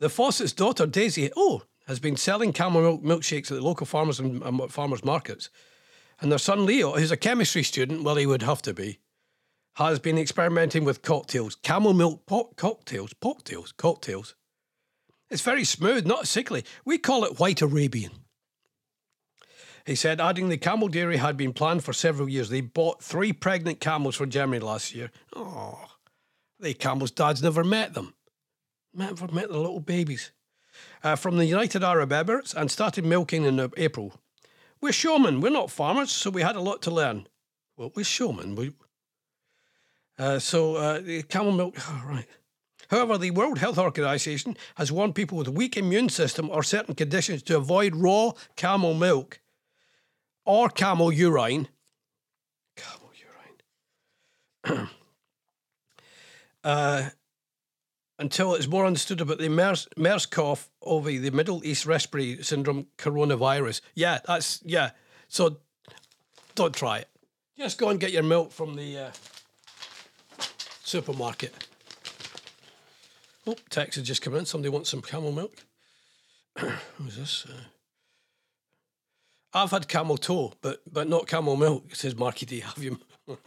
The 0.00 0.08
Fossett's 0.08 0.54
daughter, 0.54 0.86
Daisy, 0.86 1.30
oh, 1.36 1.62
has 1.86 2.00
been 2.00 2.16
selling 2.16 2.54
camel 2.54 2.80
milk 2.80 3.02
milkshakes 3.02 3.50
at 3.50 3.58
the 3.58 3.60
local 3.60 3.86
farmers 3.86 4.18
and, 4.18 4.42
and 4.42 4.72
farmers 4.72 5.04
markets. 5.04 5.50
And 6.20 6.32
their 6.32 6.38
son 6.38 6.64
Leo, 6.64 6.92
who's 6.92 7.10
a 7.10 7.16
chemistry 7.16 7.62
student, 7.62 8.02
well, 8.02 8.16
he 8.16 8.26
would 8.26 8.42
have 8.42 8.62
to 8.62 8.72
be, 8.72 8.98
has 9.74 9.98
been 9.98 10.18
experimenting 10.18 10.84
with 10.84 11.02
cocktails. 11.02 11.54
Camel 11.54 11.92
milk 11.92 12.24
po- 12.26 12.52
cocktails, 12.56 13.12
cocktails, 13.20 13.72
cocktails. 13.72 14.34
It's 15.30 15.42
very 15.42 15.64
smooth, 15.64 16.06
not 16.06 16.26
sickly. 16.26 16.64
We 16.84 16.96
call 16.98 17.24
it 17.24 17.38
white 17.38 17.60
Arabian. 17.60 18.12
He 19.86 19.94
said, 19.94 20.20
adding 20.20 20.48
the 20.48 20.56
camel 20.56 20.88
dairy 20.88 21.18
had 21.18 21.36
been 21.36 21.52
planned 21.52 21.84
for 21.84 21.92
several 21.92 22.28
years. 22.28 22.48
They 22.48 22.60
bought 22.62 23.02
three 23.02 23.32
pregnant 23.32 23.80
camels 23.80 24.16
for 24.16 24.26
Germany 24.26 24.60
last 24.60 24.94
year. 24.94 25.10
Oh, 25.34 25.84
the 26.58 26.74
camels' 26.74 27.10
dads 27.10 27.42
never 27.42 27.64
met 27.64 27.94
them. 27.94 28.14
Never 28.92 29.28
met 29.28 29.48
the 29.48 29.58
little 29.58 29.80
babies. 29.80 30.32
Uh, 31.02 31.16
from 31.16 31.36
the 31.36 31.46
United 31.46 31.82
Arab 31.82 32.10
Emirates 32.10 32.54
and 32.54 32.70
started 32.70 33.04
milking 33.04 33.44
in 33.44 33.70
April. 33.76 34.14
We're 34.80 34.92
showmen, 34.92 35.40
we're 35.40 35.50
not 35.50 35.70
farmers, 35.70 36.10
so 36.10 36.30
we 36.30 36.42
had 36.42 36.56
a 36.56 36.60
lot 36.60 36.80
to 36.82 36.90
learn. 36.90 37.26
Well, 37.76 37.92
we're 37.94 38.04
showmen. 38.04 38.54
We, 38.54 38.72
uh, 40.18 40.38
so 40.38 40.76
uh, 40.76 41.00
the 41.00 41.22
camel 41.22 41.52
milk, 41.52 41.76
oh, 41.88 42.02
right. 42.06 42.26
However, 42.88 43.18
the 43.18 43.30
World 43.30 43.58
Health 43.58 43.78
Organization 43.78 44.56
has 44.74 44.90
warned 44.90 45.14
people 45.14 45.38
with 45.38 45.46
a 45.46 45.52
weak 45.52 45.76
immune 45.76 46.08
system 46.08 46.50
or 46.50 46.62
certain 46.62 46.94
conditions 46.94 47.42
to 47.44 47.56
avoid 47.56 47.94
raw 47.94 48.32
camel 48.56 48.94
milk 48.94 49.40
or 50.44 50.68
camel 50.68 51.12
urine. 51.12 51.68
Camel 52.76 53.12
urine. 54.66 54.88
uh, 56.64 57.10
until 58.20 58.54
it's 58.54 58.68
more 58.68 58.84
understood 58.84 59.20
about 59.20 59.38
the 59.38 59.48
MERS, 59.48 59.88
MERS-CoV 59.96 60.68
the 61.04 61.30
Middle 61.30 61.64
East 61.64 61.86
Respiratory 61.86 62.42
Syndrome 62.42 62.86
coronavirus. 62.98 63.80
Yeah, 63.94 64.18
that's, 64.26 64.60
yeah. 64.64 64.90
So 65.26 65.56
don't 66.54 66.74
try 66.74 66.98
it. 66.98 67.08
Just 67.58 67.78
go 67.78 67.88
and 67.88 67.98
get 67.98 68.12
your 68.12 68.22
milk 68.22 68.52
from 68.52 68.76
the 68.76 68.98
uh, 68.98 69.10
supermarket. 70.84 71.54
Oh, 73.46 73.56
text 73.70 73.96
has 73.96 74.06
just 74.06 74.20
come 74.22 74.36
in. 74.36 74.44
Somebody 74.44 74.68
wants 74.68 74.90
some 74.90 75.00
camel 75.00 75.32
milk. 75.32 75.64
Who's 76.58 77.16
this? 77.16 77.46
Uh, 77.48 77.64
I've 79.52 79.70
had 79.70 79.88
camel 79.88 80.16
toe, 80.16 80.52
but 80.60 80.80
but 80.90 81.08
not 81.08 81.26
camel 81.26 81.56
milk, 81.56 81.94
says 81.94 82.14
Marky 82.16 82.46
D. 82.46 82.60
Have 82.60 82.78
you? 82.78 82.98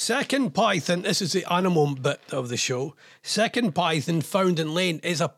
Second 0.00 0.54
python, 0.54 1.02
this 1.02 1.20
is 1.20 1.32
the 1.32 1.44
animal 1.52 1.96
bit 1.96 2.20
of 2.30 2.50
the 2.50 2.56
show. 2.56 2.94
Second 3.20 3.74
python 3.74 4.20
found 4.20 4.60
in 4.60 4.72
lane 4.72 5.00
is 5.02 5.20
a 5.20 5.34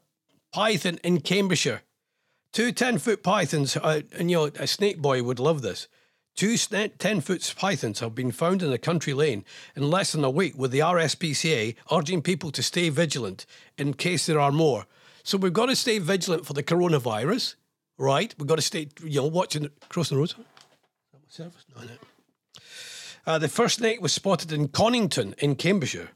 python 0.52 0.98
in 1.02 1.22
Cambridgeshire. 1.22 1.80
Two 2.52 2.70
10 2.70 2.98
foot 2.98 3.22
pythons, 3.22 3.78
uh, 3.78 4.02
and 4.12 4.30
you 4.30 4.36
know, 4.36 4.50
a 4.60 4.66
snake 4.66 4.98
boy 4.98 5.22
would 5.22 5.38
love 5.38 5.62
this. 5.62 5.88
Two 6.36 6.58
10 6.58 7.22
foot 7.22 7.54
pythons 7.56 8.00
have 8.00 8.14
been 8.14 8.32
found 8.32 8.62
in 8.62 8.70
a 8.70 8.76
country 8.76 9.14
lane 9.14 9.46
in 9.74 9.88
less 9.88 10.12
than 10.12 10.24
a 10.24 10.30
week, 10.30 10.58
with 10.58 10.72
the 10.72 10.80
RSPCA 10.80 11.74
urging 11.90 12.20
people 12.20 12.50
to 12.50 12.62
stay 12.62 12.90
vigilant 12.90 13.46
in 13.78 13.94
case 13.94 14.26
there 14.26 14.38
are 14.40 14.52
more. 14.52 14.84
So 15.22 15.38
we've 15.38 15.54
got 15.54 15.66
to 15.66 15.74
stay 15.74 15.98
vigilant 15.98 16.44
for 16.44 16.52
the 16.52 16.62
coronavirus, 16.62 17.54
right? 17.96 18.34
We've 18.38 18.46
got 18.46 18.56
to 18.56 18.62
stay, 18.62 18.88
you 19.02 19.22
know, 19.22 19.26
watching, 19.26 19.70
crossing 19.88 20.16
the 20.16 20.20
road. 20.20 20.28
Is 20.28 20.36
that 20.36 20.44
my 21.14 21.30
service? 21.30 21.64
No, 21.74 21.82
no. 21.82 22.09
Uh, 23.26 23.38
the 23.38 23.48
first 23.48 23.76
snake 23.76 24.00
was 24.00 24.12
spotted 24.12 24.52
in 24.52 24.68
Conington 24.68 25.34
in 25.38 25.56
Cambridgeshire 25.56 26.10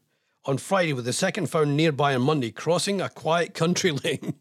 on 0.46 0.58
Friday, 0.58 0.92
with 0.92 1.04
the 1.04 1.12
second 1.12 1.48
found 1.48 1.76
nearby 1.76 2.14
on 2.14 2.22
Monday, 2.22 2.50
crossing 2.50 3.00
a 3.00 3.08
quiet 3.08 3.54
country 3.54 3.90
lane. 4.04 4.34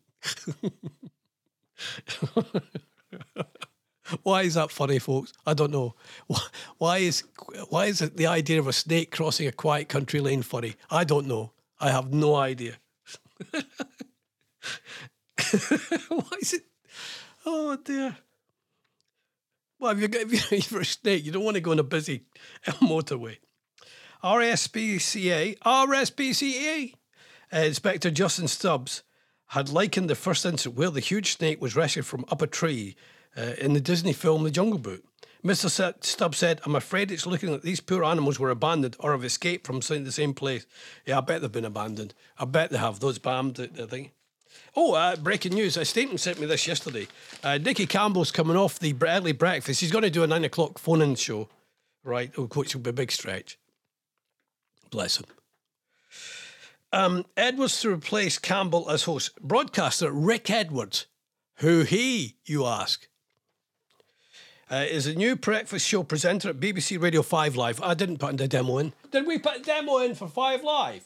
why 4.23 4.43
is 4.43 4.55
that 4.55 4.71
funny, 4.71 4.99
folks? 4.99 5.33
I 5.45 5.53
don't 5.53 5.71
know. 5.71 5.95
Why, 6.77 6.97
is 6.97 7.23
why 7.69 7.85
is 7.85 7.99
the 7.99 8.27
idea 8.27 8.59
of 8.59 8.67
a 8.67 8.73
snake 8.73 9.11
crossing 9.11 9.47
a 9.47 9.51
quiet 9.51 9.89
country 9.89 10.19
lane 10.19 10.41
funny? 10.41 10.75
I 10.89 11.03
don't 11.03 11.27
know. 11.27 11.51
I 11.79 11.91
have 11.91 12.13
no 12.13 12.35
idea. 12.35 12.77
why 13.51 13.61
is 16.41 16.53
it? 16.53 16.63
Oh 17.45 17.75
dear. 17.77 18.17
Well, 19.83 19.91
if 19.91 19.99
you're, 19.99 20.21
if 20.53 20.71
you're, 20.71 20.79
a 20.79 20.85
snake, 20.85 21.25
you 21.25 21.33
don't 21.33 21.43
want 21.43 21.55
to 21.55 21.61
go 21.61 21.71
on 21.71 21.79
a 21.79 21.83
busy 21.83 22.23
motorway. 22.81 23.39
RSPCA, 24.23 25.59
RSPCA, 25.59 26.93
uh, 27.51 27.57
Inspector 27.57 28.09
Justin 28.11 28.47
Stubbs 28.47 29.03
had 29.47 29.67
likened 29.67 30.09
the 30.09 30.15
first 30.15 30.45
incident 30.45 30.77
where 30.77 30.89
the 30.89 31.01
huge 31.01 31.33
snake 31.33 31.61
was 31.61 31.75
rescued 31.75 32.05
from 32.05 32.23
up 32.31 32.41
a 32.41 32.47
tree 32.47 32.95
uh, 33.35 33.55
in 33.59 33.73
the 33.73 33.81
Disney 33.81 34.13
film 34.13 34.45
The 34.45 34.51
Jungle 34.51 34.79
Book. 34.79 35.01
Mr. 35.43 35.69
Stubbs 36.01 36.37
said, 36.37 36.61
I'm 36.63 36.75
afraid 36.75 37.11
it's 37.11 37.25
looking 37.25 37.51
like 37.51 37.63
these 37.63 37.81
poor 37.81 38.05
animals 38.05 38.39
were 38.39 38.51
abandoned 38.51 38.95
or 39.01 39.11
have 39.11 39.25
escaped 39.25 39.67
from 39.67 39.81
the 39.81 40.11
same 40.13 40.33
place. 40.33 40.65
Yeah, 41.05 41.17
I 41.17 41.21
bet 41.21 41.41
they've 41.41 41.51
been 41.51 41.65
abandoned. 41.65 42.13
I 42.37 42.45
bet 42.45 42.69
they 42.69 42.77
have. 42.77 43.01
Those 43.01 43.19
BAM, 43.19 43.51
the, 43.51 43.67
the 43.67 43.85
thing. 43.85 44.11
Oh, 44.75 44.93
uh, 44.93 45.15
breaking 45.15 45.53
news. 45.53 45.77
Uh, 45.77 45.83
Staten 45.83 46.17
sent 46.17 46.39
me 46.39 46.45
this 46.45 46.67
yesterday. 46.67 47.07
Uh, 47.43 47.57
Nicky 47.57 47.85
Campbell's 47.85 48.31
coming 48.31 48.57
off 48.57 48.79
the 48.79 48.95
early 49.01 49.31
breakfast. 49.31 49.81
He's 49.81 49.91
going 49.91 50.03
to 50.03 50.09
do 50.09 50.23
a 50.23 50.27
nine 50.27 50.43
o'clock 50.43 50.79
phone 50.79 51.01
in 51.01 51.15
show, 51.15 51.49
right? 52.03 52.31
Oh, 52.37 52.45
Which 52.45 52.73
will 52.73 52.81
be 52.81 52.89
a 52.89 52.93
big 52.93 53.11
stretch. 53.11 53.57
Bless 54.89 55.17
him. 55.19 55.25
Um, 56.91 57.25
Edwards 57.35 57.81
to 57.81 57.91
replace 57.91 58.37
Campbell 58.37 58.89
as 58.89 59.03
host. 59.03 59.39
Broadcaster 59.41 60.11
Rick 60.11 60.49
Edwards. 60.49 61.07
Who 61.57 61.81
he, 61.81 62.37
you 62.45 62.65
ask? 62.65 63.07
Uh, 64.69 64.85
is 64.89 65.05
a 65.05 65.13
new 65.13 65.35
breakfast 65.35 65.87
show 65.87 66.03
presenter 66.03 66.49
at 66.49 66.59
BBC 66.59 67.01
Radio 67.01 67.21
5 67.21 67.55
Live. 67.55 67.81
I 67.81 67.93
didn't 67.93 68.17
put 68.17 68.37
the 68.37 68.47
demo 68.47 68.79
in. 68.79 68.93
Did 69.11 69.27
we 69.27 69.37
put 69.37 69.57
a 69.57 69.61
demo 69.61 69.97
in 69.99 70.15
for 70.15 70.27
5 70.27 70.63
Live? 70.63 71.05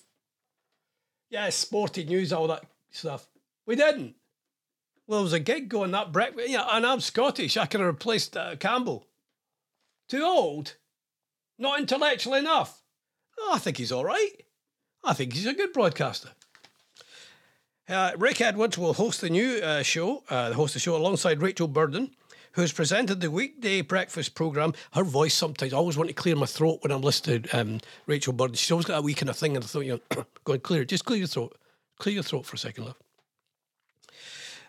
Yeah, 1.29 1.49
sporty 1.49 2.05
news, 2.05 2.31
all 2.31 2.47
that 2.47 2.63
stuff. 2.91 3.27
We 3.67 3.75
didn't. 3.75 4.15
Well, 5.05 5.19
there 5.19 5.23
was 5.23 5.33
a 5.33 5.39
gig 5.39 5.69
going 5.69 5.91
that 5.91 6.11
breakfast. 6.11 6.49
Yeah, 6.49 6.65
and 6.71 6.85
I'm 6.85 7.01
Scottish. 7.01 7.57
I 7.57 7.65
could 7.65 7.81
have 7.81 7.87
replaced 7.87 8.35
uh, 8.35 8.55
Campbell. 8.55 9.05
Too 10.09 10.23
old? 10.23 10.75
Not 11.59 11.79
intellectual 11.79 12.33
enough? 12.33 12.81
Oh, 13.37 13.51
I 13.53 13.59
think 13.59 13.77
he's 13.77 13.91
all 13.91 14.05
right. 14.05 14.31
I 15.03 15.13
think 15.13 15.33
he's 15.33 15.45
a 15.45 15.53
good 15.53 15.73
broadcaster. 15.73 16.29
Uh, 17.87 18.11
Rick 18.17 18.41
Edwards 18.41 18.77
will 18.77 18.93
host 18.93 19.21
the 19.21 19.29
new 19.29 19.57
uh, 19.57 19.83
show, 19.83 20.23
uh, 20.29 20.53
host 20.53 20.73
the 20.73 20.79
show 20.79 20.95
alongside 20.95 21.41
Rachel 21.41 21.67
Burden, 21.67 22.11
who's 22.53 22.73
presented 22.73 23.21
the 23.21 23.31
weekday 23.31 23.81
breakfast 23.81 24.35
program. 24.35 24.73
Her 24.93 25.03
voice 25.03 25.33
sometimes, 25.33 25.73
I 25.73 25.77
always 25.77 25.97
want 25.97 26.09
to 26.09 26.13
clear 26.13 26.35
my 26.35 26.45
throat 26.45 26.79
when 26.81 26.91
I'm 26.91 27.01
listening 27.01 27.43
to 27.43 27.59
um, 27.59 27.79
Rachel 28.05 28.33
Burden. 28.33 28.55
She's 28.55 28.71
always 28.71 28.85
got 28.85 28.99
a 28.99 29.01
wee 29.01 29.13
kind 29.13 29.29
of 29.29 29.37
thing, 29.37 29.55
and 29.55 29.63
I 29.63 29.67
thought, 29.67 29.85
you 29.85 30.01
know, 30.15 30.25
go 30.43 30.53
and 30.53 30.63
clear 30.63 30.81
it. 30.81 30.89
Just 30.89 31.05
clear 31.05 31.19
your 31.19 31.27
throat. 31.27 31.57
Clear 31.97 32.15
your 32.15 32.23
throat 32.23 32.45
for 32.45 32.55
a 32.55 32.59
second, 32.59 32.85
love. 32.85 32.95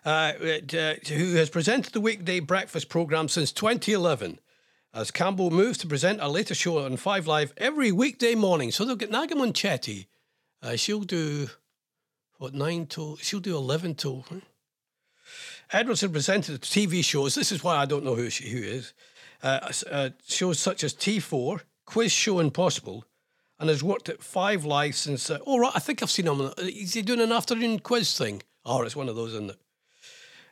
Uh, 0.09 0.33
uh, 0.73 0.95
who 1.07 1.35
has 1.35 1.51
presented 1.51 1.93
the 1.93 2.01
weekday 2.01 2.39
breakfast 2.39 2.89
program 2.89 3.27
since 3.27 3.51
2011. 3.51 4.39
As 4.91 5.11
Campbell 5.11 5.51
moves 5.51 5.77
to 5.77 5.87
present 5.87 6.19
a 6.19 6.27
later 6.27 6.55
show 6.55 6.83
on 6.83 6.97
Five 6.97 7.27
Live 7.27 7.53
every 7.57 7.91
weekday 7.91 8.33
morning. 8.33 8.71
So 8.71 8.83
they'll 8.85 8.95
get 8.95 9.11
Naga 9.11 9.35
Munchetty. 9.35 10.07
Uh, 10.63 10.75
she'll 10.77 11.01
do, 11.01 11.49
what, 12.39 12.55
9 12.55 12.87
till, 12.87 13.17
she'll 13.17 13.39
do 13.39 13.55
11 13.55 13.93
till. 13.93 14.21
hmm? 14.21 14.39
Edwards 15.71 16.01
had 16.01 16.11
presented 16.11 16.59
TV 16.61 17.05
shows. 17.05 17.35
This 17.35 17.51
is 17.51 17.63
why 17.63 17.75
I 17.75 17.85
don't 17.85 18.03
know 18.03 18.15
who 18.15 18.31
she 18.31 18.49
who 18.49 18.63
is. 18.63 18.93
Uh, 19.43 19.71
uh, 19.91 20.09
shows 20.27 20.57
such 20.57 20.83
as 20.83 20.95
T4, 20.95 21.61
Quiz 21.85 22.11
Show 22.11 22.39
Impossible, 22.39 23.05
and 23.59 23.69
has 23.69 23.83
worked 23.83 24.09
at 24.09 24.23
Five 24.23 24.65
Live 24.65 24.95
since. 24.95 25.29
Uh, 25.29 25.37
oh, 25.45 25.59
right, 25.59 25.71
I 25.75 25.79
think 25.79 26.01
I've 26.01 26.09
seen 26.09 26.25
him. 26.25 26.51
Is 26.57 26.95
he 26.95 27.03
doing 27.03 27.21
an 27.21 27.31
afternoon 27.31 27.77
quiz 27.77 28.17
thing? 28.17 28.41
Oh, 28.65 28.81
it's 28.81 28.95
one 28.95 29.07
of 29.07 29.15
those, 29.15 29.35
isn't 29.35 29.51
it? 29.51 29.59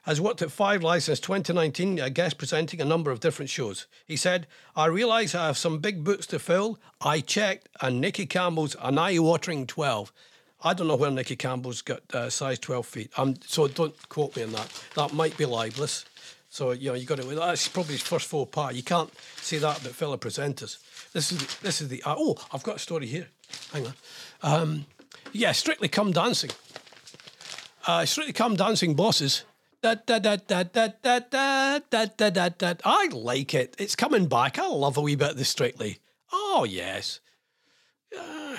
Has 0.07 0.21
worked 0.21 0.41
at 0.41 0.51
Five 0.51 0.83
Live 0.83 1.03
since 1.03 1.19
2019, 1.19 1.99
a 1.99 2.09
guest 2.09 2.37
presenting 2.37 2.79
a 2.79 2.85
number 2.85 3.11
of 3.11 3.19
different 3.19 3.49
shows. 3.49 3.87
He 4.05 4.15
said, 4.15 4.47
I 4.73 4.85
realise 4.85 5.35
I 5.35 5.47
have 5.47 5.57
some 5.57 5.79
big 5.79 6.05
boots 6.05 6.25
to 6.27 6.39
fill. 6.39 6.79
I 7.01 7.19
checked, 7.19 7.67
and 7.81 7.99
Nicky 7.99 8.25
Campbell's 8.25 8.77
an 8.81 8.97
eye 8.97 9.19
watering 9.19 9.67
12. 9.67 10.13
I 10.63 10.73
don't 10.73 10.87
know 10.87 10.95
where 10.95 11.11
Nicky 11.11 11.35
Campbell's 11.35 11.81
got 11.81 12.03
uh, 12.13 12.29
size 12.29 12.57
12 12.57 12.85
feet. 12.85 13.11
Um, 13.17 13.35
so 13.45 13.67
don't 13.67 14.07
quote 14.07 14.37
me 14.37 14.43
on 14.43 14.53
that. 14.53 14.81
That 14.95 15.11
might 15.13 15.35
be 15.35 15.43
libelous. 15.43 16.05
So, 16.49 16.71
you 16.71 16.87
know, 16.87 16.95
you 16.95 17.05
got 17.05 17.17
to, 17.17 17.25
that's 17.25 17.67
probably 17.67 17.95
his 17.95 18.01
first 18.01 18.27
faux 18.27 18.49
pas. 18.49 18.73
You 18.73 18.83
can't 18.83 19.11
say 19.41 19.57
that 19.57 19.81
about 19.81 19.91
fellow 19.91 20.15
presenters. 20.15 20.77
This 21.11 21.33
is, 21.33 21.57
this 21.57 21.81
is 21.81 21.89
the, 21.89 22.01
uh, 22.03 22.15
oh, 22.17 22.37
I've 22.53 22.63
got 22.63 22.77
a 22.77 22.79
story 22.79 23.07
here. 23.07 23.27
Hang 23.73 23.87
on. 23.87 23.93
Um, 24.41 24.85
yeah, 25.33 25.51
Strictly 25.51 25.89
Come 25.89 26.13
Dancing 26.13 26.51
uh, 27.87 28.05
Strictly 28.05 28.33
Come 28.33 28.55
Dancing 28.55 28.93
bosses. 28.93 29.43
I 32.83 33.07
like 33.11 33.53
it. 33.53 33.75
It's 33.77 33.95
coming 33.95 34.27
back. 34.27 34.57
I 34.57 34.67
love 34.67 34.97
a 34.97 35.01
wee 35.01 35.15
bit 35.15 35.31
of 35.31 35.37
the 35.37 35.45
Strictly. 35.45 35.99
Oh, 36.31 36.65
yes. 36.67 37.19
Yeah. 38.11 38.57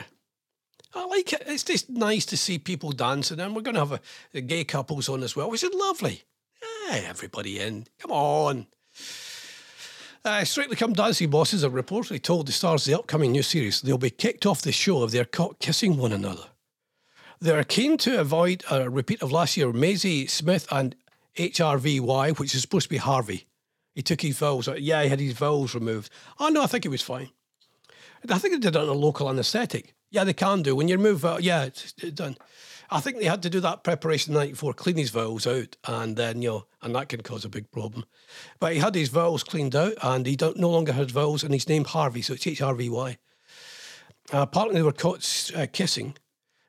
I 0.95 1.05
like 1.07 1.33
it. 1.33 1.43
It's 1.47 1.65
just 1.65 1.91
nice 1.91 2.25
to 2.27 2.37
see 2.37 2.59
people 2.59 2.93
dancing, 2.93 3.41
and 3.41 3.55
we're 3.55 3.63
going 3.63 3.75
to 3.75 3.87
have 3.87 4.01
a, 4.35 4.41
gay 4.41 4.65
couples 4.65 5.09
on 5.09 5.23
as 5.23 5.37
well, 5.37 5.51
which 5.51 5.63
is 5.63 5.75
lovely. 5.75 6.23
Yeah, 6.63 7.03
everybody 7.07 7.61
in. 7.61 7.87
Come 7.99 8.11
on. 8.11 8.67
Uh, 10.25 10.45
Strictly 10.45 10.77
Come 10.77 10.93
Dancing 10.93 11.31
bosses 11.31 11.63
have 11.63 11.73
reportedly 11.73 12.23
told 12.23 12.47
the 12.47 12.53
stars 12.53 12.87
of 12.87 12.93
the 12.93 12.99
upcoming 12.99 13.33
new 13.33 13.43
series 13.43 13.81
they'll 13.81 13.99
be 13.99 14.11
kicked 14.11 14.47
off 14.47 14.63
the 14.63 14.73
show 14.73 15.05
if 15.05 15.11
they're 15.11 15.25
caught 15.25 15.61
kissing 15.61 15.97
one 15.97 16.13
another. 16.13 16.47
They 17.41 17.53
are 17.53 17.65
keen 17.65 17.99
to 17.99 18.19
avoid 18.19 18.65
a 18.71 18.91
repeat 18.91 19.23
of 19.23 19.31
last 19.31 19.57
year. 19.57 19.73
Maisie 19.73 20.27
Smith 20.27 20.67
and 20.73 20.97
HRVY, 21.39 22.39
which 22.39 22.55
is 22.55 22.63
supposed 22.63 22.85
to 22.85 22.91
be 22.91 22.97
Harvey. 22.97 23.47
He 23.95 24.03
took 24.03 24.21
his 24.21 24.39
vowels. 24.39 24.69
Yeah, 24.79 25.03
he 25.03 25.09
had 25.09 25.21
his 25.21 25.33
vowels 25.33 25.75
removed. 25.75 26.11
Oh 26.39 26.49
no, 26.49 26.63
I 26.63 26.67
think 26.67 26.85
it 26.85 26.91
was 26.91 27.03
fine. 27.03 27.31
I 28.29 28.39
think 28.39 28.55
they 28.55 28.61
did 28.61 28.77
it 28.77 28.83
on 28.83 28.89
a 28.89 28.93
local 28.93 29.29
anaesthetic. 29.29 29.95
Yeah, 30.11 30.25
they 30.25 30.33
can 30.33 30.63
do 30.63 30.75
when 30.75 30.89
you 30.89 30.97
remove. 30.97 31.25
Uh, 31.25 31.39
yeah, 31.41 31.65
it's, 31.65 31.95
it's 31.99 32.13
done. 32.13 32.37
I 32.91 33.01
think 33.01 33.19
they 33.19 33.27
had 33.27 33.43
to 33.43 33.51
do 33.51 33.61
that 33.61 33.85
preparation 33.85 34.33
the 34.33 34.41
night 34.41 34.53
before, 34.53 34.73
clean 34.73 34.97
his 34.97 35.11
vowels 35.11 35.47
out, 35.47 35.77
and 35.87 36.17
then 36.17 36.43
you 36.43 36.49
know, 36.49 36.67
and 36.83 36.95
that 36.95 37.11
can 37.11 37.23
cause 37.23 37.45
a 37.45 37.49
big 37.49 37.71
problem. 37.71 38.05
But 38.59 38.73
he 38.73 38.79
had 38.79 38.95
his 38.95 39.11
vowels 39.11 39.45
cleaned 39.45 39.77
out, 39.77 39.95
and 40.03 40.27
he 40.27 40.37
don't, 40.37 40.57
no 40.57 40.71
longer 40.71 40.93
has 40.93 41.11
vowels, 41.11 41.45
and 41.45 41.53
he's 41.53 41.69
named 41.69 41.89
Harvey, 41.89 42.23
so 42.23 42.35
it's 42.35 42.47
H 42.47 42.63
R 42.63 42.75
V 42.75 42.89
Y. 42.89 43.19
Uh, 44.33 44.39
apparently, 44.39 44.77
they 44.77 44.83
were 44.83 44.93
caught 44.93 45.53
uh, 45.55 45.67
kissing, 45.73 46.17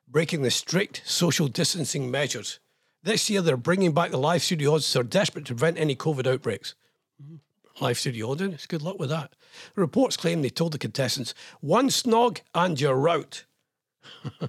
breaking 0.08 0.42
the 0.42 0.52
strict 0.52 1.02
social 1.06 1.48
distancing 1.48 2.12
measures. 2.12 2.60
This 3.02 3.30
year, 3.30 3.42
they're 3.42 3.58
bringing 3.58 3.94
back 3.94 4.12
the 4.12 4.18
live 4.18 4.44
studio 4.44 4.72
audience. 4.72 4.92
They're 4.92 5.04
desperate 5.04 5.46
to 5.46 5.56
prevent 5.56 5.80
any 5.80 5.96
COVID 5.96 6.28
outbreaks. 6.28 6.76
Mm-hmm. 7.22 7.36
Live 7.84 7.98
studio 7.98 8.28
audience, 8.28 8.66
good 8.66 8.82
luck 8.82 9.00
with 9.00 9.10
that. 9.10 9.32
Reports 9.76 10.18
claim 10.18 10.42
they 10.42 10.50
told 10.50 10.74
the 10.74 10.78
contestants, 10.78 11.34
one 11.62 11.88
snog 11.88 12.42
and 12.54 12.80
you're 12.80 13.08
out. 13.08 13.46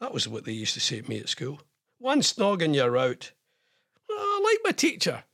that 0.00 0.12
was 0.12 0.26
what 0.26 0.44
they 0.44 0.52
used 0.52 0.72
to 0.74 0.80
say 0.80 1.02
to 1.02 1.08
me 1.10 1.18
at 1.20 1.28
school. 1.28 1.60
One 1.98 2.22
snog 2.22 2.64
and 2.64 2.74
you're 2.74 2.96
out. 2.96 3.32
Oh, 4.10 4.40
I 4.40 4.42
like 4.42 4.60
my 4.64 4.72
teacher. 4.72 5.24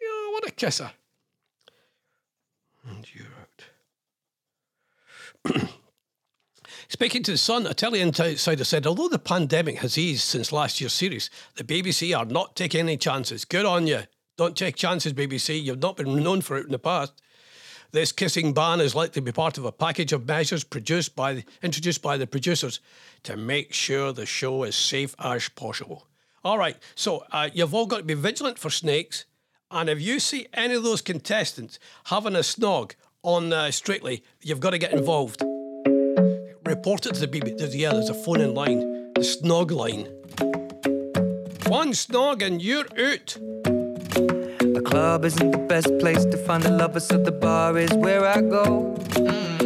Yeah, 0.00 0.32
what 0.32 0.46
a 0.46 0.52
kisser. 0.52 0.92
And 2.88 3.06
you're 3.12 3.26
out. 5.56 5.68
Speaking 6.88 7.22
to 7.24 7.32
the 7.32 7.38
Sun, 7.38 7.64
telly 7.74 8.00
insider 8.00 8.64
said, 8.64 8.86
although 8.86 9.08
the 9.08 9.18
pandemic 9.18 9.78
has 9.78 9.98
eased 9.98 10.22
since 10.22 10.52
last 10.52 10.80
year's 10.80 10.92
series, 10.92 11.30
the 11.56 11.64
BBC 11.64 12.16
are 12.16 12.24
not 12.24 12.54
taking 12.54 12.80
any 12.80 12.96
chances. 12.96 13.44
Good 13.44 13.66
on 13.66 13.86
you. 13.86 14.02
Don't 14.36 14.56
take 14.56 14.76
chances, 14.76 15.12
BBC. 15.12 15.60
You've 15.60 15.80
not 15.80 15.96
been 15.96 16.22
known 16.22 16.42
for 16.42 16.56
it 16.56 16.66
in 16.66 16.72
the 16.72 16.78
past. 16.78 17.12
This 17.90 18.12
kissing 18.12 18.52
ban 18.52 18.80
is 18.80 18.94
likely 18.94 19.14
to 19.14 19.20
be 19.22 19.32
part 19.32 19.58
of 19.58 19.64
a 19.64 19.72
package 19.72 20.12
of 20.12 20.28
measures 20.28 20.64
produced 20.64 21.16
by 21.16 21.34
the, 21.34 21.44
introduced 21.62 22.02
by 22.02 22.16
the 22.16 22.26
producers 22.26 22.80
to 23.24 23.36
make 23.36 23.72
sure 23.72 24.12
the 24.12 24.26
show 24.26 24.62
is 24.64 24.76
safe 24.76 25.14
as 25.18 25.48
possible. 25.48 26.06
All 26.44 26.58
right, 26.58 26.76
so 26.94 27.24
uh, 27.32 27.48
you've 27.52 27.74
all 27.74 27.86
got 27.86 27.98
to 27.98 28.02
be 28.04 28.14
vigilant 28.14 28.58
for 28.58 28.70
snakes, 28.70 29.24
and 29.70 29.88
if 29.88 30.00
you 30.00 30.20
see 30.20 30.46
any 30.52 30.74
of 30.74 30.84
those 30.84 31.02
contestants 31.02 31.78
having 32.04 32.36
a 32.36 32.40
snog 32.40 32.94
on 33.22 33.52
uh, 33.52 33.70
Strictly, 33.70 34.22
you've 34.42 34.60
got 34.60 34.70
to 34.70 34.78
get 34.78 34.92
involved. 34.92 35.42
Report 36.66 37.06
it 37.06 37.14
to 37.14 37.26
the 37.26 37.28
BBC. 37.28 37.78
Yeah, 37.78 37.92
there's 37.92 38.10
a 38.10 38.14
phone 38.14 38.40
in 38.40 38.52
line, 38.52 39.12
the 39.14 39.20
snog 39.20 39.70
line. 39.70 40.08
One 41.68 41.92
snog 41.92 42.42
and 42.42 42.60
you're 42.60 42.86
out. 42.98 43.36
The 44.74 44.82
club 44.84 45.24
isn't 45.24 45.52
the 45.52 45.58
best 45.58 45.96
place 46.00 46.24
to 46.24 46.36
find 46.36 46.64
the 46.64 46.70
lovers, 46.70 47.06
so 47.06 47.18
the 47.18 47.30
bar 47.30 47.78
is 47.78 47.92
where 47.94 48.26
I 48.26 48.40
go. 48.40 48.96
Mm. 49.10 49.65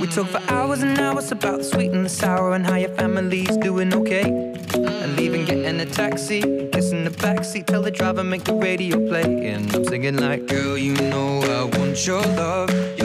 We 0.00 0.06
talk 0.06 0.28
for 0.28 0.42
hours 0.52 0.82
and 0.82 0.98
hours 0.98 1.30
about 1.32 1.58
the 1.58 1.64
sweet 1.64 1.92
and 1.92 2.04
the 2.04 2.08
sour 2.08 2.54
and 2.54 2.66
how 2.66 2.76
your 2.76 2.90
family's 2.90 3.56
doing 3.58 3.94
okay. 3.94 4.24
And 4.74 5.16
leaving, 5.16 5.44
getting 5.44 5.80
a 5.80 5.86
taxi, 5.86 6.40
kissing 6.72 7.04
the 7.04 7.10
backseat, 7.10 7.66
tell 7.66 7.82
the 7.82 7.90
driver 7.90 8.24
make 8.24 8.44
the 8.44 8.54
radio 8.54 8.96
play. 9.08 9.48
And 9.48 9.74
I'm 9.74 9.84
singing 9.84 10.16
like, 10.16 10.46
girl, 10.46 10.76
you 10.76 10.94
know 10.94 11.40
I 11.42 11.78
want 11.78 12.06
your 12.06 12.22
love. 12.22 12.93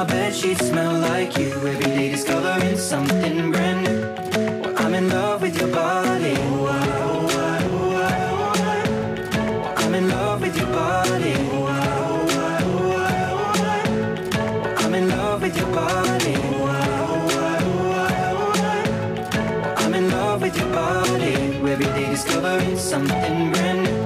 My 0.00 0.06
bed 0.06 0.34
sheets 0.34 0.66
smell 0.66 0.98
like 0.98 1.36
you. 1.36 1.50
Every 1.52 1.84
day 1.84 2.08
discovering 2.08 2.78
something 2.78 3.52
brand 3.52 3.84
new. 3.84 4.00
Well, 4.62 4.74
I'm 4.78 4.94
in 4.94 5.10
love 5.10 5.42
with 5.42 5.60
your 5.60 5.68
body. 5.68 6.36
I'm 9.76 9.94
in 9.94 10.08
love 10.08 10.40
with 10.40 10.56
your 10.56 10.68
body. 10.68 11.34
I'm 14.82 14.94
in 14.94 15.08
love 15.10 15.42
with 15.42 15.56
your 15.58 15.70
body. 15.74 16.34
I'm 19.82 19.92
in 19.92 20.10
love 20.10 20.40
with 20.40 20.56
your 20.56 20.72
body. 20.72 21.34
Every 21.72 21.84
day 21.84 22.08
discovering 22.08 22.78
something 22.78 23.52
brand 23.52 23.82
new. 23.84 24.00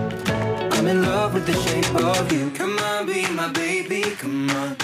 I'm 0.77 0.89
in 0.89 1.03
love 1.03 1.35
with 1.35 1.47
the 1.47 1.55
shape 1.55 1.95
of 1.95 2.33
you. 2.33 2.51
Come 2.51 2.77
on, 2.81 3.07
be 3.07 3.31
my 3.31 3.47
baby, 3.53 4.03
come 4.19 4.51
on. 4.51 4.84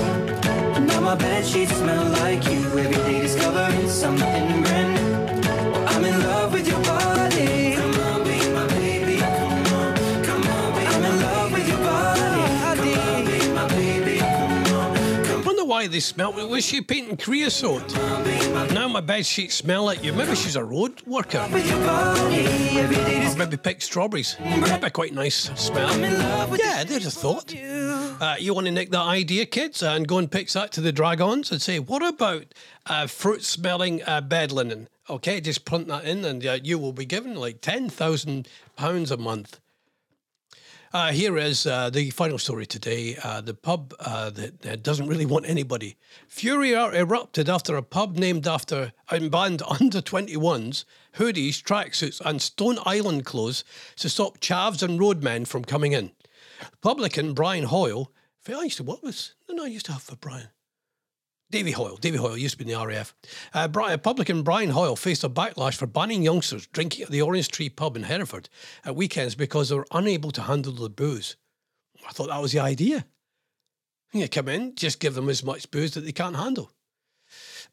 My 1.01 1.15
bed 1.15 1.43
sheets 1.45 1.75
smell 1.75 2.05
like 2.21 2.45
you. 2.45 2.61
Every 2.77 2.93
day 2.93 3.21
discovering 3.21 3.89
something 3.89 4.61
brand 4.61 4.93
new. 4.95 5.00
Why 15.81 15.87
they 15.87 15.99
smell. 15.99 16.31
Was 16.33 16.63
she 16.63 16.79
painting 16.81 17.17
creosote? 17.17 17.91
Now 18.71 18.87
my 18.87 19.01
bed 19.01 19.25
sheets 19.25 19.55
smell 19.55 19.83
like 19.85 20.03
you. 20.03 20.13
Maybe 20.13 20.35
she's 20.35 20.55
a 20.55 20.63
road 20.63 21.01
worker. 21.07 21.43
maybe 23.35 23.57
pick 23.57 23.81
strawberries. 23.81 24.35
That'd 24.39 24.81
be 24.81 24.89
quite 24.91 25.13
nice 25.13 25.49
smell. 25.59 25.89
Yeah, 26.55 26.83
there's 26.83 27.07
a 27.07 27.11
thought. 27.11 27.51
you. 27.51 28.15
Uh, 28.21 28.35
you 28.39 28.53
want 28.53 28.67
to 28.67 28.71
nick 28.71 28.91
that 28.91 29.01
idea, 29.01 29.47
kids, 29.47 29.81
and 29.81 30.07
go 30.07 30.19
and 30.19 30.31
pitch 30.31 30.53
that 30.53 30.71
to 30.73 30.81
the 30.81 30.91
Dragons 30.91 31.51
and 31.51 31.59
say, 31.59 31.79
what 31.79 32.05
about 32.05 32.53
uh, 32.85 33.07
fruit 33.07 33.43
smelling 33.43 34.03
uh, 34.05 34.21
bed 34.21 34.51
linen? 34.51 34.87
Okay, 35.09 35.41
just 35.41 35.65
punt 35.65 35.87
that 35.87 36.05
in, 36.05 36.23
and 36.23 36.45
uh, 36.45 36.59
you 36.61 36.77
will 36.77 36.93
be 36.93 37.05
given 37.05 37.33
like 37.33 37.61
£10,000 37.61 39.11
a 39.11 39.17
month. 39.17 39.59
Uh, 40.93 41.13
here 41.13 41.37
is 41.37 41.65
uh, 41.65 41.89
the 41.89 42.09
final 42.09 42.37
story 42.37 42.65
today. 42.65 43.15
Uh, 43.23 43.39
the 43.39 43.53
pub 43.53 43.93
uh, 44.01 44.29
that, 44.29 44.61
that 44.61 44.83
doesn't 44.83 45.07
really 45.07 45.25
want 45.25 45.47
anybody. 45.47 45.95
Fury 46.27 46.73
er- 46.73 46.93
erupted 46.93 47.47
after 47.47 47.77
a 47.77 47.81
pub 47.81 48.17
named 48.17 48.45
after 48.45 48.91
and 49.09 49.31
banned 49.31 49.61
under 49.79 50.01
21s, 50.01 50.83
hoodies, 51.15 51.63
tracksuits, 51.63 52.19
and 52.25 52.41
Stone 52.41 52.77
Island 52.85 53.25
clothes 53.25 53.63
to 53.97 54.09
stop 54.09 54.39
chavs 54.39 54.83
and 54.83 54.99
roadmen 54.99 55.45
from 55.45 55.63
coming 55.63 55.93
in. 55.93 56.11
Publican 56.81 57.33
Brian 57.33 57.63
Hoyle, 57.63 58.11
I 58.49 58.63
used 58.63 58.77
to 58.77 58.83
work 58.83 59.01
with, 59.01 59.31
no, 59.47 59.55
no, 59.55 59.63
I 59.63 59.67
used 59.67 59.85
to 59.85 59.93
have 59.93 60.03
for 60.03 60.17
Brian. 60.17 60.49
Davy 61.51 61.71
Hoyle. 61.71 61.97
Davy 61.97 62.17
Hoyle 62.17 62.37
used 62.37 62.57
to 62.57 62.63
be 62.63 62.71
in 62.71 62.79
the 62.79 62.87
RAF. 62.87 63.13
Uh, 63.53 63.67
Brian, 63.67 63.91
Republican 63.91 64.41
Brian 64.41 64.69
Hoyle 64.69 64.95
faced 64.95 65.23
a 65.23 65.29
backlash 65.29 65.75
for 65.75 65.85
banning 65.85 66.23
youngsters 66.23 66.65
drinking 66.67 67.03
at 67.03 67.11
the 67.11 67.21
Orange 67.21 67.49
Tree 67.49 67.69
pub 67.69 67.97
in 67.97 68.03
Hereford 68.03 68.49
at 68.85 68.95
weekends 68.95 69.35
because 69.35 69.69
they 69.69 69.75
were 69.75 69.87
unable 69.91 70.31
to 70.31 70.43
handle 70.43 70.73
the 70.73 70.89
booze. 70.89 71.35
I 72.07 72.11
thought 72.13 72.29
that 72.29 72.41
was 72.41 72.53
the 72.53 72.59
idea. 72.59 73.05
You 74.13 74.27
come 74.27 74.49
in, 74.49 74.75
just 74.75 74.99
give 74.99 75.13
them 75.13 75.29
as 75.29 75.43
much 75.43 75.69
booze 75.71 75.91
that 75.91 76.01
they 76.01 76.11
can't 76.11 76.35
handle. 76.35 76.71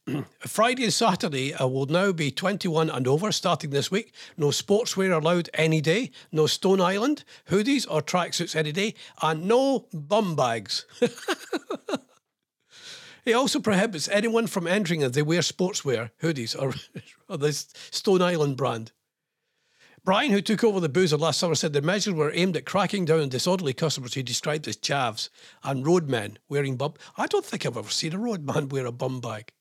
Friday 0.41 0.85
and 0.85 0.93
Saturday 0.93 1.55
uh, 1.55 1.67
will 1.67 1.87
now 1.87 2.13
be 2.13 2.31
21 2.31 2.91
and 2.91 3.07
over 3.07 3.33
starting 3.33 3.71
this 3.71 3.91
week. 3.91 4.13
No 4.37 4.49
sportswear 4.49 5.21
allowed 5.21 5.51
any 5.55 5.81
day. 5.81 6.11
No 6.31 6.47
Stone 6.47 6.81
Island, 6.81 7.25
hoodies 7.51 7.87
or 7.91 8.03
tracksuits 8.03 8.55
any 8.55 8.73
day. 8.73 8.95
And 9.23 9.47
no 9.47 9.87
bum 9.93 10.37
bags. 10.37 10.87
He 13.29 13.35
also 13.35 13.61
prohibits 13.61 14.09
anyone 14.09 14.47
from 14.47 14.67
entering 14.67 15.03
if 15.03 15.13
they 15.13 15.21
wear 15.21 15.41
sportswear, 15.41 16.13
hoodies, 16.23 16.59
or, 16.59 16.73
or 17.29 17.37
this 17.37 17.69
Stone 17.91 18.23
Island 18.23 18.57
brand. 18.57 18.93
Brian, 20.03 20.33
who 20.33 20.41
took 20.41 20.65
over 20.65 20.81
the 20.81 20.89
boozer 20.89 21.19
last 21.19 21.39
summer, 21.39 21.55
said 21.55 21.75
the 21.75 21.83
measures 21.83 22.15
were 22.15 22.33
aimed 22.33 22.57
at 22.57 22.65
cracking 22.65 23.05
down 23.05 23.21
on 23.21 23.29
disorderly 23.29 23.75
customers 23.75 24.15
he 24.15 24.23
described 24.23 24.67
as 24.67 24.79
chavs 24.79 25.29
and 25.63 25.85
roadmen 25.85 26.39
wearing 26.49 26.79
bum. 26.79 26.95
I 27.19 27.27
don't 27.27 27.45
think 27.45 27.67
I've 27.67 27.77
ever 27.77 27.91
seen 27.91 28.15
a 28.15 28.19
roadman 28.19 28.69
wear 28.71 28.87
a 28.87 28.93
bum 28.93 29.21
bag. 29.21 29.53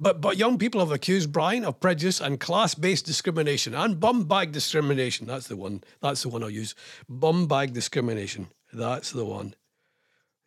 But 0.00 0.20
but 0.20 0.36
young 0.36 0.58
people 0.58 0.80
have 0.80 0.90
accused 0.90 1.30
Brian 1.30 1.64
of 1.64 1.78
prejudice 1.78 2.20
and 2.20 2.40
class-based 2.40 3.06
discrimination 3.06 3.76
and 3.76 4.00
bum 4.00 4.24
bag 4.24 4.50
discrimination. 4.50 5.28
That's 5.28 5.46
the 5.46 5.56
one. 5.56 5.84
That's 6.00 6.22
the 6.22 6.30
one 6.30 6.42
I'll 6.42 6.50
use. 6.50 6.74
Bum 7.08 7.46
bag 7.46 7.74
discrimination. 7.74 8.48
That's 8.72 9.12
the 9.12 9.24
one. 9.24 9.54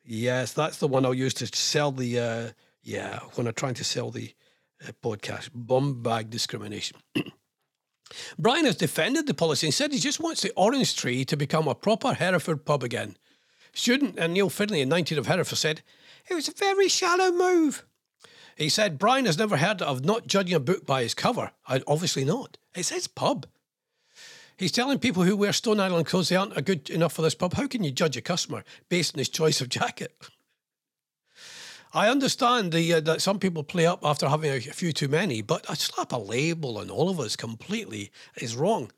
Yes, 0.04 0.54
that's 0.54 0.78
the 0.78 0.88
one 0.88 1.06
I'll 1.06 1.14
use 1.14 1.34
to 1.36 1.48
sell 1.48 1.92
the. 1.92 2.20
Uh, 2.20 2.50
yeah, 2.84 3.20
when 3.36 3.48
I'm 3.48 3.54
trying 3.54 3.76
to 3.76 3.84
sell 3.84 4.10
the 4.10 4.34
uh, 4.88 4.92
podcast. 5.04 5.50
Bum 5.54 6.02
bag 6.02 6.30
discrimination. 6.30 6.98
Brian 8.38 8.66
has 8.66 8.76
defended 8.76 9.28
the 9.28 9.34
policy 9.34 9.68
and 9.68 9.74
said 9.74 9.92
he 9.92 10.00
just 10.00 10.20
wants 10.20 10.42
the 10.42 10.52
Orange 10.56 10.96
Tree 10.96 11.24
to 11.26 11.38
become 11.38 11.68
a 11.68 11.76
proper 11.76 12.14
Hereford 12.14 12.66
pub 12.66 12.84
again. 12.84 13.16
Student 13.74 14.18
and 14.18 14.34
Neil 14.34 14.50
Finlay, 14.50 14.84
19 14.84 15.18
of 15.18 15.28
Hereford, 15.28 15.58
said 15.58 15.82
it 16.30 16.34
was 16.34 16.50
a 16.50 16.54
very 16.54 16.90
shallow 16.90 17.32
move. 17.32 17.86
He 18.58 18.70
said 18.70 19.00
Brian 19.00 19.26
has 19.26 19.38
never 19.38 19.58
heard 19.58 19.82
of 19.82 20.04
not 20.04 20.28
judging 20.28 20.56
a 20.56 20.60
book 20.60 20.86
by 20.86 21.02
its 21.02 21.14
cover. 21.14 21.52
I, 21.68 21.82
obviously 21.88 22.26
not. 22.26 22.58
It's 22.76 22.90
his 22.90 23.08
pub. 23.08 23.48
He's 24.62 24.72
telling 24.72 25.00
people 25.00 25.24
who 25.24 25.36
wear 25.36 25.54
Stone 25.54 25.80
Island 25.80 26.06
clothes 26.06 26.30
they 26.30 26.36
aren't 26.36 26.64
good 26.66 26.92
enough 26.92 27.14
for 27.14 27.24
this 27.24 27.34
pub. 27.34 27.56
How 27.56 27.66
can 27.66 27.84
you 27.84 27.90
judge 27.90 28.16
a 28.16 28.22
customer 28.22 28.64
based 28.90 29.16
on 29.16 29.18
his 29.18 29.28
choice 29.28 29.60
of 29.60 29.70
jacket? 29.70 30.16
I 31.96 32.10
understand 32.10 32.72
the, 32.72 32.94
uh, 32.94 33.00
that 33.00 33.24
some 33.24 33.40
people 33.40 33.64
play 33.64 33.88
up 33.88 34.06
after 34.06 34.30
having 34.30 34.52
a, 34.52 34.60
few 34.60 34.94
too 34.94 35.08
many, 35.08 35.42
but 35.42 35.68
a 35.68 35.76
slap 35.76 36.12
a 36.12 36.18
label 36.18 36.78
on 36.78 36.92
all 36.92 37.10
of 37.10 37.20
us 37.20 37.36
completely 37.36 38.12
is 38.36 38.56
wrong. 38.56 38.92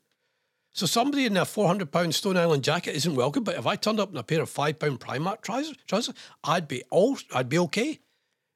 So 0.74 0.84
somebody 0.84 1.24
in 1.24 1.34
a 1.38 1.46
four 1.46 1.66
hundred 1.66 1.90
pound 1.90 2.14
Stone 2.14 2.36
Island 2.36 2.62
jacket 2.62 2.94
isn't 2.94 3.14
welcome. 3.16 3.42
But 3.42 3.56
if 3.56 3.66
I 3.66 3.76
turned 3.76 4.00
up 4.00 4.10
in 4.10 4.18
a 4.18 4.22
pair 4.22 4.42
of 4.42 4.50
five 4.50 4.78
pound 4.78 5.00
Primark 5.00 5.40
trousers, 5.40 5.78
trousers, 5.86 6.14
I'd 6.44 6.68
be 6.68 6.82
all, 6.90 7.16
I'd 7.34 7.48
be 7.48 7.58
okay. 7.60 8.00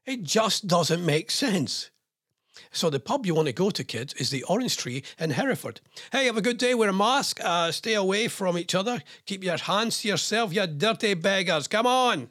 It 0.05 0.25
just 0.25 0.67
doesn't 0.67 1.07
make 1.07 1.31
sense. 1.31 1.91
So 2.73 2.91
the 2.91 3.01
pub 3.01 3.27
you 3.27 3.35
want 3.35 3.47
to 3.47 3.53
go 3.53 3.71
to, 3.71 3.85
kids, 3.85 4.15
is 4.15 4.31
the 4.31 4.43
Orange 4.45 4.77
Tree 4.77 5.03
in 5.19 5.31
Hereford. 5.31 5.81
Hey, 6.13 6.27
have 6.27 6.37
a 6.37 6.43
good 6.43 6.59
day. 6.59 6.75
Wear 6.75 6.91
a 6.91 6.93
mask. 6.93 7.41
Uh, 7.43 7.73
stay 7.73 7.95
away 7.95 8.29
from 8.29 8.57
each 8.57 8.75
other. 8.75 9.03
Keep 9.27 9.45
your 9.45 9.59
hands 9.59 10.03
to 10.03 10.09
yourself, 10.09 10.55
you 10.55 10.67
dirty 10.67 11.15
beggars. 11.15 11.69
Come 11.69 11.87
on. 11.87 12.31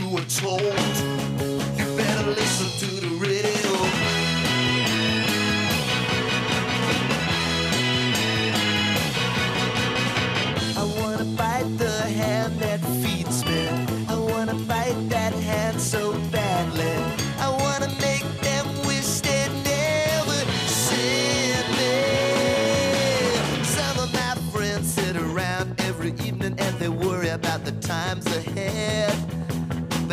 You 0.00 0.08
were 0.10 0.24
told. 0.28 0.60
You 1.78 1.96
better 1.96 2.30
listen 2.30 2.88
to 2.88 3.00
the 3.00 3.16
radio. 3.20 3.35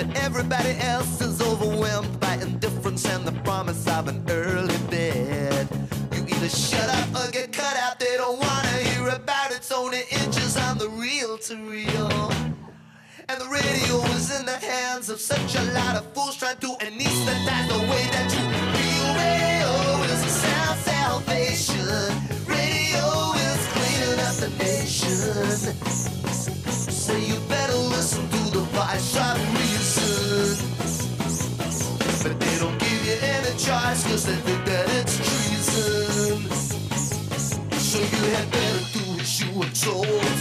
But 0.05 0.17
everybody 0.17 0.75
else 0.81 1.21
is 1.21 1.41
overwhelmed 1.41 2.19
by 2.19 2.33
indifference 2.35 3.05
and 3.05 3.25
the 3.25 3.31
promise 3.43 3.87
of 3.87 4.09
an 4.09 4.25
early 4.29 4.77
bed. 4.89 5.65
You 6.11 6.23
either 6.23 6.49
shut 6.49 6.89
up 6.89 7.07
or 7.15 7.31
get 7.31 7.53
cut 7.53 7.77
out. 7.77 7.99
They 7.99 8.17
don't 8.17 8.37
wanna 8.37 8.67
hear 8.67 9.07
about 9.07 9.51
it. 9.51 9.57
It's 9.57 9.71
only 9.71 10.01
inches 10.11 10.57
on 10.57 10.77
the 10.77 10.89
reel 10.89 11.37
to 11.37 11.55
reel. 11.55 12.31
And 13.29 13.39
the 13.39 13.47
radio 13.47 14.03
is 14.17 14.37
in 14.37 14.45
the 14.45 14.57
hands 14.57 15.09
of 15.09 15.21
such 15.21 15.55
a 15.55 15.63
lot 15.71 15.95
of 15.95 16.13
fools 16.13 16.35
trying 16.35 16.57
to 16.57 16.75
anesthetize 16.81 17.22
choice 33.93 34.03
cause 34.03 34.25
they 34.25 34.35
think 34.35 34.65
that 34.65 34.89
it's 34.89 35.17
treason. 35.17 36.49
So 37.79 37.99
you 37.99 38.33
had 38.33 38.51
better 38.51 38.79
do 38.93 39.21
as 39.21 39.41
you 39.41 39.59
were 39.59 39.65
told. 39.65 40.32